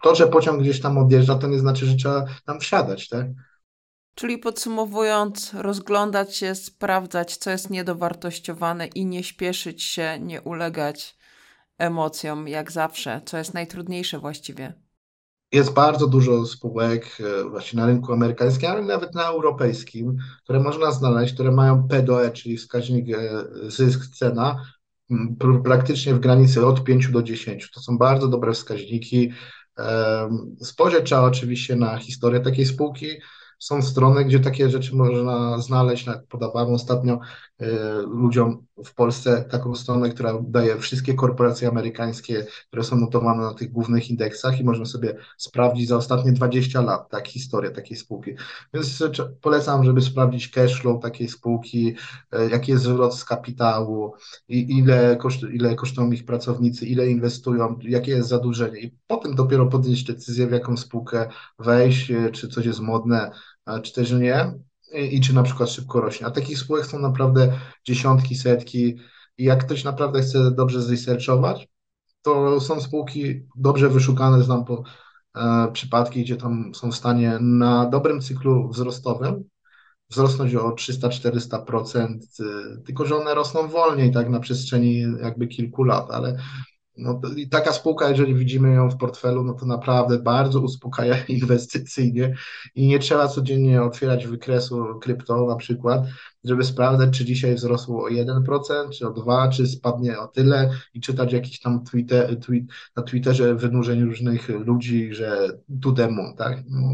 To, 0.03 0.15
że 0.15 0.27
pociąg 0.27 0.61
gdzieś 0.61 0.81
tam 0.81 0.97
odjeżdża, 0.97 1.36
to 1.36 1.47
nie 1.47 1.59
znaczy, 1.59 1.86
że 1.86 1.95
trzeba 1.95 2.25
tam 2.45 2.59
wsiadać, 2.59 3.09
tak? 3.09 3.27
Czyli 4.16 4.38
podsumowując, 4.38 5.53
rozglądać 5.53 6.36
się, 6.36 6.55
sprawdzać, 6.55 7.38
co 7.38 7.51
jest 7.51 7.70
niedowartościowane 7.70 8.88
i 8.88 9.05
nie 9.05 9.24
śpieszyć 9.24 9.84
się, 9.84 10.20
nie 10.20 10.41
ulegać 10.41 11.18
emocjom, 11.78 12.47
jak 12.47 12.72
zawsze, 12.72 13.22
co 13.26 13.38
jest 13.38 13.53
najtrudniejsze 13.53 14.20
właściwie. 14.20 14.74
Jest 15.51 15.74
bardzo 15.74 16.07
dużo 16.07 16.45
spółek 16.45 17.18
e, 17.20 17.49
właśnie 17.49 17.80
na 17.80 17.86
rynku 17.86 18.13
amerykańskim, 18.13 18.70
ale 18.70 18.82
nawet 18.82 19.16
na 19.16 19.28
europejskim, 19.28 20.18
które 20.43 20.59
można 20.59 20.91
znaleźć, 20.91 21.34
które 21.34 21.51
mają 21.51 21.88
PDOE, 21.88 22.32
czyli 22.32 22.57
wskaźnik 22.57 23.05
e, 23.09 23.45
zysk-cena, 23.72 24.55
praktycznie 25.63 26.13
w 26.13 26.20
granicy 26.20 26.66
od 26.66 26.84
5 26.84 27.07
do 27.07 27.24
10. 27.24 27.72
To 27.72 27.82
są 27.82 27.97
bardzo 27.97 28.28
dobre 28.28 28.53
wskaźniki. 28.53 29.32
Spojrzeć 30.61 31.05
trzeba 31.05 31.22
oczywiście 31.22 31.76
na 31.76 31.97
historię 31.97 32.39
takiej 32.39 32.66
spółki, 32.66 33.07
są 33.60 33.82
strony, 33.82 34.26
gdzie 34.26 34.39
takie 34.39 34.70
rzeczy 34.70 34.95
można 34.95 35.60
znaleźć. 35.60 36.06
Podawałem 36.30 36.74
ostatnio 36.74 37.20
y, 37.62 37.66
ludziom 38.08 38.66
w 38.86 38.93
Polsce 38.93 39.45
taką 39.51 39.76
stronę, 39.76 40.10
która 40.10 40.34
daje 40.41 40.78
wszystkie 40.78 41.14
korporacje 41.14 41.68
amerykańskie, 41.68 42.45
które 42.68 42.84
są 42.84 42.97
notowane 42.97 43.43
na 43.43 43.53
tych 43.53 43.72
głównych 43.72 44.10
indeksach 44.10 44.60
i 44.60 44.64
można 44.64 44.86
sobie 44.86 45.18
sprawdzić 45.38 45.88
za 45.88 45.97
ostatnie 45.97 46.32
20 46.32 46.82
lat 46.82 47.10
tak, 47.10 47.28
historię 47.28 47.72
takiej 47.72 47.97
spółki. 47.97 48.32
Więc 48.74 49.03
polecam, 49.41 49.84
żeby 49.84 50.01
sprawdzić 50.01 50.49
cash 50.51 50.82
flow 50.82 51.01
takiej 51.01 51.28
spółki, 51.28 51.95
y, 52.36 52.49
jaki 52.51 52.72
jest 52.72 52.84
zwrot 52.84 53.16
z 53.16 53.26
kapitału, 53.26 54.14
i 54.49 54.78
ile, 54.78 55.18
koszt, 55.18 55.43
ile 55.53 55.76
kosztują 55.76 56.12
ich 56.12 56.26
pracownicy, 56.26 56.86
ile 56.86 57.08
inwestują, 57.08 57.80
jakie 57.82 58.12
jest 58.12 58.30
zadłużenie 58.30 58.80
i 58.80 58.97
potem 59.08 59.36
dopiero 59.36 59.66
podjąć 59.66 60.03
decyzję, 60.03 60.47
w 60.47 60.51
jaką 60.51 60.78
spółkę 60.78 61.30
wejść, 61.60 62.12
y, 62.12 62.32
czy 62.32 62.47
coś 62.47 62.66
jest 62.66 62.80
modne, 62.80 63.32
czy 63.84 63.93
też 63.93 64.11
nie 64.11 64.53
i 64.93 65.22
czy 65.22 65.36
na 65.36 65.43
przykład 65.43 65.70
szybko 65.70 66.01
rośnie. 66.01 66.28
A 66.28 66.32
takich 66.32 66.59
spółek 66.59 66.86
są 66.86 66.99
naprawdę 66.99 67.59
dziesiątki, 67.86 68.36
setki 68.36 68.95
i 69.38 69.43
jak 69.43 69.66
ktoś 69.66 69.84
naprawdę 69.84 70.22
chce 70.22 70.51
dobrze 70.51 70.82
zresearchować, 70.82 71.68
to 72.22 72.61
są 72.61 72.82
spółki 72.82 73.47
dobrze 73.55 73.89
wyszukane, 73.89 74.43
znam 74.43 74.66
po 74.66 74.84
e, 75.36 75.72
przypadki, 75.74 76.24
gdzie 76.24 76.38
tam 76.38 76.76
są 76.76 76.91
w 76.91 76.95
stanie 76.95 77.38
na 77.41 77.86
dobrym 77.86 78.22
cyklu 78.22 78.70
wzrostowym 78.70 79.43
wzrosnąć 80.09 80.55
o 80.55 80.70
300-400%, 80.70 82.18
e, 82.39 82.82
tylko 82.86 83.05
że 83.05 83.16
one 83.16 83.36
rosną 83.36 83.68
wolniej, 83.68 84.11
tak 84.11 84.30
na 84.30 84.39
przestrzeni 84.39 85.05
jakby 85.22 85.47
kilku 85.47 85.84
lat, 85.84 86.11
ale 86.11 86.38
no, 86.97 87.21
i 87.35 87.49
taka 87.49 87.73
spółka, 87.73 88.09
jeżeli 88.09 88.35
widzimy 88.35 88.73
ją 88.73 88.89
w 88.89 88.97
portfelu, 88.97 89.43
no 89.43 89.53
to 89.53 89.65
naprawdę 89.65 90.19
bardzo 90.19 90.59
uspokaja 90.61 91.15
inwestycyjnie 91.27 92.35
i 92.75 92.87
nie 92.87 92.99
trzeba 92.99 93.27
codziennie 93.27 93.81
otwierać 93.81 94.27
wykresu 94.27 94.99
krypto 95.01 95.45
na 95.47 95.55
przykład, 95.55 96.05
żeby 96.43 96.63
sprawdzać, 96.63 97.17
czy 97.17 97.25
dzisiaj 97.25 97.55
wzrosło 97.55 98.05
o 98.05 98.09
1%, 98.09 98.89
czy 98.97 99.07
o 99.07 99.11
2%, 99.11 99.49
czy 99.49 99.67
spadnie 99.67 100.19
o 100.19 100.27
tyle 100.27 100.69
i 100.93 101.01
czytać 101.01 101.33
jakiś 101.33 101.59
tam 101.59 101.83
Twitter, 101.83 102.39
tweet, 102.39 102.63
na 102.95 103.03
Twitterze 103.03 103.55
wynurzeń 103.55 104.03
różnych 104.03 104.49
ludzi, 104.49 105.13
że 105.13 105.49
tu 105.81 105.91
demo, 105.91 106.33
tak? 106.37 106.63
No, 106.69 106.89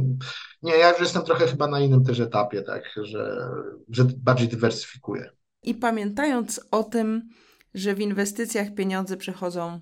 nie, 0.64 0.74
ja 0.78 0.92
już 0.92 1.00
jestem 1.00 1.24
trochę 1.24 1.48
chyba 1.48 1.68
na 1.68 1.80
innym 1.80 2.04
też 2.04 2.20
etapie, 2.20 2.62
tak, 2.62 2.84
że, 3.04 3.50
że 3.90 4.06
bardziej 4.18 4.48
dywersyfikuję. 4.48 5.30
I 5.64 5.76
pamiętając 5.76 6.68
o 6.72 6.84
tym, 6.84 7.30
że 7.74 7.96
w 7.96 8.00
inwestycjach 8.00 8.74
pieniądze 8.74 9.18
przechodzą 9.18 9.82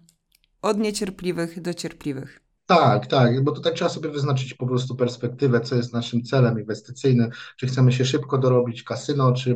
od 0.62 0.78
niecierpliwych 0.78 1.62
do 1.62 1.74
cierpliwych. 1.74 2.49
Tak, 2.70 3.08
tak, 3.08 3.44
bo 3.44 3.52
tutaj 3.52 3.74
trzeba 3.74 3.90
sobie 3.90 4.10
wyznaczyć 4.10 4.54
po 4.54 4.68
prostu 4.68 4.96
perspektywę, 4.96 5.62
co 5.62 5.76
jest 5.76 5.94
naszym 5.94 6.24
celem 6.24 6.60
inwestycyjnym, 6.60 7.30
czy 7.58 7.68
chcemy 7.68 7.92
się 7.92 8.06
szybko 8.06 8.38
dorobić 8.38 8.84
kasyno, 8.84 9.34
czy 9.34 9.56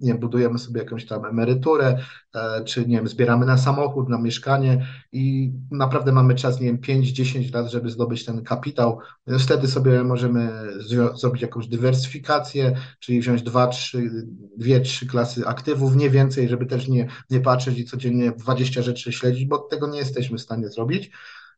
nie 0.00 0.14
budujemy 0.14 0.58
sobie 0.58 0.80
jakąś 0.80 1.06
tam 1.06 1.24
emeryturę, 1.24 1.98
e, 2.34 2.64
czy 2.64 2.86
nie 2.86 2.96
wiem, 2.96 3.08
zbieramy 3.08 3.46
na 3.46 3.58
samochód, 3.58 4.08
na 4.08 4.18
mieszkanie 4.18 4.86
i 5.12 5.52
naprawdę 5.70 6.12
mamy 6.12 6.34
czas, 6.34 6.60
nie 6.60 6.66
wiem, 6.66 6.78
5-10 6.78 7.54
lat, 7.54 7.70
żeby 7.70 7.90
zdobyć 7.90 8.24
ten 8.24 8.42
kapitał. 8.44 8.98
Wtedy 9.38 9.68
sobie 9.68 10.04
możemy 10.04 10.50
zrobić 11.14 11.42
jakąś 11.42 11.66
dywersyfikację, 11.66 12.76
czyli 12.98 13.20
wziąć 13.20 13.42
dwa, 13.42 13.66
trzy, 13.66 14.26
dwie, 14.56 14.80
trzy 14.80 15.06
klasy 15.06 15.46
aktywów, 15.46 15.96
nie 15.96 16.10
więcej, 16.10 16.48
żeby 16.48 16.66
też 16.66 16.88
nie, 16.88 17.08
nie 17.30 17.40
patrzeć 17.40 17.78
i 17.78 17.84
codziennie 17.84 18.32
20 18.32 18.82
rzeczy 18.82 19.12
śledzić, 19.12 19.46
bo 19.46 19.58
tego 19.58 19.86
nie 19.86 19.98
jesteśmy 19.98 20.38
w 20.38 20.42
stanie 20.42 20.68
zrobić 20.68 21.10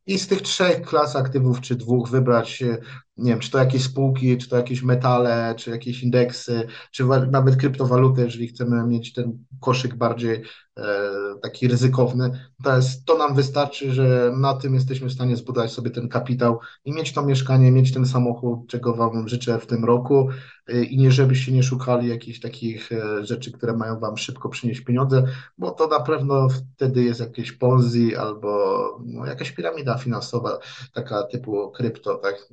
i 0.07 0.19
z 0.19 0.29
tych 0.29 0.43
trzech 0.43 0.83
klas 0.83 1.17
aktywów, 1.17 1.61
czy 1.61 1.77
dwóch 1.77 2.09
wybrać, 2.09 2.63
e, 2.63 2.79
nie 3.17 3.31
wiem, 3.31 3.41
czy 3.41 3.51
to 3.51 3.59
jakieś 3.59 3.83
spółki, 3.83 4.39
czy 4.39 4.49
to 4.49 4.57
jakieś 4.57 4.83
metale, 4.83 5.55
czy 5.59 5.71
jakieś 5.71 6.03
indeksy, 6.03 6.67
czy 6.91 7.05
nawet 7.31 7.57
kryptowaluty, 7.57 8.23
jeżeli 8.25 8.49
chcemy 8.49 8.87
mieć 8.87 9.13
ten 9.13 9.45
koszyk 9.61 9.95
bardziej 9.95 10.43
e, 10.79 11.11
taki 11.43 11.69
ryzykowny, 11.69 12.31
to, 12.65 12.77
jest, 12.77 13.05
to 13.07 13.19
nam 13.19 13.35
wystarczy, 13.35 13.93
że 13.93 14.33
na 14.37 14.55
tym 14.55 14.75
jesteśmy 14.75 15.09
w 15.09 15.13
stanie 15.13 15.37
zbudować 15.37 15.73
sobie 15.73 15.91
ten 15.91 16.09
kapitał 16.09 16.61
i 16.85 16.93
mieć 16.93 17.13
to 17.13 17.23
mieszkanie, 17.23 17.73
mieć 17.73 17.93
ten 17.93 18.07
samochód, 18.07 18.69
czego 18.69 18.95
Wam 18.95 19.29
życzę 19.29 19.59
w 19.59 19.67
tym 19.67 19.85
roku 19.85 20.29
i 20.69 20.99
nie 20.99 21.13
żebyście 21.13 21.53
nie 21.53 21.63
szukali 21.63 22.09
jakichś 22.09 22.41
takich 22.41 22.93
e, 22.93 23.25
rzeczy, 23.25 23.53
które 23.53 23.73
mają 23.73 23.99
Wam 23.99 24.17
szybko 24.19 24.49
przynieść 24.49 24.81
pieniądze, 24.81 25.25
bo 25.59 25.71
to 25.71 25.87
na 25.87 26.01
pewno 26.01 26.49
wtedy 26.49 27.03
jest 27.03 27.21
jakieś 27.21 27.53
Ponzi 27.53 28.17
albo 28.17 29.01
no, 29.05 29.27
jakaś 29.27 29.53
piramida 29.53 29.99
finansowa, 29.99 30.59
taka 30.93 31.23
typu 31.23 31.71
krypto, 31.71 32.15
tak? 32.15 32.49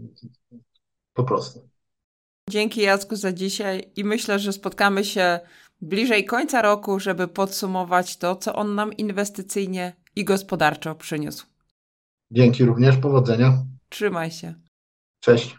Po 1.13 1.23
prostu. 1.23 1.69
Dzięki 2.49 2.81
Jacku 2.81 3.15
za 3.15 3.33
dzisiaj 3.33 3.91
i 3.95 4.03
myślę, 4.03 4.39
że 4.39 4.53
spotkamy 4.53 5.05
się 5.05 5.39
bliżej 5.81 6.25
końca 6.25 6.61
roku, 6.61 6.99
żeby 6.99 7.27
podsumować 7.27 8.17
to, 8.17 8.35
co 8.35 8.55
on 8.55 8.75
nam 8.75 8.93
inwestycyjnie 8.93 9.95
i 10.15 10.25
gospodarczo 10.25 10.95
przyniósł. 10.95 11.45
Dzięki 12.31 12.65
również, 12.65 12.97
powodzenia. 12.97 13.53
Trzymaj 13.89 14.31
się. 14.31 14.53
Cześć. 15.19 15.57